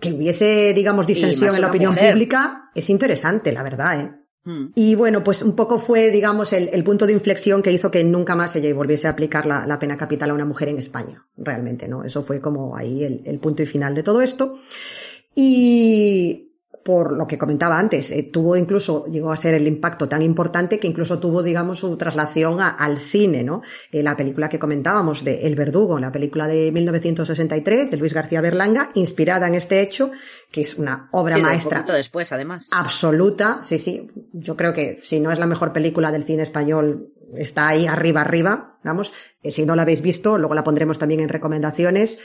Que 0.00 0.12
hubiese, 0.12 0.72
digamos, 0.74 1.06
disensión 1.06 1.54
en 1.54 1.60
la 1.60 1.68
opinión 1.68 1.92
mujer. 1.94 2.12
pública 2.12 2.70
es 2.74 2.90
interesante, 2.90 3.52
la 3.52 3.62
verdad, 3.62 4.00
¿eh? 4.00 4.12
Mm. 4.44 4.72
Y 4.74 4.96
bueno, 4.96 5.22
pues 5.22 5.42
un 5.42 5.54
poco 5.54 5.78
fue, 5.78 6.10
digamos, 6.10 6.52
el, 6.52 6.68
el 6.72 6.82
punto 6.82 7.06
de 7.06 7.12
inflexión 7.12 7.62
que 7.62 7.70
hizo 7.70 7.92
que 7.92 8.02
nunca 8.02 8.34
más 8.34 8.50
se 8.50 8.72
volviese 8.72 9.06
a 9.06 9.10
aplicar 9.10 9.46
la, 9.46 9.64
la 9.68 9.78
pena 9.78 9.96
capital 9.96 10.30
a 10.30 10.34
una 10.34 10.44
mujer 10.44 10.68
en 10.68 10.78
España. 10.78 11.24
Realmente, 11.36 11.86
¿no? 11.86 12.02
Eso 12.02 12.24
fue 12.24 12.40
como 12.40 12.76
ahí 12.76 13.04
el, 13.04 13.22
el 13.24 13.38
punto 13.38 13.62
y 13.62 13.66
final 13.66 13.94
de 13.94 14.02
todo 14.02 14.20
esto. 14.20 14.58
Y 15.34 16.51
por 16.84 17.12
lo 17.16 17.26
que 17.26 17.38
comentaba 17.38 17.78
antes, 17.78 18.10
eh, 18.10 18.24
tuvo 18.24 18.56
incluso, 18.56 19.04
llegó 19.06 19.30
a 19.32 19.36
ser 19.36 19.54
el 19.54 19.66
impacto 19.66 20.08
tan 20.08 20.22
importante 20.22 20.78
que 20.78 20.86
incluso 20.88 21.18
tuvo, 21.18 21.42
digamos, 21.42 21.78
su 21.78 21.96
traslación 21.96 22.60
a- 22.60 22.70
al 22.70 22.98
cine, 22.98 23.44
¿no? 23.44 23.62
Eh, 23.90 24.02
la 24.02 24.16
película 24.16 24.48
que 24.48 24.58
comentábamos 24.58 25.24
de 25.24 25.46
El 25.46 25.54
Verdugo, 25.54 25.98
la 25.98 26.10
película 26.12 26.46
de 26.48 26.72
1963 26.72 27.90
de 27.90 27.96
Luis 27.96 28.12
García 28.14 28.40
Berlanga, 28.40 28.90
inspirada 28.94 29.46
en 29.46 29.54
este 29.54 29.80
hecho, 29.80 30.10
que 30.50 30.62
es 30.62 30.76
una 30.78 31.08
obra 31.12 31.34
Sí, 31.36 31.40
un 31.40 31.46
maestra 31.46 31.78
poquito 31.78 31.92
después, 31.94 32.32
además. 32.32 32.68
absoluta, 32.72 33.60
sí, 33.62 33.78
sí. 33.78 34.10
Yo 34.32 34.56
creo 34.56 34.72
que 34.72 34.98
si 35.02 35.20
no 35.20 35.30
es 35.30 35.38
la 35.38 35.46
mejor 35.46 35.72
película 35.72 36.10
del 36.12 36.24
cine 36.24 36.42
español, 36.42 37.08
está 37.36 37.68
ahí 37.68 37.86
arriba, 37.86 38.20
arriba, 38.20 38.78
vamos. 38.84 39.12
Eh, 39.42 39.52
Si 39.52 39.64
no 39.64 39.74
la 39.76 39.82
habéis 39.82 40.02
visto, 40.02 40.36
luego 40.38 40.54
la 40.54 40.64
pondremos 40.64 40.98
también 40.98 41.20
en 41.20 41.28
recomendaciones 41.28 42.18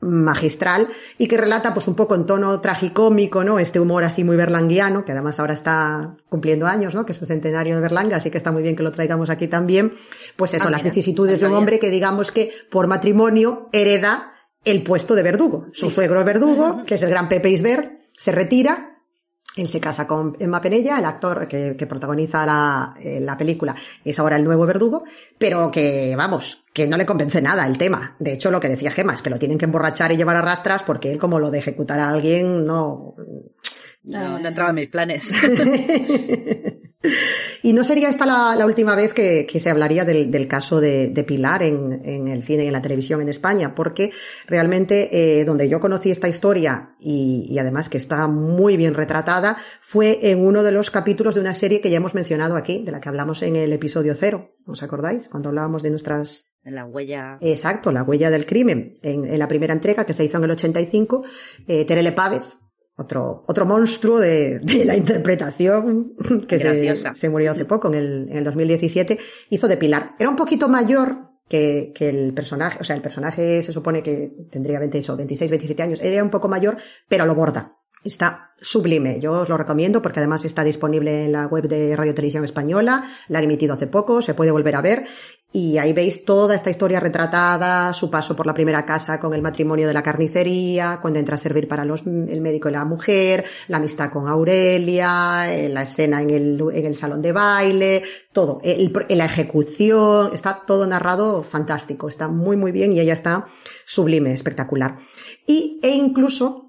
magistral 0.00 0.88
y 1.18 1.26
que 1.26 1.36
relata 1.36 1.72
pues 1.72 1.88
un 1.88 1.94
poco 1.94 2.14
en 2.14 2.26
tono 2.26 2.60
tragicómico, 2.60 3.44
¿no? 3.44 3.58
Este 3.58 3.80
humor 3.80 4.04
así 4.04 4.24
muy 4.24 4.36
berlanguiano, 4.36 5.04
que 5.04 5.12
además 5.12 5.40
ahora 5.40 5.54
está 5.54 6.16
cumpliendo 6.28 6.66
años, 6.66 6.94
¿no? 6.94 7.06
Que 7.06 7.12
es 7.12 7.22
el 7.22 7.28
centenario 7.28 7.76
de 7.76 7.80
Berlanga, 7.80 8.16
así 8.18 8.30
que 8.30 8.38
está 8.38 8.52
muy 8.52 8.62
bien 8.62 8.76
que 8.76 8.82
lo 8.82 8.92
traigamos 8.92 9.30
aquí 9.30 9.48
también. 9.48 9.94
Pues 10.36 10.54
eso, 10.54 10.68
Ah, 10.68 10.70
las 10.70 10.82
mira, 10.82 10.92
vicisitudes 10.92 11.40
de 11.40 11.46
un 11.46 11.54
hombre 11.54 11.78
que 11.78 11.90
digamos 11.90 12.30
que 12.30 12.52
por 12.70 12.86
matrimonio 12.86 13.68
hereda 13.72 14.32
el 14.64 14.82
puesto 14.82 15.14
de 15.14 15.22
verdugo. 15.22 15.66
Su 15.72 15.90
suegro 15.90 16.20
es 16.20 16.26
verdugo, 16.26 16.82
que 16.86 16.96
es 16.96 17.02
el 17.02 17.10
gran 17.10 17.28
Pepe 17.28 17.50
Isbert, 17.50 18.00
se 18.16 18.32
retira 18.32 18.85
él 19.56 19.68
se 19.68 19.80
casa 19.80 20.06
con 20.06 20.36
Emma 20.38 20.60
Penella, 20.60 20.98
el 20.98 21.04
actor 21.04 21.48
que, 21.48 21.76
que 21.76 21.86
protagoniza 21.86 22.44
la, 22.44 22.94
eh, 23.00 23.20
la 23.20 23.36
película, 23.36 23.74
es 24.04 24.18
ahora 24.18 24.36
el 24.36 24.44
nuevo 24.44 24.66
verdugo, 24.66 25.04
pero 25.38 25.70
que, 25.70 26.14
vamos, 26.16 26.62
que 26.72 26.86
no 26.86 26.96
le 26.96 27.06
convence 27.06 27.40
nada 27.40 27.66
el 27.66 27.78
tema. 27.78 28.14
De 28.18 28.34
hecho, 28.34 28.50
lo 28.50 28.60
que 28.60 28.68
decía 28.68 28.90
Gemma 28.90 29.14
es 29.14 29.22
que 29.22 29.30
lo 29.30 29.38
tienen 29.38 29.58
que 29.58 29.64
emborrachar 29.64 30.12
y 30.12 30.16
llevar 30.16 30.36
a 30.36 30.42
rastras 30.42 30.82
porque 30.82 31.10
él, 31.10 31.18
como 31.18 31.38
lo 31.38 31.50
de 31.50 31.58
ejecutar 31.58 31.98
a 31.98 32.10
alguien, 32.10 32.64
no... 32.64 33.14
No, 34.04 34.38
no 34.38 34.48
entraba 34.48 34.70
en 34.70 34.76
mis 34.76 34.88
planes. 34.88 35.32
y 37.62 37.72
no 37.72 37.84
sería 37.84 38.08
esta 38.08 38.26
la, 38.26 38.54
la 38.56 38.66
última 38.66 38.94
vez 38.94 39.12
que, 39.12 39.46
que 39.46 39.60
se 39.60 39.70
hablaría 39.70 40.04
del, 40.04 40.30
del 40.30 40.48
caso 40.48 40.80
de, 40.80 41.10
de 41.10 41.24
Pilar 41.24 41.62
en, 41.62 42.00
en 42.04 42.28
el 42.28 42.42
cine 42.42 42.64
y 42.64 42.66
en 42.66 42.72
la 42.72 42.82
televisión 42.82 43.20
en 43.20 43.28
España, 43.28 43.74
porque 43.74 44.12
realmente 44.46 45.40
eh, 45.40 45.44
donde 45.44 45.68
yo 45.68 45.80
conocí 45.80 46.10
esta 46.10 46.28
historia 46.28 46.94
y, 46.98 47.46
y 47.48 47.58
además 47.58 47.88
que 47.88 47.98
está 47.98 48.26
muy 48.28 48.76
bien 48.76 48.94
retratada 48.94 49.56
fue 49.80 50.30
en 50.30 50.44
uno 50.44 50.62
de 50.62 50.72
los 50.72 50.90
capítulos 50.90 51.34
de 51.34 51.40
una 51.40 51.52
serie 51.52 51.80
que 51.80 51.90
ya 51.90 51.98
hemos 51.98 52.14
mencionado 52.14 52.56
aquí, 52.56 52.82
de 52.82 52.92
la 52.92 53.00
que 53.00 53.08
hablamos 53.08 53.42
en 53.42 53.56
el 53.56 53.72
episodio 53.72 54.14
cero. 54.14 54.52
¿Os 54.66 54.82
acordáis? 54.82 55.28
Cuando 55.28 55.48
hablábamos 55.48 55.82
de 55.82 55.90
nuestras 55.90 56.48
la 56.66 56.84
huella. 56.84 57.38
Exacto, 57.40 57.92
la 57.92 58.02
huella 58.02 58.28
del 58.28 58.44
crimen. 58.44 58.98
En, 59.02 59.24
en 59.24 59.38
la 59.38 59.46
primera 59.46 59.72
entrega 59.72 60.04
que 60.04 60.12
se 60.12 60.24
hizo 60.24 60.38
en 60.38 60.44
el 60.44 60.50
85, 60.50 61.22
eh, 61.68 61.84
Terele 61.84 62.10
Pávez, 62.10 62.58
otro, 62.96 63.44
otro 63.46 63.66
monstruo 63.66 64.18
de, 64.18 64.58
de 64.60 64.84
la 64.84 64.96
interpretación 64.96 66.14
que 66.48 66.58
se, 66.58 67.14
se 67.14 67.28
murió 67.28 67.52
hace 67.52 67.64
poco, 67.64 67.88
en 67.88 67.94
el, 67.94 68.28
en 68.30 68.38
el 68.38 68.44
2017, 68.44 69.18
hizo 69.50 69.68
de 69.68 69.76
Pilar. 69.76 70.14
Era 70.18 70.30
un 70.30 70.36
poquito 70.36 70.68
mayor 70.68 71.26
que, 71.48 71.92
que 71.94 72.08
el 72.08 72.32
personaje, 72.34 72.78
o 72.80 72.84
sea, 72.84 72.96
el 72.96 73.02
personaje 73.02 73.62
se 73.62 73.72
supone 73.72 74.02
que 74.02 74.32
tendría 74.50 74.78
20, 74.78 74.98
eso, 74.98 75.16
26, 75.16 75.50
27 75.50 75.82
años, 75.82 76.00
era 76.02 76.22
un 76.22 76.30
poco 76.30 76.48
mayor, 76.48 76.78
pero 77.08 77.26
lo 77.26 77.34
borda. 77.34 77.76
Está 78.04 78.52
sublime, 78.60 79.18
yo 79.20 79.32
os 79.32 79.48
lo 79.48 79.56
recomiendo 79.58 80.00
porque 80.00 80.20
además 80.20 80.44
está 80.44 80.62
disponible 80.62 81.24
en 81.24 81.32
la 81.32 81.46
web 81.46 81.66
de 81.68 81.96
Radio 81.96 82.14
Televisión 82.14 82.44
Española, 82.44 83.02
la 83.28 83.38
han 83.38 83.44
emitido 83.44 83.74
hace 83.74 83.88
poco, 83.88 84.22
se 84.22 84.32
puede 84.34 84.52
volver 84.52 84.76
a 84.76 84.80
ver. 84.80 85.04
Y 85.52 85.78
ahí 85.78 85.92
veis 85.92 86.24
toda 86.24 86.54
esta 86.54 86.70
historia 86.70 87.00
retratada, 87.00 87.92
su 87.94 88.10
paso 88.10 88.36
por 88.36 88.46
la 88.46 88.52
primera 88.54 88.84
casa 88.84 89.18
con 89.18 89.32
el 89.32 89.42
matrimonio 89.42 89.86
de 89.88 89.94
la 89.94 90.02
carnicería, 90.02 90.98
cuando 91.00 91.18
entra 91.18 91.36
a 91.36 91.38
servir 91.38 91.66
para 91.66 91.84
los, 91.84 92.06
el 92.06 92.40
médico 92.40 92.68
y 92.68 92.72
la 92.72 92.84
mujer, 92.84 93.44
la 93.68 93.78
amistad 93.78 94.10
con 94.10 94.28
Aurelia, 94.28 95.52
eh, 95.52 95.68
la 95.68 95.82
escena 95.82 96.20
en 96.20 96.30
el, 96.30 96.60
en 96.72 96.84
el 96.86 96.94
salón 96.96 97.22
de 97.22 97.32
baile, 97.32 98.02
todo, 98.32 98.60
el- 98.62 98.92
la 99.08 99.24
ejecución, 99.24 100.30
está 100.34 100.62
todo 100.66 100.86
narrado 100.86 101.42
fantástico, 101.42 102.08
está 102.08 102.28
muy 102.28 102.56
muy 102.56 102.70
bien 102.72 102.92
y 102.92 103.00
ella 103.00 103.14
está 103.14 103.46
sublime, 103.84 104.32
espectacular. 104.32 104.98
Y, 105.46 105.80
e 105.82 105.90
incluso 105.90 106.65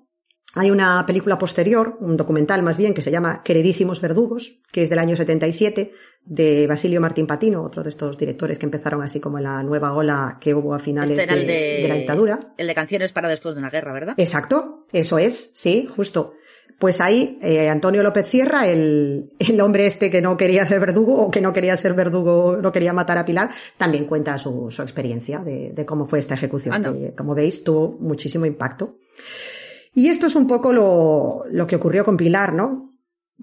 hay 0.55 0.71
una 0.71 1.05
película 1.05 1.37
posterior, 1.37 1.97
un 1.99 2.17
documental 2.17 2.63
más 2.63 2.77
bien, 2.77 2.93
que 2.93 3.01
se 3.01 3.11
llama 3.11 3.41
Queridísimos 3.43 4.01
Verdugos, 4.01 4.59
que 4.71 4.83
es 4.83 4.89
del 4.89 4.99
año 4.99 5.15
77, 5.15 5.91
de 6.25 6.67
Basilio 6.67 7.01
Martín 7.01 7.27
Patino, 7.27 7.63
otro 7.63 7.83
de 7.83 7.89
estos 7.89 8.17
directores 8.17 8.57
que 8.57 8.65
empezaron 8.65 9.01
así 9.01 9.19
como 9.19 9.37
en 9.37 9.43
la 9.43 9.61
nueva 9.63 9.93
ola 9.93 10.37
que 10.41 10.53
hubo 10.53 10.73
a 10.73 10.79
finales 10.79 11.17
Este 11.17 11.33
de, 11.33 11.39
el 11.41 11.47
de... 11.47 11.53
de 11.83 11.87
la 11.87 11.95
dictadura. 11.95 12.53
El 12.57 12.67
de 12.67 12.75
canciones 12.75 13.11
para 13.11 13.27
después 13.29 13.55
de 13.55 13.59
una 13.59 13.69
guerra, 13.69 13.93
¿verdad? 13.93 14.15
Exacto, 14.17 14.85
eso 14.91 15.19
es, 15.19 15.51
sí, 15.53 15.87
justo. 15.93 16.33
Pues 16.79 17.01
ahí, 17.01 17.39
eh, 17.41 17.69
Antonio 17.69 18.03
López 18.03 18.27
Sierra, 18.27 18.67
el, 18.67 19.29
el 19.39 19.61
hombre 19.61 19.87
este 19.87 20.11
que 20.11 20.21
no 20.21 20.37
quería 20.37 20.65
ser 20.65 20.79
verdugo 20.79 21.25
o 21.25 21.31
que 21.31 21.41
no 21.41 21.51
quería 21.51 21.75
ser 21.75 21.93
verdugo, 21.93 22.57
no 22.61 22.71
quería 22.71 22.93
matar 22.93 23.17
a 23.17 23.25
Pilar, 23.25 23.49
también 23.77 24.05
cuenta 24.05 24.37
su, 24.37 24.69
su 24.69 24.81
experiencia 24.83 25.39
de, 25.39 25.71
de 25.73 25.85
cómo 25.85 26.05
fue 26.05 26.19
esta 26.19 26.35
ejecución, 26.35 26.81
que 26.83 27.13
como 27.15 27.33
veis 27.33 27.63
tuvo 27.63 27.97
muchísimo 27.99 28.45
impacto. 28.45 28.97
Y 29.97 30.09
esto 30.09 30.27
es 30.27 30.35
un 30.35 30.45
poco 30.45 30.71
lo, 30.71 31.41
lo 31.49 31.65
que 31.65 31.75
ocurrió 31.77 32.05
con 32.05 32.17
Pilar, 32.17 32.53
¿no? 32.53 32.93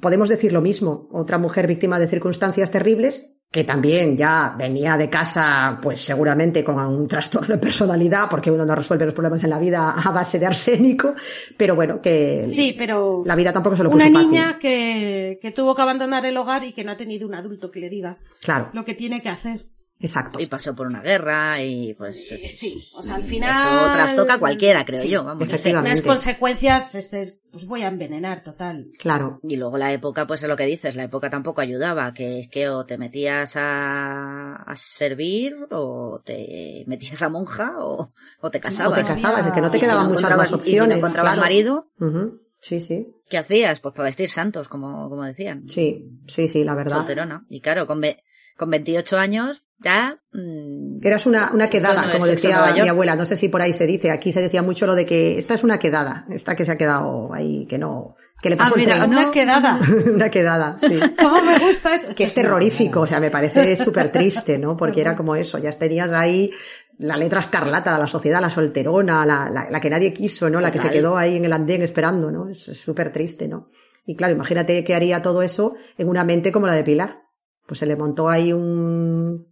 Podemos 0.00 0.28
decir 0.28 0.52
lo 0.52 0.60
mismo, 0.60 1.08
otra 1.10 1.36
mujer 1.36 1.66
víctima 1.66 1.98
de 1.98 2.06
circunstancias 2.06 2.70
terribles, 2.70 3.32
que 3.50 3.64
también 3.64 4.16
ya 4.16 4.54
venía 4.56 4.96
de 4.96 5.10
casa, 5.10 5.80
pues 5.82 6.00
seguramente 6.00 6.62
con 6.62 6.78
un 6.78 7.08
trastorno 7.08 7.54
de 7.56 7.60
personalidad, 7.60 8.28
porque 8.30 8.52
uno 8.52 8.64
no 8.64 8.74
resuelve 8.76 9.04
los 9.04 9.14
problemas 9.14 9.42
en 9.42 9.50
la 9.50 9.58
vida 9.58 9.90
a 9.96 10.10
base 10.12 10.38
de 10.38 10.46
arsénico, 10.46 11.14
pero 11.56 11.74
bueno, 11.74 12.00
que 12.00 12.44
Sí, 12.48 12.74
pero 12.78 13.24
la 13.26 13.34
vida 13.34 13.52
tampoco 13.52 13.76
se 13.76 13.82
lo 13.82 13.90
puso 13.90 14.04
una 14.06 14.12
fácil. 14.12 14.30
niña 14.30 14.56
que, 14.58 15.38
que 15.42 15.50
tuvo 15.50 15.74
que 15.74 15.82
abandonar 15.82 16.24
el 16.24 16.36
hogar 16.36 16.62
y 16.62 16.72
que 16.72 16.84
no 16.84 16.92
ha 16.92 16.96
tenido 16.96 17.26
un 17.26 17.34
adulto 17.34 17.70
que 17.72 17.80
le 17.80 17.90
diga 17.90 18.18
Claro. 18.42 18.70
lo 18.72 18.84
que 18.84 18.94
tiene 18.94 19.20
que 19.22 19.28
hacer. 19.28 19.66
Exacto. 20.00 20.38
Y 20.40 20.46
pasó 20.46 20.74
por 20.74 20.86
una 20.86 21.00
guerra 21.00 21.62
y 21.62 21.94
pues... 21.94 22.26
Sí, 22.48 22.82
o 22.96 23.02
sea, 23.02 23.14
al 23.14 23.22
final... 23.24 23.50
Eso 23.50 23.92
trastoca 23.94 24.34
a 24.34 24.38
cualquiera, 24.38 24.84
creo 24.84 24.98
Sí, 24.98 25.08
yo. 25.08 25.24
Vamos, 25.24 25.46
efectivamente. 25.48 26.00
Unas 26.00 26.02
consecuencias, 26.06 26.94
este, 26.96 27.22
pues 27.52 27.64
voy 27.66 27.82
a 27.82 27.88
envenenar, 27.88 28.42
total. 28.42 28.88
Claro. 28.98 29.38
Y 29.44 29.56
luego 29.56 29.78
la 29.78 29.92
época, 29.92 30.26
pues 30.26 30.42
es 30.42 30.48
lo 30.48 30.56
que 30.56 30.66
dices, 30.66 30.94
la 30.96 31.04
época 31.04 31.30
tampoco 31.30 31.60
ayudaba, 31.60 32.12
que 32.12 32.40
es 32.40 32.48
que 32.48 32.68
o 32.68 32.84
te 32.84 32.98
metías 32.98 33.54
a, 33.56 34.56
a 34.56 34.74
servir, 34.76 35.54
o 35.70 36.20
te 36.24 36.84
metías 36.86 37.22
a 37.22 37.28
monja, 37.28 37.72
o, 37.78 38.12
o 38.40 38.50
te 38.50 38.58
Sí, 38.58 38.68
casabas. 38.68 38.92
O 38.92 39.02
te 39.02 39.08
casabas, 39.08 39.46
es 39.46 39.52
que 39.52 39.60
no 39.60 39.70
te 39.70 39.76
Y 39.78 39.80
si 39.80 39.86
quedaban 39.86 40.04
no 40.06 40.10
muchas 40.10 40.30
encontrabas- 40.30 40.50
más 40.52 40.60
Y 40.66 40.70
si 40.70 40.76
no 40.76 40.82
opciones. 40.82 40.98
encontrabas 40.98 41.32
claro. 41.32 41.40
marido, 41.40 41.90
Ujú. 42.00 42.40
Sí, 42.58 42.80
sí. 42.80 43.06
¿qué 43.30 43.38
hacías? 43.38 43.80
Pues 43.80 43.94
para 43.94 44.06
vestir 44.06 44.28
santos, 44.28 44.68
como, 44.68 45.08
como 45.08 45.22
decían. 45.24 45.66
Sí, 45.68 46.04
sí, 46.26 46.48
sí, 46.48 46.64
la 46.64 46.74
verdad. 46.74 46.96
Solterona. 46.98 47.46
Y 47.48 47.60
claro, 47.60 47.86
con, 47.86 48.00
ve- 48.00 48.22
con 48.56 48.70
28 48.70 49.18
años, 49.18 49.64
ya... 49.82 50.18
mm, 50.32 50.98
Eras 51.04 51.26
una, 51.26 51.50
una 51.52 51.68
quedada, 51.68 52.02
Bueno, 52.02 52.12
como 52.14 52.26
decía 52.26 52.72
mi 52.82 52.88
abuela. 52.88 53.16
No 53.16 53.26
sé 53.26 53.36
si 53.36 53.48
por 53.48 53.60
ahí 53.60 53.72
se 53.72 53.86
dice. 53.86 54.10
Aquí 54.10 54.32
se 54.32 54.40
decía 54.40 54.62
mucho 54.62 54.86
lo 54.86 54.94
de 54.94 55.04
que 55.06 55.38
esta 55.38 55.54
es 55.54 55.64
una 55.64 55.78
quedada. 55.78 56.24
Esta 56.30 56.54
que 56.54 56.64
se 56.64 56.72
ha 56.72 56.76
quedado 56.78 57.32
ahí, 57.34 57.66
que 57.66 57.76
no, 57.78 58.16
que 58.40 58.48
le 58.50 58.54
Ah, 58.54 58.58
pasó 58.58 58.74
el 58.76 58.80
mira, 58.82 58.96
tren. 58.98 59.10
una 59.10 59.30
quedada. 59.30 59.78
una 60.14 60.30
quedada, 60.30 60.78
sí. 60.80 60.98
¿Cómo 61.20 61.42
me 61.42 61.58
gusta 61.58 61.94
eso? 61.94 62.14
que 62.14 62.24
es 62.24 62.34
terrorífico, 62.34 63.00
o 63.00 63.06
sea, 63.06 63.20
me 63.20 63.30
parece 63.30 63.76
súper 63.82 64.10
triste, 64.12 64.58
¿no? 64.58 64.76
Porque 64.76 65.00
era 65.00 65.14
como 65.16 65.34
eso, 65.36 65.58
ya 65.58 65.70
tenías 65.72 66.10
ahí 66.12 66.50
la 66.96 67.16
letra 67.16 67.40
escarlata 67.40 67.92
de 67.92 67.98
la 67.98 68.06
sociedad, 68.06 68.40
la 68.40 68.50
solterona, 68.50 69.26
la, 69.26 69.50
la, 69.50 69.68
la 69.68 69.80
que 69.80 69.90
nadie 69.90 70.12
quiso, 70.14 70.48
¿no? 70.48 70.60
La 70.60 70.70
que 70.70 70.78
se 70.78 70.90
quedó 70.90 71.16
ahí 71.16 71.36
en 71.36 71.44
el 71.44 71.52
andén 71.52 71.82
esperando, 71.82 72.30
¿no? 72.30 72.48
Es 72.48 72.68
es 72.68 72.78
súper 72.80 73.10
triste, 73.12 73.48
¿no? 73.48 73.68
Y 74.06 74.14
claro, 74.14 74.32
imagínate 74.34 74.84
que 74.84 74.94
haría 74.94 75.20
todo 75.20 75.42
eso 75.42 75.74
en 75.98 76.08
una 76.08 76.22
mente 76.24 76.52
como 76.52 76.66
la 76.68 76.74
de 76.74 76.84
Pilar. 76.84 77.23
Pues 77.66 77.80
se 77.80 77.86
le 77.86 77.96
montó 77.96 78.28
ahí 78.28 78.52
un, 78.52 79.46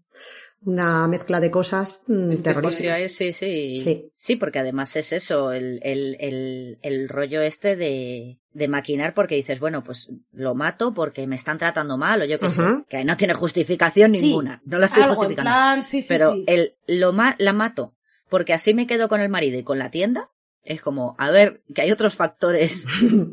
una 0.64 1.08
mezcla 1.08 1.40
de 1.40 1.50
cosas 1.50 2.02
mm, 2.06 2.28
Hostia, 2.30 2.42
terroríficas. 2.42 3.12
sí, 3.12 3.32
sí. 3.32 3.80
Sí. 3.82 4.12
Sí, 4.16 4.36
porque 4.36 4.58
además 4.60 4.94
es 4.96 5.12
eso, 5.12 5.52
el, 5.52 5.80
el, 5.82 6.16
el, 6.20 6.78
el 6.82 7.08
rollo 7.08 7.40
este 7.42 7.74
de, 7.74 8.38
de 8.52 8.68
maquinar 8.68 9.14
porque 9.14 9.34
dices, 9.34 9.58
bueno, 9.60 9.82
pues 9.82 10.10
lo 10.32 10.54
mato 10.54 10.94
porque 10.94 11.26
me 11.26 11.36
están 11.36 11.58
tratando 11.58 11.96
mal 11.96 12.22
o 12.22 12.24
yo 12.24 12.38
qué 12.38 12.50
sé, 12.50 12.62
que 12.88 13.04
no 13.04 13.16
tiene 13.16 13.34
justificación 13.34 14.14
Sí, 14.14 14.26
ninguna, 14.26 14.62
no 14.64 14.78
la 14.78 14.86
estoy 14.86 15.02
Algo 15.04 15.14
en 15.14 15.18
justificando. 15.18 15.48
plan, 15.50 15.84
sí, 15.84 16.02
sí, 16.02 16.08
pero 16.14 16.34
sí. 16.34 16.44
el 16.46 16.74
lo 16.86 17.12
ma 17.12 17.34
la 17.38 17.52
mato 17.52 17.94
porque 18.28 18.52
así 18.54 18.72
me 18.74 18.86
quedo 18.86 19.08
con 19.08 19.20
el 19.20 19.28
marido 19.28 19.58
y 19.58 19.62
con 19.62 19.78
la 19.78 19.90
tienda, 19.90 20.30
es 20.64 20.80
como, 20.80 21.14
a 21.18 21.30
ver, 21.30 21.62
que 21.74 21.82
hay 21.82 21.90
otros 21.92 22.14
factores 22.14 22.84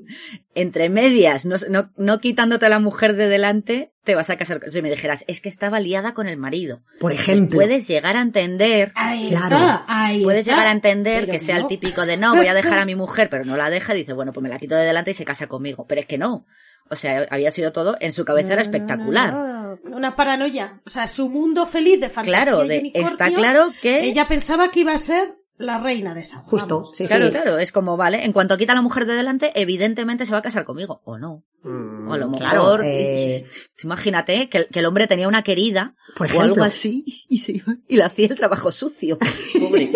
entre 0.56 0.90
medias, 0.90 1.46
no, 1.46 1.56
no, 1.70 1.92
no 1.96 2.20
quitándote 2.20 2.66
a 2.66 2.70
la 2.70 2.80
mujer 2.80 3.16
de 3.16 3.28
delante, 3.28 3.94
te 4.04 4.16
vas 4.16 4.30
a 4.30 4.38
casar. 4.38 4.60
con- 4.60 4.72
Si 4.72 4.82
me 4.82 4.90
dijeras, 4.90 5.24
es 5.28 5.40
que 5.42 5.50
estaba 5.50 5.80
liada 5.80 6.14
con 6.14 6.28
el 6.28 6.38
marido, 6.38 6.82
Por 7.00 7.14
ejemplo. 7.14 7.58
puedes 7.58 7.88
llegar 7.88 8.18
a 8.18 8.22
entender 8.22 8.92
Ahí 8.96 9.30
Claro. 9.30 9.56
está, 9.58 9.86
ahí 9.88 10.24
Puedes 10.24 10.42
está. 10.42 10.52
llegar 10.54 10.68
a 10.68 10.72
entender 10.72 11.22
Pero 11.22 11.32
que 11.34 11.40
sea 11.40 11.58
el 11.58 11.68
típico 11.68 12.06
de 12.06 12.18
no, 12.18 12.36
voy 12.36 12.48
a 12.48 12.54
dejar 12.54 12.80
a 12.80 12.86
mi 12.86 12.96
mujer, 12.96 13.30
pero 13.30 13.46
no 13.46 13.56
la 13.58 13.70
deja, 13.70 13.94
y 13.94 14.00
dice, 14.00 14.14
bueno, 14.14 14.34
pues 14.34 14.42
me 14.44 14.50
la 14.50 14.58
quito 14.60 14.76
de 14.76 14.86
delante 14.86 15.12
y 15.12 15.14
se 15.14 15.26
casa 15.26 15.48
conmigo. 15.48 15.86
Pero 15.88 16.02
es 16.02 16.08
que 16.08 16.18
no. 16.18 16.46
O 16.92 16.96
sea, 16.96 17.28
había 17.30 17.52
sido 17.52 17.72
todo, 17.72 17.96
en 18.00 18.12
su 18.12 18.26
cabeza 18.26 18.54
era 18.54 18.64
espectacular. 18.64 19.32
no, 19.32 19.48
no. 19.76 19.96
Una 19.96 20.16
paranoia. 20.16 20.82
O 20.86 20.90
sea, 20.90 21.08
su 21.08 21.30
mundo 21.30 21.68
feliz 21.68 22.02
de 22.02 22.10
fantasía 22.10 22.42
Claro, 22.42 22.66
y 22.66 22.68
de- 22.68 22.80
unicornios, 22.80 23.12
está 23.12 23.32
claro 23.32 23.70
que... 23.82 24.02
Ella 24.06 24.28
pensaba 24.28 24.72
que 24.72 24.80
iba 24.82 24.94
a 24.94 24.98
ser 24.98 25.36
la 25.60 25.78
reina 25.78 26.16
de 26.16 26.22
esa. 26.22 26.40
Justo, 26.40 26.84
sí, 26.96 27.06
Claro, 27.06 27.26
sí. 27.26 27.32
claro, 27.32 27.58
es 27.60 27.72
como, 27.72 27.96
vale, 27.98 28.26
en 28.26 28.32
cuanto 28.34 28.58
quita 28.58 28.72
a 28.72 28.76
la 28.76 28.82
mujer 28.82 29.06
de 29.06 29.14
delante, 29.14 29.52
evidentemente 29.54 30.26
se 30.26 30.32
va 30.32 30.40
a 30.40 30.42
casar 30.42 30.66
conmigo, 30.66 31.02
o 31.06 31.18
no. 31.20 31.44
O 31.64 32.14
a 32.14 32.18
lo 32.18 32.28
Mm, 32.28 32.32
mejor, 32.32 32.38
claro, 32.38 32.80
eh, 32.84 33.46
imagínate 33.84 34.50
que, 34.50 34.68
que 34.68 34.80
el 34.80 34.86
hombre 34.86 35.06
tenía 35.08 35.28
una 35.28 35.44
querida, 35.44 35.96
Por 36.16 36.28
o 36.28 36.30
algo 36.32 36.44
ejemplo. 36.44 36.64
así, 36.64 37.04
y 37.28 37.38
se 37.40 37.52
iba, 37.52 37.76
y 37.88 37.98
le 37.98 38.04
hacía 38.04 38.28
el 38.28 38.36
trabajo 38.38 38.72
sucio. 38.72 39.18
Pobre. 39.60 39.92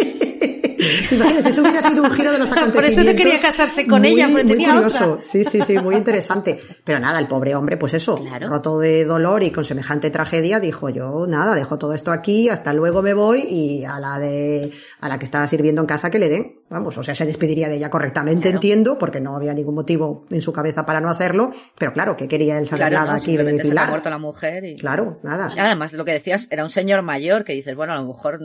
Imagínate, 1.12 1.50
eso 1.50 1.62
hubiera 1.62 1.82
sido 1.82 2.04
un 2.04 2.12
giro 2.12 2.32
de 2.32 2.38
los 2.40 2.50
Por 2.50 2.58
eso 2.58 2.66
no 2.66 2.72
acontecimientos. 2.72 3.24
quería 3.26 3.40
casarse 3.42 3.88
con 3.88 4.02
muy- 4.02 4.10
ella, 4.12 4.28
porque 4.30 4.44
muy 4.44 4.52
tenía 4.54 4.74
curioso. 4.74 5.12
otra. 5.14 5.24
Sí, 5.24 5.44
sí, 5.44 5.62
sí, 5.62 5.78
muy 5.80 5.96
interesante. 5.96 6.60
Pero 6.84 7.00
nada, 7.00 7.20
el 7.20 7.28
pobre 7.28 7.56
hombre, 7.56 7.78
pues 7.78 7.94
eso, 7.94 8.16
Claro. 8.18 8.50
roto 8.50 8.80
de 8.80 9.06
dolor 9.06 9.44
y 9.44 9.52
con 9.52 9.66
semejante 9.66 10.10
tragedia, 10.12 10.60
dijo 10.60 10.90
yo, 10.90 11.26
nada, 11.28 11.56
dejo 11.56 11.78
todo 11.78 11.94
esto 11.94 12.12
aquí, 12.12 12.50
hasta 12.50 12.74
luego 12.74 13.02
me 13.02 13.14
voy 13.14 13.42
y 13.48 13.86
a 13.86 14.00
la 14.00 14.20
de, 14.20 14.72
a 15.02 15.10
la 15.10 15.20
que 15.20 15.26
estaba 15.26 15.48
sirviendo 15.48 15.82
en 15.82 15.88
casa 15.88 16.10
que 16.12 16.20
le 16.20 16.30
den. 16.30 16.60
Vamos, 16.70 16.98
o 16.98 17.04
sea, 17.04 17.14
se 17.14 17.26
despediría 17.28 17.70
de 17.70 17.76
ella 17.76 17.90
correctamente, 17.92 18.42
Claro. 18.50 18.56
entiendo, 18.58 18.98
porque 18.98 19.20
no 19.20 19.36
había 19.36 19.54
ningún 19.54 19.76
motivo 19.76 20.26
en 20.32 20.42
su 20.42 20.52
cabeza 20.52 20.86
para 20.88 21.00
no 21.02 21.10
hacerlo, 21.10 21.52
pero 21.78 21.94
claro, 21.94 22.18
que 22.18 22.28
quería 22.28 22.58
él 22.58 22.66
saber 22.66 22.88
Claro, 22.88 22.96
nada 23.06 23.12
no, 23.12 23.18
aquí 23.18 23.26
de 23.28 23.38
simplemente 23.38 23.64
se 23.64 23.70
Pilar. 23.70 23.90
muerto 23.90 24.10
la 24.10 24.18
mujer 24.18 24.66
y... 24.66 24.76
Claro, 24.78 25.20
nada. 25.22 25.52
Y 25.56 25.60
Además, 25.60 25.94
lo 25.94 26.04
que 26.04 26.14
decías, 26.14 26.48
era 26.50 26.64
un 26.64 26.72
señor 26.72 27.04
mayor 27.04 27.44
que 27.44 27.54
dices, 27.54 27.76
bueno, 27.76 27.94
a 27.94 27.98
lo 27.98 28.08
mejor 28.08 28.40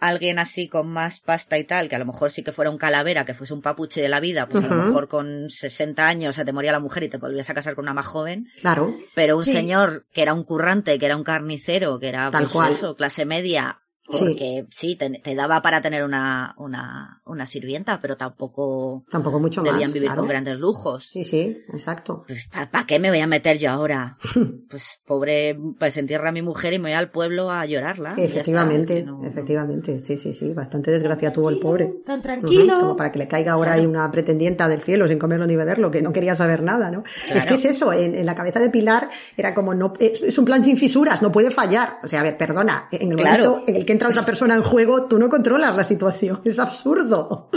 alguien 0.00 0.38
así 0.38 0.68
con 0.68 0.88
más 0.88 1.20
pasta 1.20 1.58
y 1.58 1.64
tal, 1.64 1.88
que 1.88 1.96
a 1.96 1.98
lo 1.98 2.04
mejor 2.06 2.30
sí 2.30 2.42
que 2.44 2.52
fuera 2.52 2.70
un 2.70 2.78
calavera, 2.78 3.24
que 3.24 3.34
fuese 3.34 3.52
un 3.54 3.62
papuche 3.62 4.00
de 4.00 4.08
la 4.08 4.20
vida, 4.20 4.48
pues 4.48 4.62
a 4.64 4.68
lo 4.68 4.76
mejor 4.84 5.08
con 5.08 5.50
60 5.50 6.06
años 6.06 6.36
se 6.36 6.44
te 6.44 6.52
moría 6.52 6.70
la 6.72 6.78
mujer 6.80 7.02
y 7.02 7.08
te 7.08 7.16
volvías 7.18 7.50
a 7.50 7.54
casar 7.54 7.74
con 7.74 7.84
una 7.84 7.94
más 7.94 8.06
joven, 8.06 8.46
Claro. 8.60 8.94
pero 9.14 9.36
un 9.36 9.42
Sí. 9.44 9.52
señor 9.52 10.06
que 10.12 10.22
era 10.22 10.34
un 10.34 10.44
currante, 10.44 10.98
que 10.98 11.06
era 11.06 11.16
un 11.16 11.24
carnicero, 11.24 11.98
que 11.98 12.08
era 12.08 12.28
Tal 12.30 12.44
pues, 12.44 12.52
cual. 12.52 12.72
eso, 12.72 12.94
clase 12.94 13.24
media. 13.24 13.80
Porque 14.10 14.66
sí, 14.74 14.96
te, 14.96 15.10
te 15.10 15.34
daba 15.34 15.60
para 15.62 15.80
tener 15.82 16.04
una, 16.04 16.54
una, 16.58 17.20
una 17.26 17.46
sirvienta, 17.46 18.00
pero 18.00 18.16
tampoco 18.16 19.04
Tampoco 19.10 19.38
mucho 19.40 19.62
debían 19.62 19.82
más. 19.82 19.92
vivir 19.92 20.08
claro. 20.08 20.22
con 20.22 20.28
grandes 20.28 20.58
lujos. 20.58 21.04
Sí, 21.04 21.24
sí, 21.24 21.58
exacto. 21.72 22.24
Pues, 22.26 22.48
¿para 22.70 22.86
qué 22.86 22.98
me 22.98 23.10
voy 23.10 23.20
a 23.20 23.26
meter 23.26 23.58
yo 23.58 23.70
ahora? 23.70 24.16
Pues, 24.68 25.00
pobre, 25.06 25.58
pues 25.78 25.96
entierra 25.96 26.28
a 26.28 26.32
mi 26.32 26.42
mujer 26.42 26.74
y 26.74 26.78
me 26.78 26.90
voy 26.90 26.92
al 26.92 27.10
pueblo 27.10 27.50
a 27.50 27.64
llorarla. 27.64 28.10
está, 28.10 28.22
Efectivamente, 28.22 29.02
no- 29.02 29.24
efectivamente, 29.24 29.98
sí, 30.00 30.16
sí, 30.18 30.32
sí, 30.34 30.52
bastante 30.52 30.90
desgracia 30.90 31.32
tuvo 31.32 31.48
el 31.48 31.58
pobre. 31.58 31.94
Tan 32.04 32.20
tranquilo. 32.20 32.78
Como 32.78 32.96
para 32.96 33.10
que 33.10 33.18
le 33.18 33.28
caiga 33.28 33.52
ahora 33.52 33.72
ahí 33.72 33.86
una 33.86 34.10
pretendienta 34.10 34.68
del 34.68 34.80
cielo 34.82 35.08
sin 35.08 35.18
comerlo 35.18 35.46
ni 35.46 35.56
beberlo, 35.56 35.90
que 35.90 36.02
no 36.02 36.12
quería 36.12 36.36
saber 36.36 36.62
nada, 36.62 36.90
¿no? 36.90 37.02
Claro. 37.02 37.38
Es 37.40 37.46
que 37.46 37.54
es 37.54 37.64
eso, 37.64 37.92
en, 37.94 38.14
en 38.14 38.26
la 38.26 38.34
cabeza 38.34 38.60
de 38.60 38.68
Pilar 38.68 39.08
era 39.38 39.54
como, 39.54 39.74
no, 39.74 39.94
es, 39.98 40.22
es 40.22 40.36
un 40.38 40.44
plan 40.44 40.62
sin 40.62 40.76
fisuras, 40.76 41.22
no 41.22 41.32
puede 41.32 41.50
fallar. 41.50 41.98
O 42.02 42.08
sea, 42.08 42.20
a 42.20 42.24
ver, 42.24 42.36
perdona, 42.36 42.88
en 42.92 43.12
el 43.12 43.16
Claro. 43.16 43.44
momento 43.50 43.64
en 43.70 43.76
el 43.76 43.86
que 43.86 43.92
entra 43.98 44.08
otra 44.08 44.24
persona 44.24 44.54
en 44.54 44.62
juego, 44.62 45.06
tú 45.06 45.18
no 45.18 45.28
controlas 45.28 45.76
la 45.76 45.84
situación, 45.84 46.40
es 46.44 46.58
absurdo. 46.58 47.48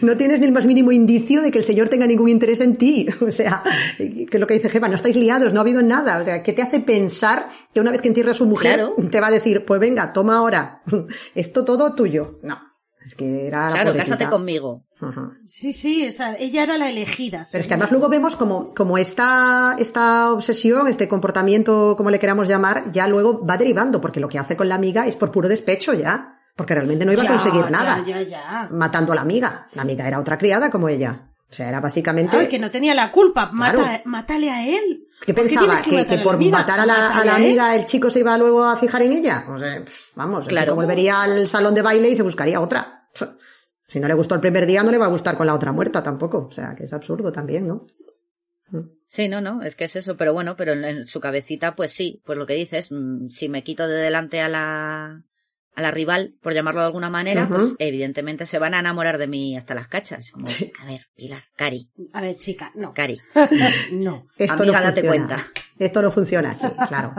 No 0.00 0.16
tienes 0.16 0.40
ni 0.40 0.46
el 0.46 0.52
más 0.52 0.66
mínimo 0.66 0.92
indicio 0.92 1.42
de 1.42 1.50
que 1.50 1.58
el 1.58 1.64
señor 1.64 1.88
tenga 1.88 2.06
ningún 2.06 2.28
interés 2.28 2.60
en 2.60 2.76
ti. 2.76 3.06
O 3.20 3.30
sea, 3.30 3.62
que 3.98 4.26
es 4.30 4.40
lo 4.40 4.46
que 4.46 4.54
dice 4.54 4.68
Gema, 4.70 4.88
no 4.88 4.94
estáis 4.96 5.16
liados, 5.16 5.52
no 5.52 5.60
ha 5.60 5.62
habido 5.62 5.82
nada. 5.82 6.18
O 6.20 6.24
sea, 6.24 6.42
¿qué 6.42 6.52
te 6.52 6.62
hace 6.62 6.80
pensar 6.80 7.48
que 7.74 7.80
una 7.80 7.90
vez 7.90 8.00
que 8.00 8.08
entierra 8.08 8.32
a 8.32 8.34
su 8.34 8.46
mujer, 8.46 8.74
Claro. 8.76 8.94
te 9.10 9.20
va 9.20 9.26
a 9.28 9.30
decir, 9.30 9.64
pues 9.64 9.80
venga, 9.80 10.12
toma 10.12 10.36
ahora, 10.36 10.82
esto 11.34 11.64
todo 11.64 11.94
tuyo? 11.94 12.38
No. 12.42 12.71
Es 13.04 13.14
que 13.14 13.46
era 13.46 13.66
la 13.68 13.72
Claro, 13.72 13.90
pobrecita. 13.92 14.16
cásate 14.16 14.30
conmigo. 14.30 14.84
Sí, 15.46 15.72
sí, 15.72 16.04
esa, 16.04 16.36
ella 16.36 16.62
era 16.62 16.78
la 16.78 16.88
elegida. 16.88 17.42
Pero 17.50 17.60
es 17.62 17.66
que 17.66 17.74
además 17.74 17.90
luego 17.90 18.08
vemos 18.08 18.36
como, 18.36 18.66
como 18.74 18.98
esta, 18.98 19.74
esta 19.78 20.30
obsesión, 20.32 20.86
este 20.86 21.08
comportamiento, 21.08 21.94
como 21.96 22.10
le 22.10 22.18
queramos 22.20 22.46
llamar, 22.46 22.90
ya 22.92 23.08
luego 23.08 23.44
va 23.44 23.56
derivando, 23.56 24.00
porque 24.00 24.20
lo 24.20 24.28
que 24.28 24.38
hace 24.38 24.56
con 24.56 24.68
la 24.68 24.76
amiga 24.76 25.06
es 25.06 25.16
por 25.16 25.32
puro 25.32 25.48
despecho 25.48 25.92
ya, 25.94 26.38
porque 26.56 26.74
realmente 26.74 27.04
no 27.04 27.12
iba 27.12 27.22
Ya, 27.24 27.30
a 27.30 27.32
conseguir 27.32 27.70
nada 27.70 28.04
Ya, 28.06 28.22
ya, 28.22 28.68
matando 28.70 29.12
a 29.12 29.16
la 29.16 29.22
amiga. 29.22 29.66
La 29.74 29.82
amiga 29.82 30.06
era 30.06 30.20
otra 30.20 30.38
criada 30.38 30.70
como 30.70 30.88
ella. 30.88 31.30
O 31.50 31.54
sea, 31.54 31.68
era 31.68 31.80
básicamente... 31.80 32.36
Ah, 32.36 32.48
que 32.48 32.58
no 32.58 32.70
tenía 32.70 32.94
la 32.94 33.10
culpa. 33.10 33.50
Mata, 33.52 33.72
Claro. 33.74 34.02
Mátale 34.06 34.50
a 34.50 34.66
él. 34.66 35.01
¿Qué 35.24 35.32
¿Por 35.34 35.44
qué 35.44 35.50
pensaba? 35.54 35.82
¿Que, 35.82 36.18
por 36.18 36.34
amiga? 36.34 36.58
matar 36.58 36.80
a 36.80 36.86
la, 36.86 37.16
a 37.18 37.22
él. 37.22 37.28
amiga 37.28 37.76
el 37.76 37.84
chico 37.84 38.10
se 38.10 38.20
iba 38.20 38.36
luego 38.38 38.64
a 38.64 38.76
fijar 38.76 39.02
en 39.02 39.12
ella? 39.12 39.46
O 39.48 39.58
sea, 39.58 39.84
pff, 39.84 40.14
vamos, 40.16 40.46
el 40.46 40.50
Claro. 40.50 40.66
chico 40.66 40.74
volvería 40.76 41.22
al 41.22 41.48
salón 41.48 41.74
de 41.74 41.82
baile 41.82 42.08
y 42.10 42.16
se 42.16 42.22
buscaría 42.22 42.60
otra. 42.60 43.08
Pff, 43.14 43.22
Si 43.88 44.00
no 44.00 44.08
le 44.08 44.14
gustó 44.14 44.34
el 44.34 44.40
primer 44.40 44.66
día, 44.66 44.82
no 44.82 44.90
le 44.90 44.98
va 44.98 45.06
a 45.06 45.10
gustar 45.10 45.36
con 45.36 45.46
la 45.46 45.54
otra 45.54 45.70
muerta 45.72 46.02
tampoco. 46.02 46.48
O 46.48 46.52
sea, 46.52 46.74
que 46.74 46.84
es 46.84 46.92
absurdo 46.92 47.30
también, 47.30 47.68
¿no? 47.68 47.86
Sí, 49.06 49.28
no, 49.28 49.42
no, 49.42 49.62
es 49.62 49.76
que 49.76 49.84
es 49.84 49.96
eso, 49.96 50.16
pero 50.16 50.32
bueno, 50.32 50.56
pero 50.56 50.72
en, 50.72 50.84
en 50.86 51.06
su 51.06 51.20
cabecita, 51.20 51.76
pues 51.76 51.92
sí, 51.92 52.22
pues 52.24 52.38
lo 52.38 52.46
que 52.46 52.54
dices, 52.54 52.88
mm, 52.90 53.28
si 53.28 53.50
me 53.50 53.62
quito 53.62 53.86
de 53.86 53.96
delante 53.96 54.40
a 54.40 54.48
la, 54.48 55.22
a 55.74 55.82
la 55.82 55.90
rival, 55.90 56.34
por 56.42 56.52
llamarlo 56.54 56.80
de 56.80 56.86
alguna 56.86 57.08
manera, 57.10 57.48
pues 57.48 57.74
evidentemente 57.78 58.44
se 58.46 58.58
van 58.58 58.74
a 58.74 58.80
enamorar 58.80 59.18
de 59.18 59.26
mí 59.26 59.56
hasta 59.56 59.74
las 59.74 59.88
cachas. 59.88 60.30
Como, 60.30 60.46
Sí. 60.46 60.70
a 60.80 60.86
ver, 60.86 61.06
Pilar, 61.14 61.42
Cari, 61.56 61.90
A 62.12 62.20
ver, 62.20 62.36
chica, 62.36 62.70
no. 62.74 62.92
Cari. 62.92 63.18
No. 63.92 64.26
Esto 64.36 64.62
Amiga, 64.62 64.80
no 64.80 64.84
date 64.86 65.00
funciona. 65.02 65.08
cuenta. 65.26 65.46
Esto 65.78 66.02
no 66.02 66.10
funciona 66.10 66.50
así, 66.50 66.66
claro. 66.88 67.14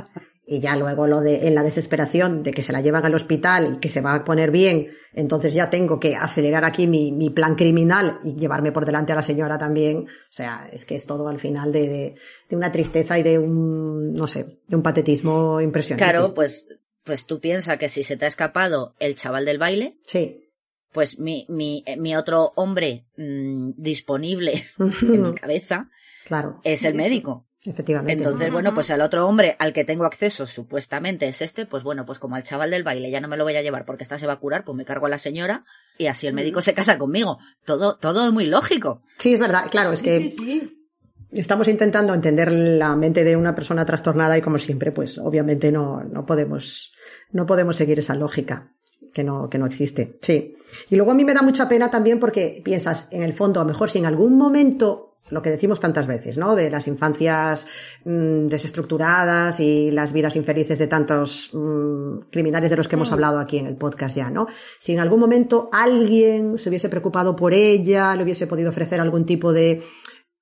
Y 0.45 0.59
ya 0.59 0.75
luego 0.75 1.07
lo 1.07 1.21
de, 1.21 1.47
en 1.47 1.55
la 1.55 1.63
desesperación 1.63 2.43
de 2.43 2.51
que 2.51 2.61
se 2.63 2.73
la 2.73 2.81
llevan 2.81 3.05
al 3.05 3.15
hospital 3.15 3.75
y 3.75 3.79
que 3.79 3.87
se 3.89 4.01
va 4.01 4.13
a 4.13 4.23
poner 4.25 4.51
bien, 4.51 4.91
entonces 5.13 5.53
ya 5.53 5.69
tengo 5.69 5.99
que 6.01 6.15
acelerar 6.17 6.65
aquí 6.65 6.85
mi, 6.85 7.11
mi 7.13 7.29
plan 7.29 7.55
criminal 7.55 8.17
y 8.25 8.35
llevarme 8.35 8.71
por 8.73 8.85
delante 8.85 9.13
a 9.13 9.15
la 9.15 9.21
señora 9.23 9.57
también. 9.57 9.99
O 9.99 10.31
sea, 10.33 10.67
es 10.71 10.83
que 10.85 10.95
es 10.95 11.05
todo 11.05 11.27
al 11.29 11.39
final 11.39 11.71
de, 11.71 11.87
de, 11.87 12.15
de 12.49 12.55
una 12.57 12.71
tristeza 12.73 13.17
y 13.17 13.23
de 13.23 13.39
un, 13.39 14.11
no 14.13 14.27
sé, 14.27 14.59
de 14.67 14.75
un 14.75 14.83
patetismo 14.83 15.61
impresionante. 15.61 16.03
Claro, 16.03 16.33
pues, 16.33 16.67
pues 17.03 17.25
tú 17.25 17.39
piensas 17.39 17.77
que 17.77 17.89
si 17.89 18.03
se 18.03 18.17
te 18.17 18.25
ha 18.25 18.27
escapado 18.27 18.95
el 18.99 19.15
chaval 19.15 19.45
del 19.45 19.57
baile, 19.57 19.97
Sí. 20.05 20.49
pues 20.91 21.19
mi, 21.19 21.45
mi, 21.49 21.83
eh, 21.85 21.97
mi 21.97 22.15
otro 22.15 22.53
hombre 22.55 23.05
mm, 23.17 23.71
disponible 23.77 24.65
en 25.01 25.21
mi 25.23 25.33
cabeza 25.35 25.89
Claro. 26.25 26.59
es 26.63 26.79
Sí, 26.79 26.87
el 26.87 26.95
médico. 26.95 27.47
Efectivamente. 27.65 28.21
Entonces, 28.21 28.51
bueno, 28.51 28.73
pues 28.73 28.89
el 28.89 28.99
otro 29.01 29.25
hombre 29.25 29.55
al 29.57 29.71
que 29.71 29.85
tengo 29.85 30.03
acceso 30.03 30.45
supuestamente 30.45 31.27
es 31.29 31.41
este, 31.41 31.65
pues 31.65 31.81
bueno, 31.83 32.05
pues 32.05 32.19
como 32.19 32.35
al 32.35 32.43
chaval 32.43 32.71
del 32.71 32.83
baile 32.83 33.09
ya 33.09 33.21
no 33.21 33.29
me 33.29 33.37
lo 33.37 33.45
voy 33.45 33.55
a 33.55 33.61
llevar 33.61 33.85
porque 33.85 34.03
esta 34.03 34.19
se 34.19 34.27
va 34.27 34.33
a 34.33 34.39
curar, 34.39 34.65
pues 34.65 34.75
me 34.75 34.83
cargo 34.83 35.05
a 35.05 35.09
la 35.09 35.17
señora 35.17 35.63
y 35.97 36.07
así 36.07 36.27
el 36.27 36.33
médico 36.33 36.61
se 36.61 36.73
casa 36.73 36.97
conmigo. 36.97 37.37
Todo, 37.65 37.95
todo 37.97 38.27
es 38.27 38.33
muy 38.33 38.47
lógico. 38.47 39.01
Sí, 39.17 39.33
es 39.35 39.39
verdad, 39.39 39.67
claro, 39.71 39.93
es 39.93 40.01
que 40.01 40.17
Sí, 40.17 40.29
sí, 40.29 40.61
sí. 40.61 40.89
estamos 41.31 41.69
intentando 41.69 42.13
entender 42.13 42.51
la 42.51 42.97
mente 42.97 43.23
de 43.23 43.37
una 43.37 43.55
persona 43.55 43.85
trastornada 43.85 44.37
y 44.37 44.41
como 44.41 44.59
siempre, 44.59 44.91
pues 44.91 45.17
obviamente 45.17 45.71
no, 45.71 46.03
no 46.03 46.25
podemos, 46.25 46.92
no 47.33 47.45
podemos 47.45 47.75
seguir 47.75 47.99
esa 47.99 48.15
lógica 48.15 48.71
que 49.13 49.23
no, 49.23 49.49
que 49.49 49.57
no 49.57 49.65
existe. 49.65 50.17
Sí. 50.21 50.55
Y 50.89 50.95
luego 50.95 51.11
a 51.11 51.15
mí 51.15 51.25
me 51.25 51.33
da 51.33 51.41
mucha 51.41 51.67
pena 51.67 51.91
también 51.91 52.19
porque 52.19 52.61
piensas, 52.63 53.07
en 53.11 53.23
el 53.23 53.33
fondo, 53.33 53.59
a 53.59 53.63
lo 53.63 53.69
mejor 53.69 53.89
si 53.89 53.99
en 53.99 54.05
algún 54.05 54.37
momento 54.37 55.13
lo 55.29 55.41
que 55.41 55.49
decimos 55.49 55.79
tantas 55.79 56.05
veces, 56.05 56.37
¿no? 56.37 56.55
De 56.55 56.69
las 56.69 56.87
infancias 56.87 57.65
mm, 58.03 58.47
desestructuradas 58.47 59.59
y 59.59 59.89
las 59.91 60.11
vidas 60.11 60.35
infelices 60.35 60.77
de 60.79 60.87
tantos 60.87 61.49
mm, 61.53 62.29
criminales 62.29 62.69
de 62.69 62.77
los 62.77 62.87
que 62.87 62.95
hemos 62.95 63.11
hablado 63.11 63.39
aquí 63.39 63.57
en 63.57 63.67
el 63.67 63.77
podcast 63.77 64.15
ya, 64.15 64.29
¿no? 64.29 64.47
Si 64.77 64.91
en 64.93 64.99
algún 64.99 65.19
momento 65.19 65.69
alguien 65.71 66.57
se 66.57 66.69
hubiese 66.69 66.89
preocupado 66.89 67.35
por 67.35 67.53
ella, 67.53 68.15
le 68.15 68.23
hubiese 68.23 68.47
podido 68.47 68.69
ofrecer 68.69 68.99
algún 68.99 69.25
tipo 69.25 69.53
de 69.53 69.81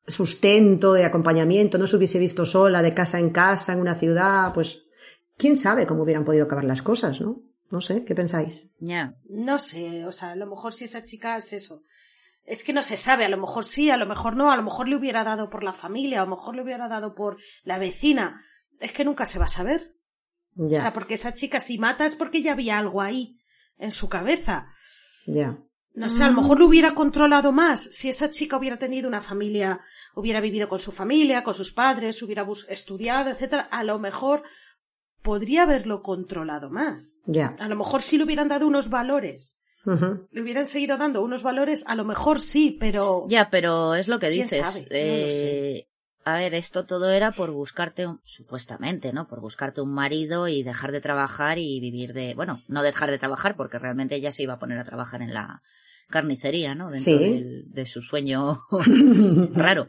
sustento, 0.07 0.93
de 0.93 1.05
acompañamiento, 1.05 1.77
no 1.77 1.87
se 1.87 1.95
hubiese 1.95 2.17
visto 2.17 2.45
sola 2.45 2.81
de 2.81 2.93
casa 2.93 3.19
en 3.19 3.29
casa 3.29 3.73
en 3.73 3.79
una 3.79 3.93
ciudad, 3.93 4.51
pues 4.53 4.85
quién 5.41 5.57
sabe 5.57 5.87
cómo 5.87 6.03
hubieran 6.03 6.23
podido 6.23 6.45
acabar 6.45 6.63
las 6.65 6.83
cosas, 6.83 7.19
¿no? 7.19 7.41
No 7.71 7.81
sé, 7.81 8.05
¿qué 8.05 8.13
pensáis? 8.13 8.69
Ya. 8.77 9.15
No 9.27 9.57
sé, 9.57 10.05
o 10.05 10.11
sea, 10.11 10.31
a 10.31 10.35
lo 10.35 10.45
mejor 10.45 10.71
si 10.71 10.85
esa 10.85 11.03
chica 11.03 11.35
es 11.35 11.51
eso. 11.51 11.81
Es 12.45 12.63
que 12.63 12.73
no 12.73 12.83
se 12.83 12.95
sabe, 12.95 13.25
a 13.25 13.29
lo 13.29 13.37
mejor 13.37 13.63
sí, 13.65 13.89
a 13.89 13.97
lo 13.97 14.05
mejor 14.05 14.35
no, 14.35 14.51
a 14.51 14.55
lo 14.57 14.61
mejor 14.61 14.87
le 14.87 14.95
hubiera 14.95 15.23
dado 15.23 15.49
por 15.49 15.63
la 15.63 15.73
familia, 15.73 16.21
a 16.21 16.25
lo 16.25 16.35
mejor 16.35 16.55
le 16.55 16.61
hubiera 16.61 16.87
dado 16.87 17.15
por 17.15 17.37
la 17.63 17.79
vecina. 17.79 18.43
Es 18.79 18.91
que 18.91 19.03
nunca 19.03 19.25
se 19.25 19.39
va 19.39 19.45
a 19.45 19.47
saber. 19.47 19.95
Ya, 20.53 20.77
O 20.77 20.81
sea, 20.81 20.93
porque 20.93 21.15
esa 21.15 21.33
chica 21.33 21.59
si 21.59 21.79
mata 21.79 22.05
es 22.05 22.15
porque 22.15 22.43
ya 22.43 22.51
había 22.51 22.77
algo 22.77 23.01
ahí, 23.01 23.39
en 23.77 23.91
su 23.91 24.09
cabeza. 24.09 24.67
ya. 25.25 25.57
No 25.93 26.09
sé, 26.09 26.23
a 26.23 26.29
lo 26.29 26.37
mejor 26.37 26.57
lo 26.57 26.67
hubiera 26.67 26.93
controlado 26.93 27.51
más. 27.51 27.83
Si 27.83 28.07
esa 28.07 28.31
chica 28.31 28.55
hubiera 28.55 28.77
tenido 28.77 29.09
una 29.09 29.19
familia, 29.19 29.81
hubiera 30.15 30.39
vivido 30.39 30.69
con 30.69 30.79
su 30.79 30.93
familia, 30.93 31.43
con 31.43 31.53
sus 31.53 31.73
padres, 31.73 32.21
hubiera 32.23 32.47
estudiado, 32.69 33.29
etcétera, 33.29 33.63
a 33.63 33.83
lo 33.83 33.99
mejor 33.99 34.43
podría 35.24 35.63
haberlo 35.63 36.01
controlado 36.01 36.69
más. 36.69 37.15
Ya. 37.26 37.55
A 37.59 37.67
lo 37.67 37.76
mejor 37.76 38.01
sí 38.01 38.17
le 38.17 38.24
hubieran 38.26 38.47
dado 38.47 38.67
unos 38.67 38.89
valores. 38.89 39.59
Le 40.32 40.41
hubieran 40.41 40.67
seguido 40.67 40.97
dando 40.97 41.24
unos 41.24 41.41
valores, 41.41 41.84
a 41.88 41.95
lo 41.95 42.05
mejor 42.05 42.39
sí, 42.39 42.78
pero 42.80 43.26
Ya, 43.28 43.49
pero 43.49 43.95
es 43.95 44.07
lo 44.07 44.19
que 44.19 44.30
¿Quién 44.30 44.43
dices. 44.43 44.59
sabe? 44.59 44.80
No 44.82 45.26
lo 45.26 45.32
sé. 45.32 45.78
Eh, 45.78 45.88
a 46.24 46.36
ver, 46.38 46.53
esto 46.53 46.86
todo 46.86 47.09
era 47.09 47.32
por 47.32 47.49
buscarte, 47.49 48.05
un, 48.05 48.22
supuestamente, 48.24 49.11
¿no? 49.11 49.28
Por 49.28 49.41
buscarte 49.41 49.82
un 49.82 49.91
marido 49.91 50.47
y 50.47 50.61
dejar 50.61 50.91
de 50.91 51.01
trabajar 51.01 51.57
y 51.57 51.80
vivir 51.80 52.13
de, 52.13 52.36
bueno, 52.36 52.61
no 52.67 52.84
dejar 52.84 53.09
de 53.09 53.17
trabajar 53.17 53.55
porque 53.55 53.80
realmente 53.80 54.15
ella 54.15 54.32
se 54.32 54.43
iba 54.43 54.53
a 54.53 54.59
poner 54.59 54.78
a 54.78 54.84
trabajar 54.84 55.24
en 55.24 55.34
la 55.34 55.63
carnicería, 56.11 56.76
¿no? 56.76 56.91
Dentro 56.91 57.17
Sí. 57.17 57.17
del- 57.34 57.72
de 57.72 57.86
su 57.88 58.01
sueño 58.03 58.59
raro. 59.55 59.88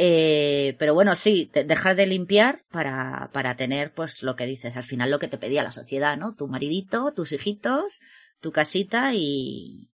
Eh, 0.00 0.76
pero 0.78 0.94
bueno, 0.94 1.14
sí, 1.16 1.50
de- 1.52 1.64
dejar 1.64 1.96
de 1.96 2.06
limpiar 2.06 2.62
para, 2.70 3.30
para 3.32 3.56
tener, 3.56 3.92
pues, 3.92 4.22
lo 4.22 4.36
que 4.36 4.46
dices, 4.46 4.76
al 4.76 4.84
final 4.84 5.10
lo 5.10 5.18
que 5.18 5.26
te 5.28 5.38
pedía 5.38 5.62
la 5.64 5.72
sociedad, 5.72 6.16
¿no? 6.16 6.34
Tu 6.34 6.46
maridito, 6.46 7.12
tus 7.12 7.32
hijitos, 7.32 7.98
tu 8.40 8.52
casita 8.52 9.12
y, 9.14 9.90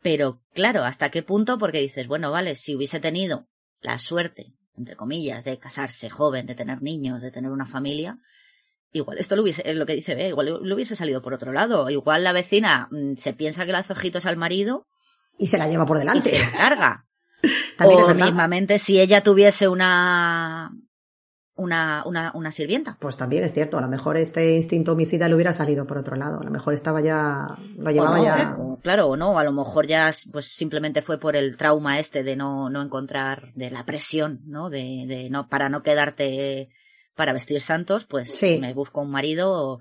pero 0.00 0.40
claro, 0.54 0.84
¿hasta 0.84 1.10
qué 1.10 1.22
punto? 1.22 1.58
Porque 1.58 1.80
dices, 1.80 2.06
bueno, 2.06 2.30
vale, 2.30 2.54
si 2.54 2.74
hubiese 2.74 3.00
tenido 3.00 3.46
la 3.80 3.98
suerte, 3.98 4.54
entre 4.76 4.96
comillas, 4.96 5.44
de 5.44 5.58
casarse 5.58 6.08
joven, 6.08 6.46
de 6.46 6.54
tener 6.54 6.82
niños, 6.82 7.20
de 7.20 7.30
tener 7.30 7.50
una 7.50 7.66
familia, 7.66 8.18
igual 8.92 9.18
esto 9.18 9.36
lo 9.36 9.42
hubiese, 9.42 9.68
es 9.68 9.76
lo 9.76 9.84
que 9.86 9.94
dice 9.96 10.14
Bea, 10.14 10.28
igual 10.28 10.60
lo 10.62 10.74
hubiese 10.74 10.96
salido 10.96 11.20
por 11.20 11.34
otro 11.34 11.52
lado. 11.52 11.90
Igual 11.90 12.24
la 12.24 12.32
vecina 12.32 12.88
mm, 12.90 13.16
se 13.16 13.32
piensa 13.34 13.66
que 13.66 13.72
le 13.72 13.78
hace 13.78 13.92
ojitos 13.92 14.24
al 14.24 14.36
marido 14.36 14.86
Y 15.36 15.48
se 15.48 15.58
la 15.58 15.68
lleva 15.68 15.84
por 15.84 15.96
y 15.96 16.00
delante. 16.00 16.30
se 16.30 16.38
la 16.38 16.50
carga. 16.52 17.04
También 17.76 18.02
o 18.02 18.14
mismamente 18.14 18.78
si 18.78 18.98
ella 19.00 19.22
tuviese 19.22 19.68
una, 19.68 20.70
una, 21.54 22.02
una, 22.06 22.32
una 22.34 22.52
sirvienta. 22.52 22.96
Pues 23.00 23.16
también 23.16 23.44
es 23.44 23.52
cierto, 23.52 23.78
a 23.78 23.80
lo 23.80 23.88
mejor 23.88 24.16
este 24.16 24.54
instinto 24.56 24.92
homicida 24.92 25.28
le 25.28 25.34
hubiera 25.34 25.52
salido 25.52 25.86
por 25.86 25.98
otro 25.98 26.16
lado, 26.16 26.40
a 26.40 26.44
lo 26.44 26.50
mejor 26.50 26.74
estaba 26.74 27.00
ya, 27.00 27.48
lo 27.76 27.90
llevaba 27.90 28.18
no, 28.18 28.24
ya. 28.24 28.56
o- 28.58 28.78
claro, 28.80 29.06
o 29.08 29.16
no, 29.16 29.38
a 29.38 29.44
lo 29.44 29.52
mejor 29.52 29.86
ya 29.86 30.10
pues 30.32 30.46
simplemente 30.46 31.02
fue 31.02 31.18
por 31.18 31.36
el 31.36 31.56
trauma 31.56 31.98
este 31.98 32.22
de 32.22 32.36
no, 32.36 32.70
no 32.70 32.82
encontrar, 32.82 33.52
de 33.54 33.70
la 33.70 33.84
presión, 33.84 34.40
¿no? 34.44 34.70
De, 34.70 35.04
de 35.06 35.30
no, 35.30 35.48
para 35.48 35.68
no 35.68 35.82
quedarte 35.82 36.70
para 37.14 37.32
vestir 37.32 37.60
santos, 37.60 38.04
pues 38.06 38.28
Sí. 38.32 38.58
me 38.60 38.72
busco 38.74 39.00
un 39.00 39.10
marido, 39.10 39.80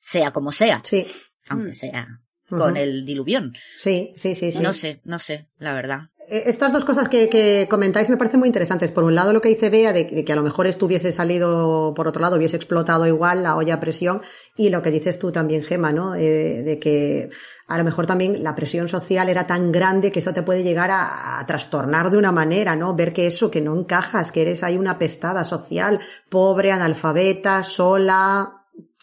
sea 0.00 0.30
como 0.30 0.52
sea, 0.52 0.80
Sí, 0.84 1.06
aunque 1.48 1.70
Mm. 1.70 1.74
sea 1.74 2.20
Con 2.48 2.76
el 2.76 3.04
diluvión. 3.04 3.54
sí, 3.76 4.10
sí, 4.16 4.34
sí, 4.34 4.52
sí. 4.52 4.62
No 4.62 4.72
sé, 4.74 5.00
no 5.04 5.18
sé, 5.18 5.46
la 5.58 5.74
verdad. 5.74 6.00
Eh, 6.30 6.44
Estas 6.46 6.72
dos 6.72 6.84
cosas 6.84 7.08
que, 7.08 7.28
que 7.28 7.66
comentáis 7.70 8.08
me 8.10 8.16
parecen 8.16 8.40
muy 8.40 8.48
interesantes. 8.48 8.90
Por 8.90 9.04
un 9.04 9.14
lado, 9.14 9.32
lo 9.32 9.40
que 9.40 9.48
dice 9.48 9.70
Bea, 9.70 9.92
de, 9.92 10.04
de 10.04 10.24
que 10.24 10.32
a 10.32 10.36
lo 10.36 10.42
mejor 10.42 10.66
esto 10.66 10.86
hubiese 10.86 11.12
salido, 11.12 11.92
por 11.94 12.06
otro 12.08 12.20
lado, 12.22 12.36
hubiese 12.36 12.56
explotado 12.56 13.06
igual 13.06 13.42
la 13.42 13.56
olla 13.56 13.74
a 13.74 13.80
presión. 13.80 14.22
Y 14.56 14.70
lo 14.70 14.82
que 14.82 14.90
dices 14.90 15.18
tú 15.18 15.30
también, 15.32 15.62
Gema, 15.62 15.92
¿no? 15.92 16.14
Eh, 16.14 16.62
de 16.62 16.78
que 16.78 17.30
a 17.66 17.76
lo 17.76 17.84
mejor 17.84 18.06
también 18.06 18.42
la 18.42 18.54
presión 18.54 18.88
social 18.88 19.28
era 19.28 19.46
tan 19.46 19.70
grande 19.72 20.10
que 20.10 20.20
eso 20.20 20.32
te 20.32 20.42
puede 20.42 20.62
llegar 20.62 20.90
a, 20.90 21.38
a 21.38 21.46
trastornar 21.46 22.10
de 22.10 22.16
una 22.16 22.32
manera, 22.32 22.76
¿no? 22.76 22.94
Ver 22.94 23.12
que 23.12 23.26
eso, 23.26 23.50
que 23.50 23.60
no 23.60 23.78
encajas, 23.78 24.32
que 24.32 24.40
eres 24.42 24.62
ahí 24.62 24.76
una 24.78 24.98
pestada 24.98 25.44
social, 25.44 26.00
pobre, 26.30 26.72
analfabeta, 26.72 27.62
sola, 27.62 28.57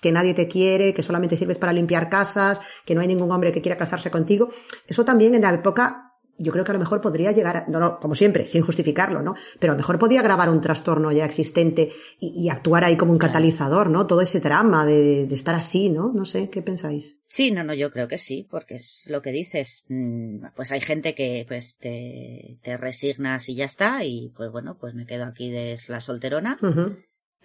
que 0.06 0.12
nadie 0.12 0.36
te 0.36 0.47
quiere, 0.47 0.93
que 0.93 1.01
solamente 1.01 1.36
sirves 1.36 1.58
para 1.58 1.74
limpiar 1.74 2.10
casas, 2.10 2.62
que 2.86 2.93
no 2.93 3.01
hay 3.01 3.08
ningún 3.08 3.32
hombre 3.32 3.51
que 3.51 3.60
quiera 3.64 3.76
casarse 3.76 4.12
contigo. 4.12 4.49
Eso 4.86 5.03
también 5.03 5.34
en 5.34 5.41
la 5.41 5.51
época 5.51 6.12
yo 6.38 6.51
creo 6.51 6.64
que 6.64 6.72
a 6.72 6.74
lo 6.74 6.80
mejor 6.80 6.99
podría 6.99 7.32
llegar, 7.32 7.56
a, 7.58 7.66
no, 7.70 7.80
no, 7.80 7.97
como 7.97 8.14
siempre, 8.14 8.45
sin 8.45 8.62
justificarlo, 8.62 9.22
¿no? 9.22 9.36
Pero 9.58 9.72
a 9.72 9.76
lo 9.76 9.78
mejor 9.78 9.97
podía 9.97 10.22
grabar 10.22 10.49
un 10.49 10.60
trastorno 10.60 11.12
ya 11.12 11.26
existente 11.26 11.91
y, 12.20 12.43
y 12.45 12.49
actuar 12.49 12.84
ahí 12.84 12.97
como 12.97 13.14
un 13.14 13.18
catalizador, 13.18 13.89
¿no? 13.89 14.06
Todo 14.06 14.20
ese 14.22 14.41
drama 14.41 14.86
de, 14.86 15.26
de 15.26 15.34
estar 15.34 15.56
así, 15.56 15.89
¿no? 15.89 16.12
No 16.14 16.26
sé, 16.26 16.49
¿qué 16.49 16.62
pensáis? 16.62 17.18
Sí, 17.30 17.51
no, 17.51 17.64
no, 17.64 17.74
yo 17.74 17.89
creo 17.89 18.08
que 18.08 18.18
sí, 18.18 18.45
porque 18.51 18.76
es 18.76 19.06
lo 19.08 19.22
que 19.22 19.32
dices. 19.32 19.86
Mm, 19.88 20.47
Pues 20.58 20.72
hay 20.74 20.82
gente 20.82 21.16
que 21.16 21.45
pues 21.47 21.78
te, 21.78 22.60
te 22.62 22.78
resignas 22.78 23.47
y 23.47 23.56
ya 23.56 23.66
está, 23.66 24.03
y 24.03 24.34
pues 24.36 24.51
bueno, 24.51 24.78
pues 24.78 24.93
me 24.93 25.06
quedo 25.06 25.24
aquí 25.24 25.49
de 25.49 25.80
la 25.88 26.01
solterona. 26.01 26.60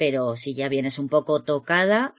Pero 0.01 0.35
si 0.35 0.55
ya 0.55 0.71
vienes 0.71 0.99
un 0.99 1.11
poco 1.11 1.43
tocada, 1.43 2.15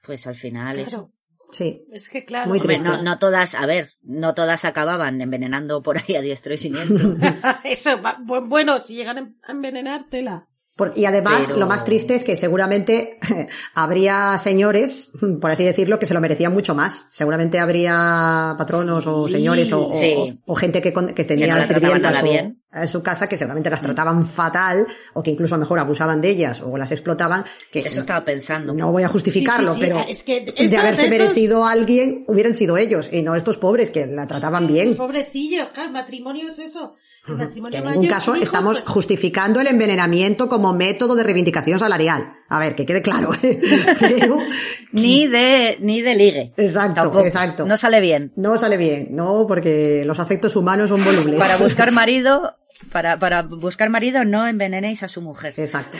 pues 0.00 0.28
al 0.28 0.36
final 0.36 0.78
es 0.78 0.90
claro, 0.90 1.10
Sí, 1.50 1.82
es 1.90 2.08
que 2.08 2.24
claro. 2.24 2.48
Muy 2.48 2.60
Hombre, 2.60 2.76
triste. 2.76 2.88
no, 2.96 3.02
no 3.02 3.18
todas, 3.18 3.56
a 3.56 3.66
ver, 3.66 3.90
no 4.04 4.34
todas 4.34 4.64
acababan 4.64 5.20
envenenando 5.20 5.82
por 5.82 5.98
ahí 5.98 6.14
a 6.14 6.20
diestro 6.20 6.54
y 6.54 6.58
siniestro. 6.58 7.16
Eso, 7.64 8.00
bueno, 8.46 8.78
si 8.78 8.94
llegan 8.94 9.18
a 9.42 9.50
envenenártela. 9.50 10.46
Por- 10.76 10.92
y 10.96 11.04
además, 11.06 11.46
Pero- 11.48 11.58
lo 11.58 11.66
más 11.66 11.84
triste 11.84 12.14
es 12.14 12.22
que 12.22 12.36
seguramente 12.36 13.18
habría 13.74 14.38
señores, 14.38 15.10
por 15.40 15.50
así 15.50 15.64
decirlo, 15.64 15.98
que 15.98 16.06
se 16.06 16.14
lo 16.14 16.20
merecían 16.20 16.52
mucho 16.52 16.76
más. 16.76 17.06
Seguramente 17.10 17.58
habría 17.58 18.54
patronos 18.56 19.04
o 19.08 19.26
Sí, 19.26 19.32
señores 19.34 19.72
o, 19.72 19.90
sí. 19.92 20.38
gente 20.56 20.80
que, 20.80 20.92
con- 20.92 21.12
que 21.12 21.24
tenía 21.24 21.54
no 21.54 21.58
las 21.58 21.68
trataban 21.68 21.96
sirvientas 21.96 22.12
nada 22.12 22.24
o- 22.24 22.30
bien. 22.30 22.59
Su 22.86 23.02
casa 23.02 23.28
que 23.28 23.36
seguramente 23.36 23.68
las 23.70 23.82
trataban 23.82 24.24
fatal 24.26 24.86
o 25.14 25.22
que 25.22 25.30
incluso 25.30 25.54
a 25.54 25.58
lo 25.58 25.62
mejor 25.62 25.78
abusaban 25.80 26.20
de 26.20 26.30
ellas 26.30 26.62
o 26.64 26.76
las 26.78 26.92
explotaban. 26.92 27.44
Que 27.72 27.80
Eso 27.80 28.00
estaba 28.00 28.24
pensando. 28.24 28.72
no 28.72 28.92
voy 28.92 29.02
a 29.02 29.08
justificarlo, 29.08 29.74
Sí, 29.74 29.80
sí, 29.80 29.86
sí, 29.86 29.86
pero 29.92 30.04
es 30.08 30.22
que 30.22 30.40
de 30.68 30.76
haberse 30.76 31.02
de 31.02 31.08
esos- 31.08 31.18
merecido 31.18 31.64
a 31.64 31.72
alguien 31.72 32.24
hubieran 32.28 32.54
sido 32.54 32.76
ellos 32.76 33.10
y 33.12 33.22
no 33.22 33.34
estos 33.34 33.56
pobres 33.58 33.90
que 33.90 34.06
la 34.06 34.26
trataban 34.26 34.66
bien. 34.68 34.94
Pobrecillos, 34.96 35.70
claro, 35.70 35.88
el 35.88 35.92
matrimonio 35.92 36.46
es 36.48 36.58
eso. 36.60 36.94
El 37.28 37.36
matrimonio 37.36 37.70
Que 37.82 37.86
en 37.86 37.92
ningún 37.92 38.08
caso 38.08 38.34
hijo, 38.34 38.44
estamos 38.44 38.80
pues, 38.80 38.92
justificando 38.92 39.60
el 39.60 39.66
envenenamiento 39.66 40.48
como 40.48 40.72
método 40.72 41.14
de 41.16 41.22
reivindicación 41.22 41.78
salarial. 41.78 42.32
A 42.48 42.58
ver, 42.58 42.74
que 42.74 42.86
quede 42.86 43.02
claro. 43.02 43.30
Pero- 44.00 44.38
Ni 44.92 45.26
de, 45.28 45.76
ni 45.80 46.02
de 46.02 46.14
ligue. 46.16 46.52
Exacto, 46.56 47.02
Tampoco. 47.02 47.24
exacto. 47.24 47.66
No 47.66 47.76
sale 47.76 48.00
bien. 48.00 48.32
no 48.36 48.56
sale 48.58 48.76
bien, 48.76 49.08
no, 49.10 49.44
porque 49.46 50.02
los 50.04 50.18
afectos 50.18 50.56
humanos 50.56 50.88
son 50.88 51.04
volubles. 51.04 51.38
Para 51.38 51.56
buscar 51.58 51.92
marido, 51.92 52.56
para, 52.92 53.18
para 53.18 53.42
buscar 53.42 53.90
marido 53.90 54.24
no 54.24 54.46
envenenéis 54.46 55.02
a 55.02 55.08
su 55.08 55.20
mujer. 55.20 55.54
Exacto. 55.56 55.98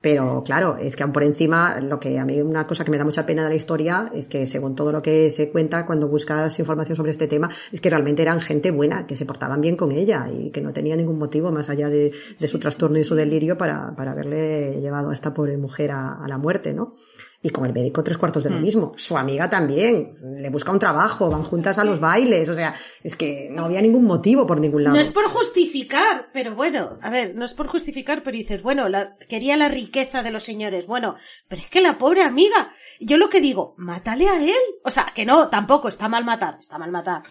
Pero 0.00 0.44
claro, 0.44 0.76
es 0.76 0.94
que 0.94 1.02
aún 1.02 1.12
por 1.12 1.24
encima, 1.24 1.80
lo 1.80 1.98
que 1.98 2.18
a 2.20 2.24
mí 2.24 2.40
una 2.40 2.66
cosa 2.66 2.84
que 2.84 2.92
me 2.92 2.98
da 2.98 3.04
mucha 3.04 3.26
pena 3.26 3.42
de 3.42 3.48
la 3.48 3.56
historia 3.56 4.08
es 4.14 4.28
que 4.28 4.46
según 4.46 4.76
todo 4.76 4.92
lo 4.92 5.02
que 5.02 5.30
se 5.30 5.50
cuenta 5.50 5.84
cuando 5.84 6.06
buscas 6.06 6.56
información 6.60 6.94
sobre 6.94 7.10
este 7.10 7.26
tema, 7.26 7.50
es 7.72 7.80
que 7.80 7.90
realmente 7.90 8.22
eran 8.22 8.40
gente 8.40 8.70
buena, 8.70 9.06
que 9.06 9.16
se 9.16 9.26
portaban 9.26 9.60
bien 9.60 9.74
con 9.74 9.90
ella 9.90 10.28
y 10.30 10.50
que 10.52 10.60
no 10.60 10.72
tenía 10.72 10.94
ningún 10.94 11.18
motivo 11.18 11.50
más 11.50 11.70
allá 11.70 11.88
de, 11.88 12.12
de 12.38 12.46
su 12.46 12.60
trastorno 12.60 12.98
y 12.98 13.02
su 13.02 13.16
delirio 13.16 13.58
para, 13.58 13.96
para 13.96 14.12
haberle 14.12 14.80
llevado 14.80 15.10
a 15.10 15.14
esta 15.14 15.34
pobre 15.34 15.56
mujer 15.56 15.90
a, 15.90 16.12
a 16.12 16.28
la 16.28 16.38
muerte, 16.38 16.72
¿no? 16.72 16.94
Y 17.42 17.50
con 17.50 17.66
el 17.66 17.72
médico 17.72 18.02
tres 18.02 18.16
cuartos 18.18 18.42
de 18.44 18.50
lo 18.50 18.56
Mm. 18.58 18.62
mismo. 18.62 18.92
Su 18.96 19.16
amiga 19.16 19.48
también. 19.48 20.16
Le 20.38 20.48
busca 20.50 20.72
un 20.72 20.78
trabajo, 20.78 21.30
van 21.30 21.44
juntas 21.44 21.78
a 21.78 21.84
los 21.84 22.00
bailes. 22.00 22.48
O 22.48 22.54
sea, 22.54 22.74
es 23.02 23.14
que 23.14 23.48
no 23.52 23.66
había 23.66 23.80
ningún 23.82 24.04
motivo 24.04 24.46
por 24.46 24.58
ningún 24.60 24.82
lado. 24.84 24.96
No 24.96 25.00
es 25.02 25.10
por 25.10 25.24
justificar, 25.26 26.30
pero 26.32 26.54
bueno, 26.54 26.98
a 27.02 27.10
ver, 27.10 27.34
no 27.34 27.44
es 27.44 27.54
por 27.54 27.68
justificar, 27.68 28.22
pero 28.22 28.36
dices, 28.36 28.62
bueno, 28.62 28.88
la- 28.88 29.16
quería 29.28 29.56
la 29.56 29.68
riqueza 29.68 30.22
de 30.22 30.30
los 30.30 30.42
señores. 30.44 30.86
Bueno, 30.86 31.16
pero 31.48 31.60
es 31.62 31.68
que 31.68 31.80
la 31.80 31.98
pobre 31.98 32.22
amiga, 32.22 32.70
yo 33.00 33.16
lo 33.16 33.28
que 33.28 33.40
digo, 33.40 33.74
mátale 33.76 34.28
a 34.28 34.42
él. 34.42 34.50
O 34.84 34.90
sea, 34.90 35.12
que 35.14 35.24
no, 35.26 35.48
tampoco, 35.48 35.88
está 35.88 36.08
mal 36.08 36.24
matar, 36.24 36.56
está 36.58 36.78
mal 36.78 36.90
matar. 36.90 37.22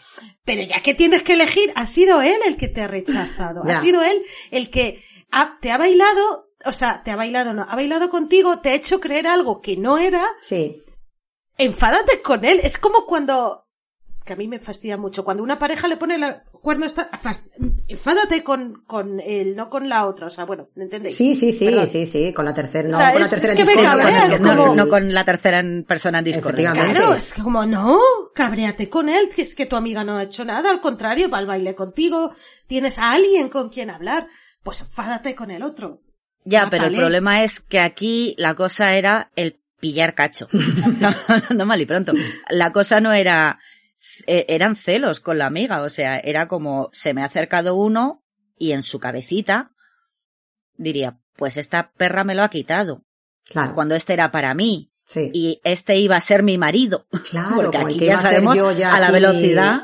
Pero 0.45 0.61
ya 0.63 0.81
que 0.81 0.93
tienes 0.93 1.23
que 1.23 1.33
elegir, 1.33 1.71
ha 1.75 1.85
sido 1.85 2.21
él 2.21 2.37
el 2.45 2.55
que 2.57 2.67
te 2.67 2.81
ha 2.81 2.87
rechazado. 2.87 3.63
Ya. 3.65 3.77
Ha 3.77 3.81
sido 3.81 4.01
él 4.03 4.21
el 4.51 4.69
que 4.69 5.03
ha- 5.31 5.57
te 5.61 5.71
ha 5.71 5.77
bailado, 5.77 6.44
o 6.65 6.71
sea, 6.71 7.01
te 7.03 7.11
ha 7.11 7.15
bailado, 7.15 7.53
no, 7.53 7.63
ha 7.67 7.75
bailado 7.75 8.09
contigo, 8.09 8.59
te 8.59 8.69
ha 8.69 8.73
hecho 8.75 8.99
creer 8.99 9.27
algo 9.27 9.61
que 9.61 9.77
no 9.77 9.97
era, 9.97 10.23
Sí. 10.41 10.81
enfádate 11.57 12.21
con 12.21 12.45
él. 12.45 12.59
Es 12.63 12.77
como 12.77 13.05
cuando, 13.05 13.65
que 14.25 14.33
a 14.33 14.35
mí 14.35 14.47
me 14.47 14.59
fastidia 14.59 14.97
mucho, 14.97 15.23
cuando 15.23 15.43
una 15.43 15.59
pareja 15.59 15.87
le 15.87 15.97
pone 15.97 16.17
la 16.17 16.43
cuerno, 16.51 16.85
está, 16.85 17.09
fast- 17.11 17.51
enfádate 17.87 18.43
con, 18.43 18.83
con 18.87 19.19
él, 19.19 19.55
no 19.55 19.69
con 19.69 19.87
la 19.87 20.07
otra. 20.07 20.27
O 20.27 20.29
sea, 20.31 20.45
bueno, 20.45 20.67
¿me 20.75 20.85
entendéis? 20.85 21.15
Sí, 21.15 21.35
sí, 21.35 21.53
sí, 21.53 21.65
Perdón. 21.65 21.87
sí, 21.89 22.07
sí, 22.07 22.33
con 22.33 22.43
la 22.45 22.53
tercera, 22.55 22.89
no, 22.89 22.97
O 22.97 22.99
sea, 22.99 23.11
con 23.11 23.19
la 23.21 23.25
es- 23.27 23.31
tercera 23.31 23.53
es 23.53 23.59
que 23.59 23.65
me 23.65 23.73
discordia, 23.73 24.03
cabrea, 24.03 24.17
con 24.21 24.25
el- 24.27 24.33
es 24.33 24.41
no, 24.41 24.55
como- 24.57 24.75
no 24.75 24.89
con 24.89 25.13
la 25.13 25.25
tercera 25.25 25.59
en 25.59 25.85
persona 25.87 26.19
en 26.19 26.25
discordia. 26.25 26.71
Claro, 26.73 27.13
es 27.13 27.33
que 27.35 27.43
como 27.43 27.65
no, 27.67 27.99
cabréate 28.33 28.89
con 28.89 29.09
él, 29.09 29.29
que 29.29 29.43
es 29.43 29.53
que 29.53 29.67
tu 29.67 29.75
amiga 29.75 30.03
no 30.03 30.17
ha 30.17 30.23
hecho 30.23 30.43
nada, 30.43 30.71
al 30.71 30.81
contrario, 30.81 31.29
va 31.29 31.37
al 31.37 31.45
baile 31.47 31.75
contigo, 31.75 32.31
tienes 32.67 32.97
a 32.97 33.11
alguien 33.11 33.49
con 33.49 33.69
quien 33.69 33.91
hablar, 33.91 34.27
pues 34.63 34.81
enfádate 34.81 35.35
con 35.35 35.51
el 35.51 35.61
otro. 35.61 36.01
Ya, 36.45 36.67
pero 36.69 36.85
el 36.85 36.95
problema 36.95 37.43
es 37.43 37.59
que 37.59 37.79
aquí 37.79 38.35
la 38.37 38.53
cosa 38.53 38.95
era 38.95 39.31
el 39.35 39.59
pillar 39.79 40.13
cacho. 40.15 40.47
no 41.55 41.65
mal 41.65 41.81
y 41.81 41.85
pronto. 41.85 42.13
La 42.49 42.71
cosa 42.71 43.01
no 43.01 43.13
era, 43.13 43.59
eh, 44.27 44.45
eran 44.47 44.75
celos 44.75 45.19
con 45.19 45.39
la 45.39 45.47
amiga, 45.47 45.81
o 45.81 45.89
sea, 45.89 46.17
era 46.19 46.47
como 46.47 46.89
se 46.93 47.13
me 47.13 47.23
ha 47.23 47.25
acercado 47.25 47.75
uno 47.75 48.23
y 48.57 48.71
en 48.71 48.83
su 48.83 48.99
cabecita 48.99 49.71
diría, 50.77 51.19
pues 51.35 51.57
esta 51.57 51.91
perra 51.91 52.23
me 52.23 52.35
lo 52.35 52.43
ha 52.43 52.49
quitado, 52.49 53.03
Claro, 53.49 53.73
cuando 53.73 53.95
este 53.95 54.13
era 54.13 54.31
para 54.31 54.53
mí 54.53 54.91
sí. 55.07 55.29
y 55.33 55.61
este 55.63 55.97
iba 55.97 56.15
a 56.15 56.21
ser 56.21 56.43
mi 56.43 56.57
marido. 56.57 57.07
claro, 57.29 57.55
porque 57.55 57.77
aquí 57.77 57.99
ya 57.99 58.17
sabemos 58.17 58.55
yo 58.55 58.71
ya 58.71 58.95
a 58.95 58.99
la 58.99 59.11
velocidad. 59.11 59.81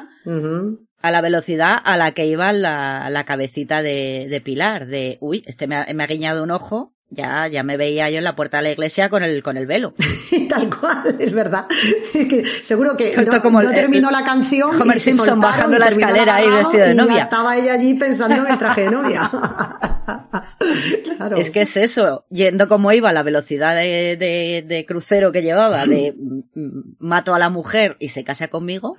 A 1.01 1.11
la 1.11 1.21
velocidad 1.21 1.77
a 1.83 1.97
la 1.97 2.11
que 2.11 2.25
iba 2.25 2.51
la, 2.53 3.09
la 3.09 3.23
cabecita 3.25 3.81
de, 3.81 4.27
de 4.29 4.41
Pilar, 4.41 4.87
de, 4.87 5.17
uy, 5.21 5.43
este 5.47 5.67
me 5.67 5.75
ha, 5.77 5.87
me 5.93 6.03
ha 6.03 6.07
guiñado 6.07 6.43
un 6.43 6.51
ojo, 6.51 6.93
ya, 7.13 7.45
ya 7.47 7.61
me 7.63 7.75
veía 7.75 8.09
yo 8.09 8.19
en 8.19 8.23
la 8.23 8.37
puerta 8.37 8.57
de 8.57 8.63
la 8.63 8.71
iglesia 8.71 9.09
con 9.09 9.21
el, 9.21 9.43
con 9.43 9.57
el 9.57 9.65
velo. 9.65 9.93
Tal 10.49 10.69
cual, 10.79 11.15
es 11.19 11.33
verdad. 11.33 11.65
Es 12.13 12.25
que 12.27 12.45
seguro 12.45 12.95
que 12.95 13.13
no, 13.17 13.41
como 13.41 13.61
no 13.61 13.67
el- 13.69 13.75
terminó 13.75 14.07
el- 14.09 14.13
la 14.15 14.23
canción. 14.23 14.81
Homer 14.81 14.99
Simpson 14.99 15.39
bajando 15.41 15.77
la 15.77 15.87
escalera 15.87 16.35
ahí 16.35 16.49
vestido 16.49 16.85
de 16.85 16.93
y 16.93 16.95
novia. 16.95 17.23
estaba 17.23 17.57
ella 17.57 17.73
allí 17.73 17.95
pensando 17.95 18.45
en 18.45 18.51
el 18.53 18.57
traje 18.57 18.81
de 18.83 18.91
novia. 18.91 19.29
claro. 21.17 21.37
Es 21.37 21.49
que 21.51 21.61
es 21.61 21.77
eso, 21.77 22.25
yendo 22.29 22.67
como 22.67 22.91
iba 22.91 23.09
a 23.09 23.13
la 23.13 23.23
velocidad 23.23 23.75
de, 23.75 24.15
de, 24.17 24.63
de 24.67 24.85
crucero 24.85 25.31
que 25.31 25.41
llevaba, 25.41 25.85
de 25.85 26.13
mm, 26.17 26.59
mm, 26.59 26.95
mato 26.99 27.33
a 27.35 27.39
la 27.39 27.49
mujer 27.49 27.97
y 27.99 28.09
se 28.09 28.23
casa 28.23 28.47
conmigo. 28.47 28.95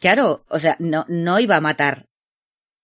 Claro, 0.00 0.44
o 0.48 0.58
sea, 0.58 0.76
no, 0.78 1.04
no 1.08 1.38
iba 1.40 1.56
a 1.56 1.60
matar 1.60 2.08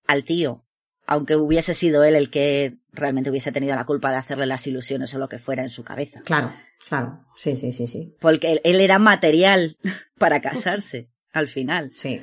al 0.06 0.24
tío, 0.24 0.64
aunque 1.06 1.36
hubiese 1.36 1.74
sido 1.74 2.04
él 2.04 2.14
el 2.14 2.30
que 2.30 2.78
realmente 2.92 3.30
hubiese 3.30 3.52
tenido 3.52 3.74
la 3.74 3.86
culpa 3.86 4.10
de 4.10 4.16
hacerle 4.18 4.46
las 4.46 4.66
ilusiones 4.66 5.14
o 5.14 5.18
lo 5.18 5.28
que 5.28 5.38
fuera 5.38 5.62
en 5.62 5.68
su 5.70 5.82
cabeza. 5.84 6.20
Claro, 6.24 6.52
claro. 6.88 7.24
Sí, 7.36 7.56
sí, 7.56 7.72
sí, 7.72 7.86
sí. 7.86 8.14
Porque 8.20 8.52
él, 8.52 8.60
él 8.64 8.80
era 8.80 8.98
material 8.98 9.78
para 10.18 10.40
casarse, 10.40 11.10
al 11.32 11.48
final. 11.48 11.90
Sí, 11.92 12.22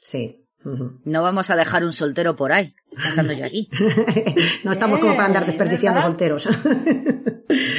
sí. 0.00 0.44
No 1.04 1.22
vamos 1.22 1.48
a 1.50 1.56
dejar 1.56 1.84
un 1.84 1.92
soltero 1.92 2.34
por 2.36 2.52
ahí, 2.52 2.74
cantando 3.02 3.32
yo 3.32 3.44
aquí. 3.46 3.70
no 4.64 4.72
estamos 4.72 4.98
como 4.98 5.14
para 5.14 5.26
andar 5.26 5.44
Eh, 5.44 5.46
desperdiciando 5.46 6.00
¿verdad? 6.00 6.08
solteros. 6.08 6.48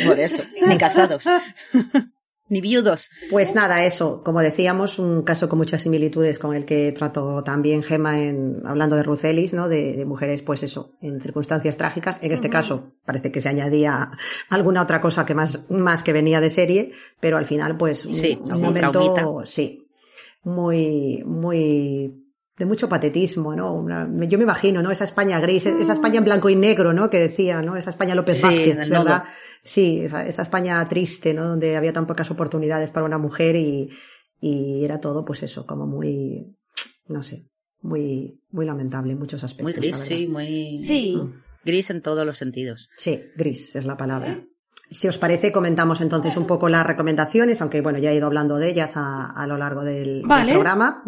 Por 0.07 0.17
eso, 0.19 0.43
ni 0.65 0.77
casados, 0.77 1.25
ni 2.49 2.61
viudos. 2.61 3.09
Pues 3.29 3.55
nada, 3.55 3.85
eso, 3.85 4.23
como 4.23 4.41
decíamos, 4.41 4.99
un 4.99 5.21
caso 5.23 5.47
con 5.47 5.57
muchas 5.59 5.81
similitudes 5.81 6.39
con 6.39 6.55
el 6.55 6.65
que 6.65 6.91
trató 6.91 7.43
también 7.43 7.83
Gema 7.83 8.19
en, 8.21 8.61
hablando 8.65 8.95
de 8.95 9.03
Rucelis, 9.03 9.53
¿no? 9.53 9.69
De, 9.69 9.93
de 9.95 10.05
mujeres, 10.05 10.41
pues 10.41 10.63
eso, 10.63 10.93
en 11.01 11.21
circunstancias 11.21 11.77
trágicas. 11.77 12.17
En 12.21 12.31
este 12.31 12.49
caso, 12.49 12.93
parece 13.05 13.31
que 13.31 13.39
se 13.41 13.49
añadía 13.49 14.11
alguna 14.49 14.81
otra 14.81 14.99
cosa 14.99 15.25
que 15.25 15.35
más, 15.35 15.59
más 15.69 16.03
que 16.03 16.11
venía 16.13 16.41
de 16.41 16.49
serie, 16.49 16.91
pero 17.19 17.37
al 17.37 17.45
final, 17.45 17.77
pues, 17.77 18.05
un, 18.05 18.13
Sí, 18.15 18.37
un 18.41 18.61
momento, 18.61 18.91
traumita. 19.13 19.45
sí, 19.51 19.87
muy, 20.43 21.23
muy, 21.25 22.25
de 22.57 22.65
mucho 22.65 22.89
patetismo, 22.89 23.55
¿no? 23.55 23.73
Una- 23.73 24.09
yo 24.27 24.37
me 24.37 24.43
imagino, 24.43 24.81
¿no? 24.81 24.91
Esa 24.91 25.03
España 25.05 25.39
gris, 25.39 25.65
esa 25.65 25.93
España 25.93 26.17
en 26.17 26.25
blanco 26.25 26.49
y 26.49 26.55
negro, 26.55 26.93
¿no? 26.93 27.09
Que 27.09 27.19
decía, 27.19 27.61
¿no? 27.61 27.75
Esa 27.75 27.89
España 27.91 28.15
López 28.15 28.37
Sí, 28.37 28.43
Vázquez, 28.43 28.89
¿verdad? 28.89 29.23
Sí, 29.63 29.99
esa, 30.01 30.25
esa 30.25 30.41
España 30.43 30.87
triste, 30.87 31.33
¿no? 31.33 31.47
Donde 31.47 31.75
había 31.75 31.93
tan 31.93 32.07
pocas 32.07 32.31
oportunidades 32.31 32.91
para 32.91 33.05
una 33.05 33.17
mujer 33.17 33.55
y, 33.55 33.89
y 34.39 34.83
era 34.83 34.99
todo, 34.99 35.25
pues 35.25 35.43
eso, 35.43 35.65
como 35.65 35.85
muy, 35.85 36.55
no 37.07 37.21
sé, 37.23 37.45
muy, 37.81 38.41
muy 38.51 38.65
lamentable 38.65 39.13
en 39.13 39.19
muchos 39.19 39.43
aspectos. 39.43 39.63
Muy 39.63 39.73
gris, 39.73 39.97
sí, 39.97 40.27
muy 40.27 40.77
Sí. 40.77 41.17
gris 41.65 41.89
en 41.89 42.01
todos 42.01 42.25
los 42.25 42.37
sentidos. 42.37 42.89
Sí, 42.97 43.21
gris 43.35 43.75
es 43.75 43.85
la 43.85 43.97
palabra. 43.97 44.43
Si 44.91 45.07
os 45.07 45.19
parece, 45.19 45.51
comentamos 45.51 46.01
entonces 46.01 46.35
un 46.35 46.47
poco 46.47 46.67
las 46.67 46.83
recomendaciones, 46.87 47.61
aunque 47.61 47.81
bueno, 47.81 47.99
ya 47.99 48.11
he 48.11 48.15
ido 48.15 48.25
hablando 48.25 48.57
de 48.57 48.69
ellas 48.69 48.93
a, 48.95 49.27
a 49.27 49.45
lo 49.45 49.55
largo 49.55 49.83
del, 49.83 50.23
programa. 50.23 51.03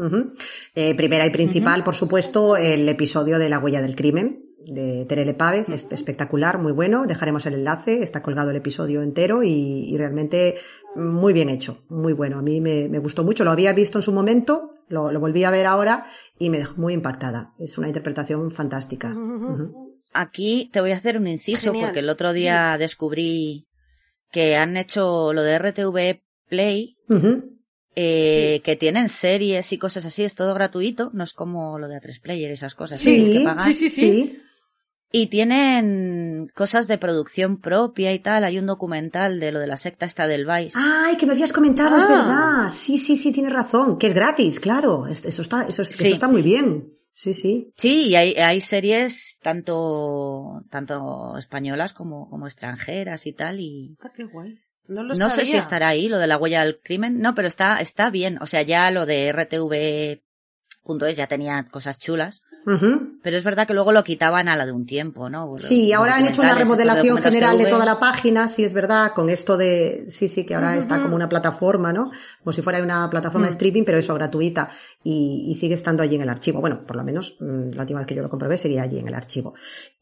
Eh, 0.76 0.94
primera 0.94 1.26
y 1.26 1.32
principal, 1.32 1.84
por 1.84 1.96
supuesto, 1.96 2.58
el 2.58 2.88
episodio 2.88 3.40
de 3.40 3.50
La 3.50 3.58
huella 3.58 3.82
del 3.82 3.96
crimen 3.96 4.46
de 4.66 5.06
Terele 5.06 5.34
Pávez, 5.34 5.70
es 5.70 5.88
espectacular, 5.92 6.58
muy 6.58 6.72
bueno. 6.72 7.06
Dejaremos 7.06 7.46
el 7.46 7.56
enlace, 7.56 8.02
está 8.02 8.22
colgado 8.22 8.52
el 8.52 8.58
episodio 8.58 9.02
entero 9.02 9.44
y, 9.44 9.88
y 9.90 9.98
realmente 9.98 10.56
muy 10.96 11.34
bien 11.34 11.50
hecho, 11.50 11.84
muy 11.90 12.14
bueno. 12.14 12.40
A 12.40 12.42
mí 12.42 12.62
me, 12.62 12.90
me 12.90 13.00
gustó 13.00 13.24
mucho, 13.24 13.44
lo 13.44 13.52
había 13.52 13.74
visto 13.74 14.00
en 14.00 14.04
su 14.04 14.12
momento, 14.12 14.76
lo, 14.88 15.12
lo 15.12 15.20
volví 15.20 15.44
a 15.44 15.52
ver 15.52 15.66
ahora 15.66 16.08
y 16.38 16.50
me 16.50 16.58
dejó 16.58 16.80
muy 16.80 16.94
impactada. 16.94 17.54
Es 17.60 17.78
una 17.78 17.88
interpretación 17.88 18.52
fantástica. 18.52 19.16
Aquí 20.14 20.70
te 20.74 20.82
voy 20.82 20.92
a 20.92 20.98
hacer 20.98 21.18
un 21.18 21.28
inciso 21.28 21.72
Genial. 21.72 21.88
porque 21.88 22.00
el 22.00 22.10
otro 22.10 22.34
día 22.34 22.78
descubrí 22.78 23.68
que 24.32 24.56
han 24.56 24.78
hecho 24.78 25.34
lo 25.34 25.42
de 25.44 25.58
RTV 25.60 26.22
Play, 26.50 26.98
eh, 27.96 28.62
que 28.64 28.76
tienen 28.76 29.10
series 29.10 29.72
y 29.72 29.78
cosas 29.78 30.06
así, 30.06 30.24
es 30.24 30.36
todo 30.36 30.54
gratuito, 30.54 31.12
no 31.14 31.24
es 31.24 31.34
como 31.34 31.80
lo 31.80 31.88
de 31.88 31.98
A3 31.98 32.22
Player, 32.22 32.52
esas 32.52 32.76
cosas. 32.76 33.02
que 33.02 33.46
sí, 33.64 33.74
sí, 33.74 33.90
sí. 33.90 34.42
Y 35.14 35.28
tienen 35.28 36.50
cosas 36.56 36.88
de 36.88 36.98
producción 36.98 37.58
propia 37.60 38.14
y 38.14 38.20
tal, 38.20 38.44
hay 38.46 38.58
un 38.60 38.66
documental 38.66 39.40
de 39.40 39.52
lo 39.52 39.60
de 39.60 39.68
la 39.68 39.76
secta 39.78 40.06
esta 40.06 40.26
del 40.28 40.46
Vice. 40.46 40.72
Ay, 40.76 41.18
que 41.18 41.26
me 41.26 41.34
habías 41.34 41.52
comentado, 41.52 41.98
es 41.98 42.04
Ah. 42.04 42.08
verdad. 42.08 42.70
Sí, 42.70 42.98
sí, 42.98 43.18
sí, 43.18 43.32
tienes 43.32 43.52
razón. 43.52 43.98
Que 43.98 44.08
es 44.08 44.14
gratis, 44.14 44.60
claro. 44.60 45.08
Es- 45.08 45.26
Eso 45.26 45.42
está, 45.42 45.64
eso, 45.64 45.84
Sí. 45.84 46.06
eso 46.06 46.14
está 46.14 46.28
muy 46.28 46.42
bien. 46.42 46.94
Sí, 47.14 47.34
sí. 47.34 47.74
Sí, 47.78 48.08
y 48.08 48.16
hay, 48.16 48.34
hay 48.36 48.62
series 48.62 49.38
tanto, 49.42 50.64
tanto 50.70 51.38
españolas 51.38 51.94
como, 51.94 52.30
como 52.30 52.48
extranjeras 52.48 53.28
y 53.28 53.34
tal, 53.34 53.60
y 53.60 53.98
Ah, 54.02 54.12
qué 54.16 54.24
guay. 54.24 54.60
No 54.88 55.04
lo 55.04 55.14
no 55.14 55.30
sé 55.30 55.46
si 55.46 55.56
estará 55.58 55.90
ahí 55.90 56.08
lo 56.10 56.18
de 56.18 56.28
la 56.28 56.38
huella 56.38 56.64
del 56.66 56.80
crimen, 56.80 57.20
no, 57.20 57.36
pero 57.36 57.48
está, 57.48 57.78
está 57.80 58.10
bien, 58.10 58.38
o 58.42 58.46
sea, 58.48 58.62
ya 58.64 58.90
lo 58.92 59.06
de 59.06 59.32
RTV.es 60.86 61.18
ya 61.18 61.28
tenía 61.28 61.68
cosas 61.70 61.98
chulas, 62.00 62.44
pero 63.24 63.38
es 63.38 63.44
verdad 63.44 63.66
que 63.66 63.74
luego 63.74 63.92
lo 63.92 64.04
quitaban 64.04 64.48
a 64.48 64.56
la 64.56 64.66
de 64.66 64.72
un 64.72 64.86
tiempo, 64.86 65.30
¿no? 65.30 65.58
Sí, 65.58 65.90
Los 65.90 65.98
ahora 65.98 66.16
han 66.18 66.28
hecho 66.28 66.42
una 66.42 66.54
remodelación 66.56 67.18
general 67.18 67.58
de 67.58 67.66
toda 67.66 67.86
la 67.86 68.00
página, 68.00 68.48
sí 68.48 68.64
es 68.64 68.74
verdad, 68.74 69.14
con 69.14 69.30
esto 69.30 69.58
de, 69.58 70.06
sí, 70.10 70.28
sí, 70.28 70.46
que 70.46 70.54
ahora 70.56 70.78
está 70.78 71.02
como 71.02 71.16
una 71.16 71.28
plataforma, 71.30 71.92
¿no? 71.92 72.12
Como 72.44 72.54
si 72.54 72.62
fuera 72.62 72.82
una 72.82 73.10
plataforma 73.10 73.48
Mm. 73.48 73.50
de 73.50 73.54
streaming, 73.54 73.84
pero 73.84 73.98
eso 73.98 74.14
gratuita 74.14 74.70
y, 75.04 75.48
y 75.50 75.56
sigue 75.56 75.74
estando 75.74 76.04
allí 76.04 76.16
en 76.16 76.22
el 76.22 76.30
archivo. 76.30 76.62
Bueno, 76.62 76.86
por 76.86 76.96
lo 76.96 77.04
menos 77.04 77.36
mm, 77.40 77.72
la 77.74 77.82
última 77.82 78.00
vez 78.00 78.08
que 78.08 78.16
yo 78.16 78.22
lo 78.22 78.30
comprobé 78.30 78.58
seguía 78.58 78.84
allí 78.84 79.00
en 79.00 79.08
el 79.08 79.16
archivo. 79.16 79.56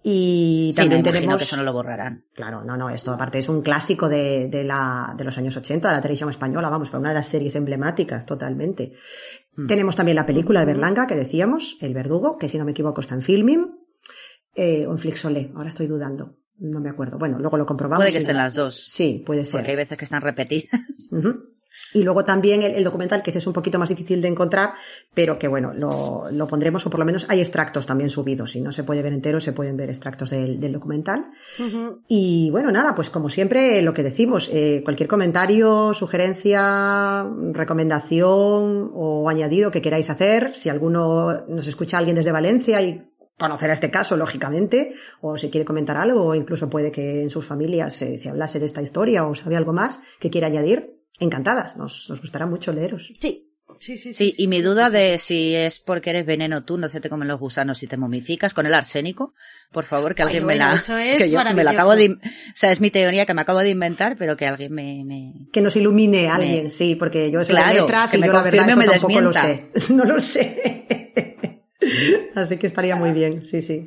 Y 0.03 0.71
Sí, 0.75 0.81
me 0.81 0.95
también 0.95 1.03
tenemos 1.03 1.37
que 1.37 1.43
eso 1.43 1.57
no 1.57 1.63
lo 1.63 1.73
borrarán. 1.73 2.23
Claro, 2.33 2.63
no, 2.63 2.77
no, 2.77 2.89
esto 2.89 3.11
aparte 3.13 3.37
es 3.39 3.49
un 3.49 3.61
clásico 3.61 4.07
de, 4.09 4.47
de, 4.47 4.63
la, 4.63 5.13
de 5.17 5.23
los 5.23 5.37
años 5.37 5.55
80, 5.55 5.87
de 5.89 5.93
la 5.93 6.01
televisión 6.01 6.29
española, 6.29 6.69
vamos, 6.69 6.89
fue 6.89 6.99
una 6.99 7.09
de 7.09 7.15
las 7.15 7.27
series 7.27 7.55
emblemáticas 7.55 8.25
totalmente. 8.25 8.93
Mm. 9.55 9.67
Tenemos 9.67 9.95
también 9.95 10.15
la 10.15 10.25
película 10.25 10.59
de 10.61 10.65
Berlanga 10.67 11.07
que 11.07 11.15
decíamos, 11.15 11.77
El 11.81 11.93
Verdugo, 11.93 12.37
que 12.37 12.47
si 12.49 12.57
no 12.57 12.65
me 12.65 12.71
equivoco 12.71 13.01
está 13.01 13.15
en 13.15 13.21
Filming, 13.21 13.67
eh, 14.55 14.85
o 14.87 14.91
en 14.91 14.97
Flixolé, 14.97 15.51
ahora 15.55 15.69
estoy 15.69 15.87
dudando, 15.87 16.37
no 16.57 16.79
me 16.81 16.89
acuerdo. 16.89 17.17
Bueno, 17.17 17.39
luego 17.39 17.57
lo 17.57 17.65
comprobamos. 17.65 18.03
Puede 18.03 18.11
que 18.11 18.19
estén 18.19 18.37
las 18.37 18.53
dos, 18.55 18.75
Sí, 18.87 19.23
puede 19.25 19.45
ser. 19.45 19.59
porque 19.61 19.71
hay 19.71 19.77
veces 19.77 19.97
que 19.97 20.05
están 20.05 20.21
repetidas. 20.21 20.79
Y 21.93 22.03
luego 22.03 22.25
también 22.25 22.61
el, 22.63 22.73
el 22.73 22.83
documental, 22.83 23.23
que 23.23 23.29
ese 23.31 23.39
es 23.39 23.47
un 23.47 23.53
poquito 23.53 23.79
más 23.79 23.89
difícil 23.89 24.21
de 24.21 24.27
encontrar, 24.27 24.73
pero 25.13 25.39
que 25.39 25.47
bueno, 25.47 25.73
lo, 25.73 26.29
lo 26.31 26.47
pondremos, 26.47 26.85
o 26.85 26.89
por 26.89 26.99
lo 26.99 27.05
menos 27.05 27.25
hay 27.29 27.39
extractos 27.39 27.85
también 27.85 28.09
subidos. 28.09 28.51
Si 28.51 28.61
no 28.61 28.71
se 28.71 28.83
puede 28.83 29.01
ver 29.01 29.13
entero, 29.13 29.39
se 29.39 29.53
pueden 29.53 29.77
ver 29.77 29.89
extractos 29.89 30.29
del, 30.29 30.59
del 30.59 30.73
documental. 30.73 31.31
Y 32.07 32.49
bueno, 32.51 32.71
nada, 32.71 32.95
pues 32.95 33.09
como 33.09 33.29
siempre, 33.29 33.81
lo 33.81 33.93
que 33.93 34.03
decimos, 34.03 34.49
eh, 34.53 34.81
cualquier 34.83 35.09
comentario, 35.09 35.93
sugerencia, 35.93 37.27
recomendación 37.51 38.91
o 38.93 39.29
añadido 39.29 39.71
que 39.71 39.81
queráis 39.81 40.09
hacer, 40.09 40.53
si 40.55 40.69
alguno 40.69 41.45
nos 41.47 41.67
escucha 41.67 41.97
alguien 41.97 42.15
desde 42.15 42.31
Valencia 42.31 42.81
y 42.81 43.05
conocerá 43.37 43.73
este 43.73 43.89
caso, 43.89 44.17
lógicamente, 44.17 44.93
o 45.21 45.37
si 45.37 45.49
quiere 45.49 45.65
comentar 45.65 45.97
algo, 45.97 46.25
o 46.25 46.35
incluso 46.35 46.69
puede 46.69 46.91
que 46.91 47.21
en 47.21 47.29
sus 47.29 47.45
familias 47.45 47.95
se, 47.95 48.17
se 48.17 48.29
hablase 48.29 48.59
de 48.59 48.65
esta 48.65 48.81
historia 48.81 49.25
o 49.25 49.33
sabe 49.33 49.55
algo 49.55 49.71
más 49.71 50.01
que 50.19 50.29
quiera 50.29 50.47
añadir, 50.47 50.98
encantadas, 51.19 51.77
nos, 51.77 52.09
nos 52.09 52.21
gustará 52.21 52.45
mucho 52.45 52.73
leeros. 52.73 53.11
Sí. 53.19 53.45
Sí, 53.77 53.97
sí, 53.97 54.13
Sí, 54.13 54.33
y 54.37 54.47
mi 54.47 54.57
sí, 54.57 54.61
duda 54.63 54.87
sí. 54.87 54.97
de 54.97 55.17
si 55.19 55.55
es 55.55 55.79
porque 55.79 56.09
eres 56.09 56.25
veneno 56.25 56.63
tú, 56.63 56.77
no 56.77 56.89
se 56.89 56.99
te 56.99 57.09
comen 57.09 57.27
los 57.27 57.39
gusanos 57.39 57.81
y 57.83 57.87
te 57.87 57.97
momificas 57.97 58.53
con 58.53 58.65
el 58.65 58.73
arsénico, 58.73 59.33
por 59.71 59.85
favor, 59.85 60.15
que 60.15 60.23
Ay, 60.23 60.27
alguien 60.27 60.45
me 60.45 60.55
la... 60.55 60.73
eso 60.73 60.97
es 60.97 61.17
que 61.17 61.29
yo 61.29 61.41
me 61.53 61.63
la 61.63 61.71
acabo 61.71 61.95
de... 61.95 62.09
O 62.09 62.17
sea, 62.55 62.71
es 62.71 62.81
mi 62.81 62.89
teoría 62.89 63.25
que 63.25 63.33
me 63.33 63.41
acabo 63.41 63.59
de 63.59 63.69
inventar, 63.69 64.17
pero 64.17 64.35
que 64.35 64.47
alguien 64.47 64.73
me... 64.73 65.05
me... 65.05 65.33
Que 65.53 65.61
nos 65.61 65.75
ilumine 65.75 66.27
alguien, 66.27 66.71
sí, 66.71 66.95
porque 66.95 67.29
yo 67.31 67.43
Claro, 67.45 67.73
de 67.73 67.81
letras 67.81 68.11
que 68.11 68.17
y 68.17 68.19
me 68.19 68.27
yo 68.27 68.33
la 68.33 68.41
verdad 68.41 68.69
eso 68.69 68.77
me 68.77 68.85
tampoco 68.87 69.21
lo 69.21 69.33
sé. 69.33 69.71
No 69.93 70.03
lo 70.03 70.19
sé. 70.19 71.61
Así 72.35 72.57
que 72.57 72.67
estaría 72.67 72.95
muy 72.95 73.11
bien, 73.11 73.43
sí, 73.43 73.61
sí. 73.61 73.85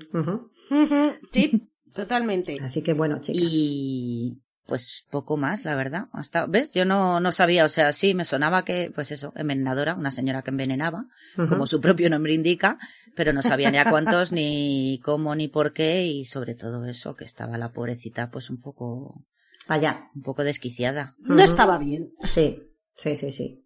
Sí, 1.33 1.71
totalmente. 1.95 2.57
Así 2.63 2.83
que 2.83 2.95
bueno, 2.95 3.19
chicas. 3.21 3.43
Y 3.45 4.41
pues 4.67 5.05
poco 5.11 5.37
más, 5.37 5.65
la 5.65 5.75
verdad. 5.75 6.07
Hasta, 6.13 6.47
¿ves? 6.47 6.73
Yo 6.73 6.85
no, 6.85 7.21
no 7.21 7.33
sabía, 7.33 7.65
o 7.65 7.69
sea, 7.69 7.93
sí, 7.93 8.15
me 8.15 8.25
sonaba 8.25 8.65
que, 8.65 8.91
pues 8.95 9.11
eso, 9.13 9.33
envenenadora, 9.37 9.95
una 9.95 10.11
señora 10.11 10.43
que 10.43 10.51
envenenaba, 10.51 11.07
como 11.37 11.67
su 11.67 11.81
propio 11.81 12.09
nombre 12.11 12.33
indica, 12.35 12.79
pero 13.17 13.33
no 13.33 13.43
sabía 13.43 13.71
ni 13.71 13.79
a 13.79 13.91
cuántos, 13.91 14.33
ni 14.33 15.01
cómo, 15.05 15.35
ni 15.35 15.49
por 15.49 15.73
qué, 15.73 16.07
y 16.07 16.25
sobre 16.25 16.55
todo 16.55 16.85
eso, 16.87 17.15
que 17.17 17.25
estaba 17.25 17.59
la 17.59 17.73
pobrecita, 17.73 18.31
pues 18.31 18.51
un 18.51 18.61
poco, 18.61 19.25
Allá. 19.69 20.09
un 20.15 20.23
poco 20.23 20.45
desquiciada. 20.45 21.15
No 21.19 21.43
estaba 21.43 21.79
bien. 21.79 22.13
Sí, 22.29 22.63
sí, 22.95 23.17
sí, 23.17 23.31
sí. 23.33 23.59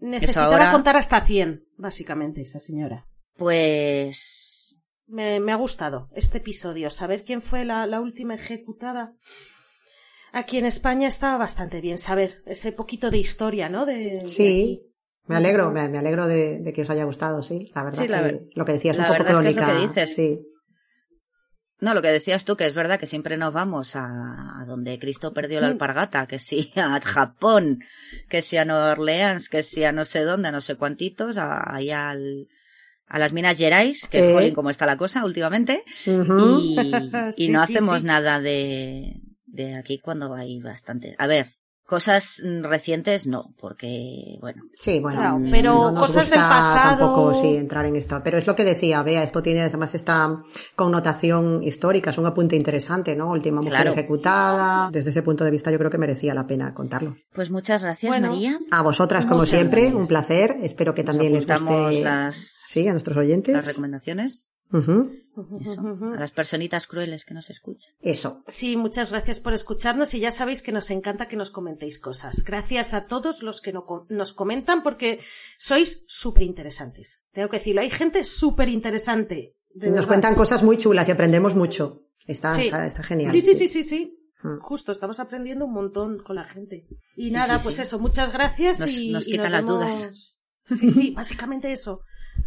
Necesitaba 0.00 0.46
ahora- 0.54 0.72
contar 0.72 0.96
hasta 0.96 1.20
100, 1.22 1.64
básicamente, 1.78 2.42
esa 2.42 2.60
señora. 2.60 3.06
Pues, 3.36 4.80
Me, 5.06 5.40
me 5.40 5.52
ha 5.52 5.56
gustado 5.56 6.08
este 6.14 6.38
episodio. 6.38 6.90
Saber 6.90 7.24
quién 7.24 7.40
fue 7.40 7.64
la, 7.64 7.86
la 7.86 8.00
última 8.00 8.34
ejecutada. 8.34 9.14
Aquí 10.38 10.58
en 10.58 10.66
España 10.66 11.08
estaba 11.08 11.38
bastante 11.38 11.80
bien 11.80 11.98
saber 11.98 12.42
ese 12.46 12.70
poquito 12.72 13.10
de 13.10 13.18
historia, 13.18 13.68
¿no? 13.68 13.86
De, 13.86 14.20
Sí. 14.26 14.82
Me 15.28 15.34
alegro, 15.36 15.70
me, 15.72 15.88
me 15.88 15.98
alegro 15.98 16.26
de, 16.28 16.58
de 16.60 16.72
que 16.72 16.82
os 16.82 16.90
haya 16.90 17.04
gustado, 17.04 17.42
sí. 17.42 17.72
La 17.74 17.82
verdad 17.84 18.02
Sí, 18.02 18.08
la 18.08 18.22
que 18.22 18.40
lo 18.54 18.64
que 18.64 18.72
decías, 18.72 18.96
la 18.96 19.04
un 19.04 19.08
poco 19.08 19.24
verdad 19.24 19.32
es 19.32 19.40
que 19.42 19.48
es 19.48 19.56
lo 19.56 19.62
crónica. 19.62 19.80
que 19.80 19.86
dices. 19.88 20.14
Sí. 20.14 20.40
no, 21.80 21.94
lo 21.94 22.02
que 22.02 22.08
decías 22.08 22.44
tú, 22.44 22.56
que 22.56 22.66
es 22.66 22.74
verdad 22.74 22.98
que 23.00 23.06
siempre 23.06 23.36
nos 23.36 23.52
vamos 23.52 23.96
a, 23.96 24.60
a 24.60 24.64
donde 24.66 24.98
Cristo 24.98 25.32
perdió 25.32 25.60
la 25.60 25.68
Mm. 25.68 25.72
alpargata, 25.72 26.26
que 26.26 26.38
sí 26.38 26.70
a 26.76 27.00
Japón, 27.00 27.80
que 28.28 28.40
sí 28.42 28.56
a 28.56 28.64
Nueva 28.64 28.92
Orleans, 28.92 29.48
que 29.48 29.62
sí 29.62 29.84
a 29.84 29.90
no 29.92 30.04
sé 30.04 30.20
dónde, 30.20 30.48
a 30.48 30.52
no 30.52 30.60
sé 30.60 30.76
cuantitos, 30.76 31.38
a- 31.38 31.74
ahí 31.74 31.90
al, 31.90 32.46
a 33.08 33.18
las 33.18 33.32
minas 33.32 33.56
Gerais, 33.58 34.06
que 34.08 34.18
Eh. 34.18 34.26
es 34.28 34.32
jolín 34.32 34.54
como 34.54 34.70
está 34.70 34.86
la 34.86 34.96
cosa 34.96 35.24
últimamente, 35.24 35.82
Ujú. 36.06 36.60
y, 36.62 36.76
y 37.36 37.46
Sí, 37.46 37.52
no 37.52 37.64
sí, 37.66 37.74
hacemos 37.76 38.00
sí. 38.02 38.06
nada 38.06 38.38
de, 38.40 39.12
de 39.56 39.74
aquí 39.76 39.98
cuando 39.98 40.34
hay 40.34 40.60
bastante. 40.60 41.14
A 41.18 41.26
ver, 41.26 41.52
cosas 41.84 42.42
recientes 42.62 43.26
no, 43.28 43.54
porque, 43.60 44.38
bueno, 44.40 44.62
Sí, 44.74 44.98
bueno, 44.98 45.20
Claro, 45.20 45.38
pero 45.52 45.74
no 45.74 45.92
nos 45.92 46.00
cosas 46.08 46.28
del 46.30 46.38
gusta 46.40 46.48
pasado- 46.48 46.98
Tampoco, 46.98 47.34
sí, 47.34 47.56
entrar 47.56 47.86
en 47.86 47.94
esto. 47.94 48.20
Pero 48.24 48.38
es 48.38 48.46
lo 48.48 48.56
que 48.56 48.64
decía, 48.64 49.02
Bea, 49.04 49.22
esto 49.22 49.40
tiene 49.40 49.62
además 49.62 49.94
esta 49.94 50.42
connotación 50.74 51.62
histórica, 51.62 52.10
es 52.10 52.18
un 52.18 52.26
apunte 52.26 52.56
interesante, 52.56 53.14
¿no? 53.16 53.30
Última 53.30 53.60
mujer 53.62 53.82
Claro. 53.82 53.92
ejecutada. 53.92 54.88
Desde 54.92 55.10
ese 55.10 55.22
punto 55.22 55.44
de 55.44 55.50
vista 55.52 55.70
yo 55.70 55.78
creo 55.78 55.90
que 55.90 55.98
merecía 55.98 56.34
la 56.34 56.46
pena 56.46 56.74
contarlo. 56.74 57.16
pues 57.32 57.50
muchas 57.50 57.82
gracias 57.84 58.10
Bueno. 58.10 58.30
María. 58.30 58.58
A 58.72 58.82
vosotras, 58.82 59.24
como 59.24 59.38
Muchas 59.40 59.50
siempre, 59.58 59.82
gracias. 59.82 60.00
un 60.00 60.06
placer. 60.08 60.54
Espero 60.62 60.94
que 60.94 61.04
también 61.04 61.32
les 61.34 61.46
guste. 61.46 62.02
las, 62.02 62.52
Sí, 62.66 62.86
a 62.88 62.92
nuestros 62.92 63.16
oyentes. 63.16 63.54
las 63.54 63.66
recomendaciones. 63.66 64.48
Eso, 64.72 65.80
a 66.14 66.18
las 66.18 66.32
personitas 66.32 66.86
crueles 66.86 67.24
que 67.24 67.34
nos 67.34 67.50
escuchan. 67.50 67.92
Eso. 68.00 68.42
Sí, 68.48 68.76
muchas 68.76 69.10
gracias 69.10 69.38
por 69.40 69.52
escucharnos 69.52 70.14
y 70.14 70.20
ya 70.20 70.30
sabéis 70.30 70.62
que 70.62 70.72
nos 70.72 70.90
encanta 70.90 71.28
que 71.28 71.36
nos 71.36 71.50
comentéis 71.50 71.98
cosas. 71.98 72.42
Gracias 72.44 72.94
a 72.94 73.06
todos 73.06 73.42
los 73.42 73.60
que 73.60 73.72
no 73.72 73.84
co- 73.84 74.06
nos 74.08 74.32
comentan 74.32 74.82
porque 74.82 75.20
sois 75.58 76.04
súper 76.06 76.42
interesantes. 76.44 77.24
Tengo 77.32 77.48
que 77.48 77.58
decirlo, 77.58 77.80
hay 77.82 77.90
gente 77.90 78.24
súper 78.24 78.68
interesante. 78.68 79.54
Nos 79.74 79.92
verdad. 79.92 80.06
cuentan 80.08 80.34
cosas 80.34 80.62
muy 80.62 80.78
chulas 80.78 81.06
y 81.08 81.12
aprendemos 81.12 81.54
mucho. 81.54 82.02
Está, 82.26 82.52
Sí. 82.52 82.62
está, 82.62 82.86
está 82.86 83.02
genial. 83.02 83.30
Sí, 83.30 83.42
sí, 83.42 83.54
sí, 83.54 83.68
sí, 83.68 83.84
sí. 83.84 84.18
Mm. 84.42 84.58
Justo, 84.60 84.90
estamos 84.90 85.20
aprendiendo 85.20 85.64
un 85.66 85.72
montón 85.74 86.18
con 86.22 86.36
la 86.36 86.44
gente. 86.44 86.86
Y 87.14 87.30
nada, 87.30 87.58
sí, 87.58 87.60
pues 87.62 87.76
sí. 87.76 87.82
eso, 87.82 87.98
muchas 87.98 88.32
gracias 88.32 88.80
Nos- 88.80 88.90
y 88.90 89.10
nos 89.12 89.28
y 89.28 89.32
quitan 89.32 89.52
las 89.52 89.64
vemos- 89.64 89.80
dudas. 89.80 90.34
Sí, 90.66 90.88
sí, 90.90 91.10
básicamente 91.12 91.70
eso. 91.72 92.00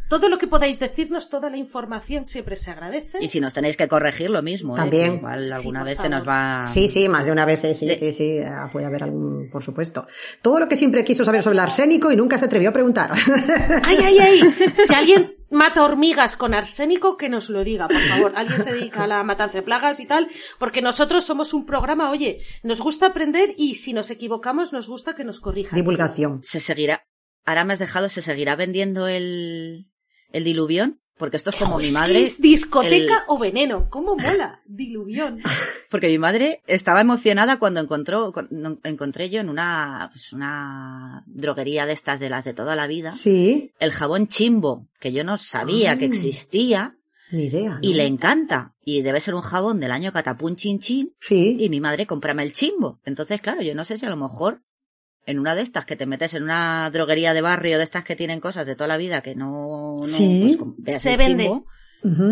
Todo 0.10 0.28
lo 0.28 0.40
que 0.40 0.48
podáis 0.48 0.80
decirnos, 0.80 1.30
toda 1.30 1.52
la 1.52 1.58
información 1.58 2.26
siempre 2.26 2.56
se 2.56 2.72
agradece. 2.72 3.20
Y 3.22 3.28
si 3.28 3.40
nos 3.40 3.54
tenéis 3.54 3.78
que 3.78 3.88
corregir, 3.88 4.32
lo 4.32 4.42
mismo. 4.42 4.74
¿eh? 4.74 4.78
También. 4.78 5.16
Igual 5.18 5.46
Sí, 5.46 5.52
alguna 5.54 5.80
por 5.82 5.88
vez 5.88 5.98
se 6.00 6.10
nos 6.10 6.28
va. 6.28 6.68
Sí, 6.74 6.90
sí, 6.90 7.08
más 7.08 7.26
de 7.26 7.32
una 7.32 7.46
vez, 7.46 7.60
sí, 7.78 7.86
De- 7.86 7.98
sí, 8.00 8.12
sí, 8.14 8.40
ah, 8.40 8.70
puede 8.72 8.88
haber 8.88 9.04
algún, 9.04 9.50
por 9.52 9.62
supuesto. 9.64 10.08
Todo 10.42 10.60
lo 10.60 10.68
que 10.68 10.78
siempre 10.78 11.04
quiso 11.04 11.24
saber 11.24 11.44
sobre 11.44 11.54
el 11.56 11.60
arsénico 11.60 12.12
y 12.12 12.16
nunca 12.16 12.38
se 12.40 12.46
atrevió 12.46 12.70
a 12.70 12.74
preguntar. 12.74 13.12
¡Ay, 13.84 13.98
ay, 14.04 14.18
ay! 14.20 14.42
Si 14.88 14.94
alguien 14.96 15.36
mata 15.52 15.84
hormigas 15.84 16.36
con 16.36 16.54
arsénico, 16.56 17.16
que 17.18 17.30
nos 17.30 17.50
lo 17.50 17.64
diga, 17.64 17.88
por 17.88 18.02
favor. 18.02 18.34
Alguien 18.36 18.62
se 18.64 18.74
dedica 18.74 19.04
a 19.04 19.08
la 19.08 19.24
matanza 19.24 19.58
de 19.60 19.64
plagas 19.64 20.00
y 20.00 20.06
tal, 20.08 20.28
porque 20.58 20.82
nosotros 20.82 21.24
somos 21.24 21.54
un 21.54 21.66
programa, 21.68 22.10
oye, 22.10 22.42
nos 22.64 22.82
gusta 22.82 23.08
aprender 23.08 23.54
y 23.58 23.76
si 23.76 23.94
nos 23.94 24.10
equivocamos 24.10 24.74
nos 24.74 24.88
gusta 24.88 25.14
que 25.16 25.24
nos 25.24 25.40
corrijan. 25.40 25.76
Divulgación. 25.76 26.42
Se 26.44 26.60
seguirá. 26.60 27.04
Ahora 27.50 27.66
me 27.66 27.74
has 27.74 27.80
dejado, 27.80 28.10
¿se 28.10 28.22
seguirá 28.22 28.56
vendiendo 28.56 29.08
el, 29.08 29.88
el 30.32 30.44
diluvión? 30.44 31.00
Porque 31.18 31.36
esto 31.36 31.50
es 31.50 31.58
como 31.58 31.76
Oh, 31.76 31.80
mi 31.80 31.92
madre. 31.92 32.22
es 32.22 32.40
discoteca 32.40 33.14
el- 33.16 33.24
o 33.28 33.38
veneno. 33.38 33.88
¿Cómo 33.90 34.16
mola? 34.16 34.62
Diluvión. 34.66 35.40
Porque 35.92 36.08
mi 36.08 36.18
madre 36.18 36.62
estaba 36.68 37.02
emocionada 37.02 37.58
cuando 37.60 37.82
encontró, 37.82 38.32
cuando 38.32 38.80
encontré 38.84 39.30
yo 39.30 39.42
en 39.42 39.50
una, 39.50 40.10
pues 40.14 40.32
una 40.32 41.24
droguería 41.26 41.86
de 41.86 41.94
estas 41.94 42.20
de 42.22 42.30
las 42.30 42.46
de 42.46 42.54
toda 42.54 42.76
la 42.78 42.88
vida, 42.88 43.12
Sí, 43.12 43.72
el 43.80 43.92
jabón 43.92 44.28
chimbo, 44.28 44.88
que 45.00 45.12
yo 45.12 45.24
no 45.26 45.36
sabía 45.38 45.98
que 45.98 46.06
Ah. 46.06 46.08
existía, 46.08 46.96
ni 47.32 47.46
idea. 47.48 47.80
y 47.82 47.96
le 47.96 48.06
encanta. 48.06 48.76
Y 48.86 49.02
debe 49.02 49.20
ser 49.20 49.36
un 49.36 49.42
jabón 49.42 49.80
del 49.80 49.92
año 49.92 50.14
catapún 50.14 50.56
chin 50.56 50.80
chin, 50.80 51.14
Sí, 51.20 51.58
y 51.60 51.68
mi 51.70 51.82
madre 51.82 52.06
cómprame 52.08 52.44
el 52.44 52.54
chimbo. 52.54 53.00
Entonces, 53.04 53.42
claro, 53.42 53.62
yo 53.62 53.76
no 53.76 53.84
sé 53.84 53.98
si 53.98 54.06
a 54.06 54.10
lo 54.10 54.16
mejor 54.18 54.62
en 55.26 55.40
una 55.40 55.56
de 55.56 55.62
estas 55.62 55.86
que 55.86 55.96
te 55.96 56.06
metes 56.06 56.34
en 56.34 56.44
una 56.44 56.90
droguería 56.92 57.34
de 57.34 57.42
barrio 57.42 57.78
de 57.78 57.84
estas 57.84 58.04
que 58.04 58.16
tienen 58.16 58.40
cosas 58.40 58.66
de 58.66 58.76
toda 58.76 58.88
la 58.88 58.98
vida 58.98 59.22
que 59.22 59.36
no, 59.36 59.98
no 60.00 60.06
Sí. 60.06 60.58
pues, 60.84 61.02
Se 61.02 61.12
el 61.14 61.18
vende. 61.18 61.44
chimbo. 61.44 61.66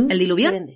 El 0.10 0.20
diluvión. 0.20 0.68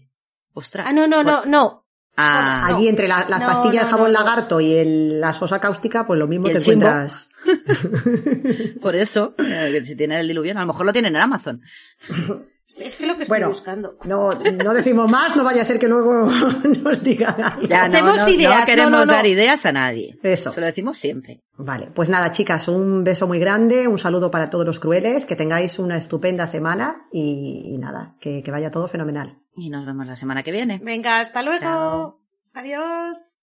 Ostras. 0.54 0.86
Ah, 0.90 0.94
no, 0.94 1.08
no, 1.08 1.24
no, 1.24 1.38
Bueno, 1.38 1.46
no. 1.46 1.86
ah, 2.18 2.68
no. 2.70 2.76
Allí 2.76 2.88
entre 2.90 3.08
la- 3.08 3.26
las 3.30 3.40
No, 3.40 3.46
pastillas 3.48 3.86
no, 3.86 3.90
jabón 3.90 4.12
no, 4.12 4.20
no. 4.20 4.26
lagarto 4.26 4.60
y 4.62 4.74
el- 4.74 5.20
la 5.22 5.34
sosa 5.34 5.60
cáustica, 5.62 6.06
pues 6.06 6.20
lo 6.20 6.28
mismo 6.28 6.50
¿Y 6.50 6.54
te 6.54 6.60
chimbo? 6.60 6.86
encuentras. 6.88 7.30
por 8.82 8.96
eso, 8.96 9.34
eh, 9.40 9.82
si 9.84 9.96
tienen 9.96 10.20
el 10.20 10.28
diluvión, 10.28 10.58
a 10.58 10.62
lo 10.62 10.68
mejor 10.68 10.86
lo 10.86 10.94
tienen 10.94 11.16
en 11.16 11.22
Amazon. 11.22 11.62
Es 12.80 12.96
que 12.96 13.08
lo 13.08 13.16
que 13.18 13.24
estoy 13.24 13.38
Bueno, 13.40 13.50
buscando. 13.50 13.94
no, 14.06 14.32
no 14.32 14.74
decimos 14.74 15.10
más, 15.10 15.36
no 15.36 15.44
vaya 15.44 15.62
a 15.62 15.66
ser 15.66 15.80
que 15.80 15.88
luego 15.88 16.30
nos 16.84 17.04
digan 17.04 17.42
algo. 17.42 17.68
Ya 17.68 17.88
no, 17.88 17.94
Hacemos 17.96 18.22
no, 18.22 18.30
ideas, 18.30 18.54
no 18.54 18.60
no, 18.60 18.66
queremos 18.66 18.92
no, 18.92 19.06
no. 19.06 19.12
dar 19.14 19.26
ideas 19.26 19.66
a 19.66 19.72
nadie. 19.72 20.20
Eso. 20.24 20.52
Se 20.52 20.60
lo 20.62 20.68
decimos 20.68 20.98
siempre. 20.98 21.42
Vale, 21.58 21.88
pues 21.94 22.10
nada, 22.10 22.32
chicas, 22.32 22.68
un 22.68 23.04
beso 23.04 23.28
muy 23.28 23.40
grande, 23.40 23.88
un 23.88 23.98
saludo 23.98 24.32
para 24.32 24.50
todos 24.50 24.66
los 24.66 24.80
crueles, 24.80 25.26
que 25.26 25.36
tengáis 25.36 25.80
una 25.80 25.98
estupenda 25.98 26.48
semana 26.48 27.08
y, 27.12 27.74
y 27.74 27.78
nada, 27.78 28.16
que, 28.20 28.42
que 28.44 28.52
vaya 28.52 28.72
todo 28.72 28.88
fenomenal. 28.88 29.38
Y 29.56 29.70
nos 29.70 29.86
vemos 29.86 30.06
la 30.08 30.16
semana 30.16 30.44
que 30.44 30.52
viene. 30.52 30.80
Venga, 30.84 31.20
hasta 31.20 31.42
luego. 31.44 31.60
Chao. 31.62 32.22
Adiós. 32.54 33.38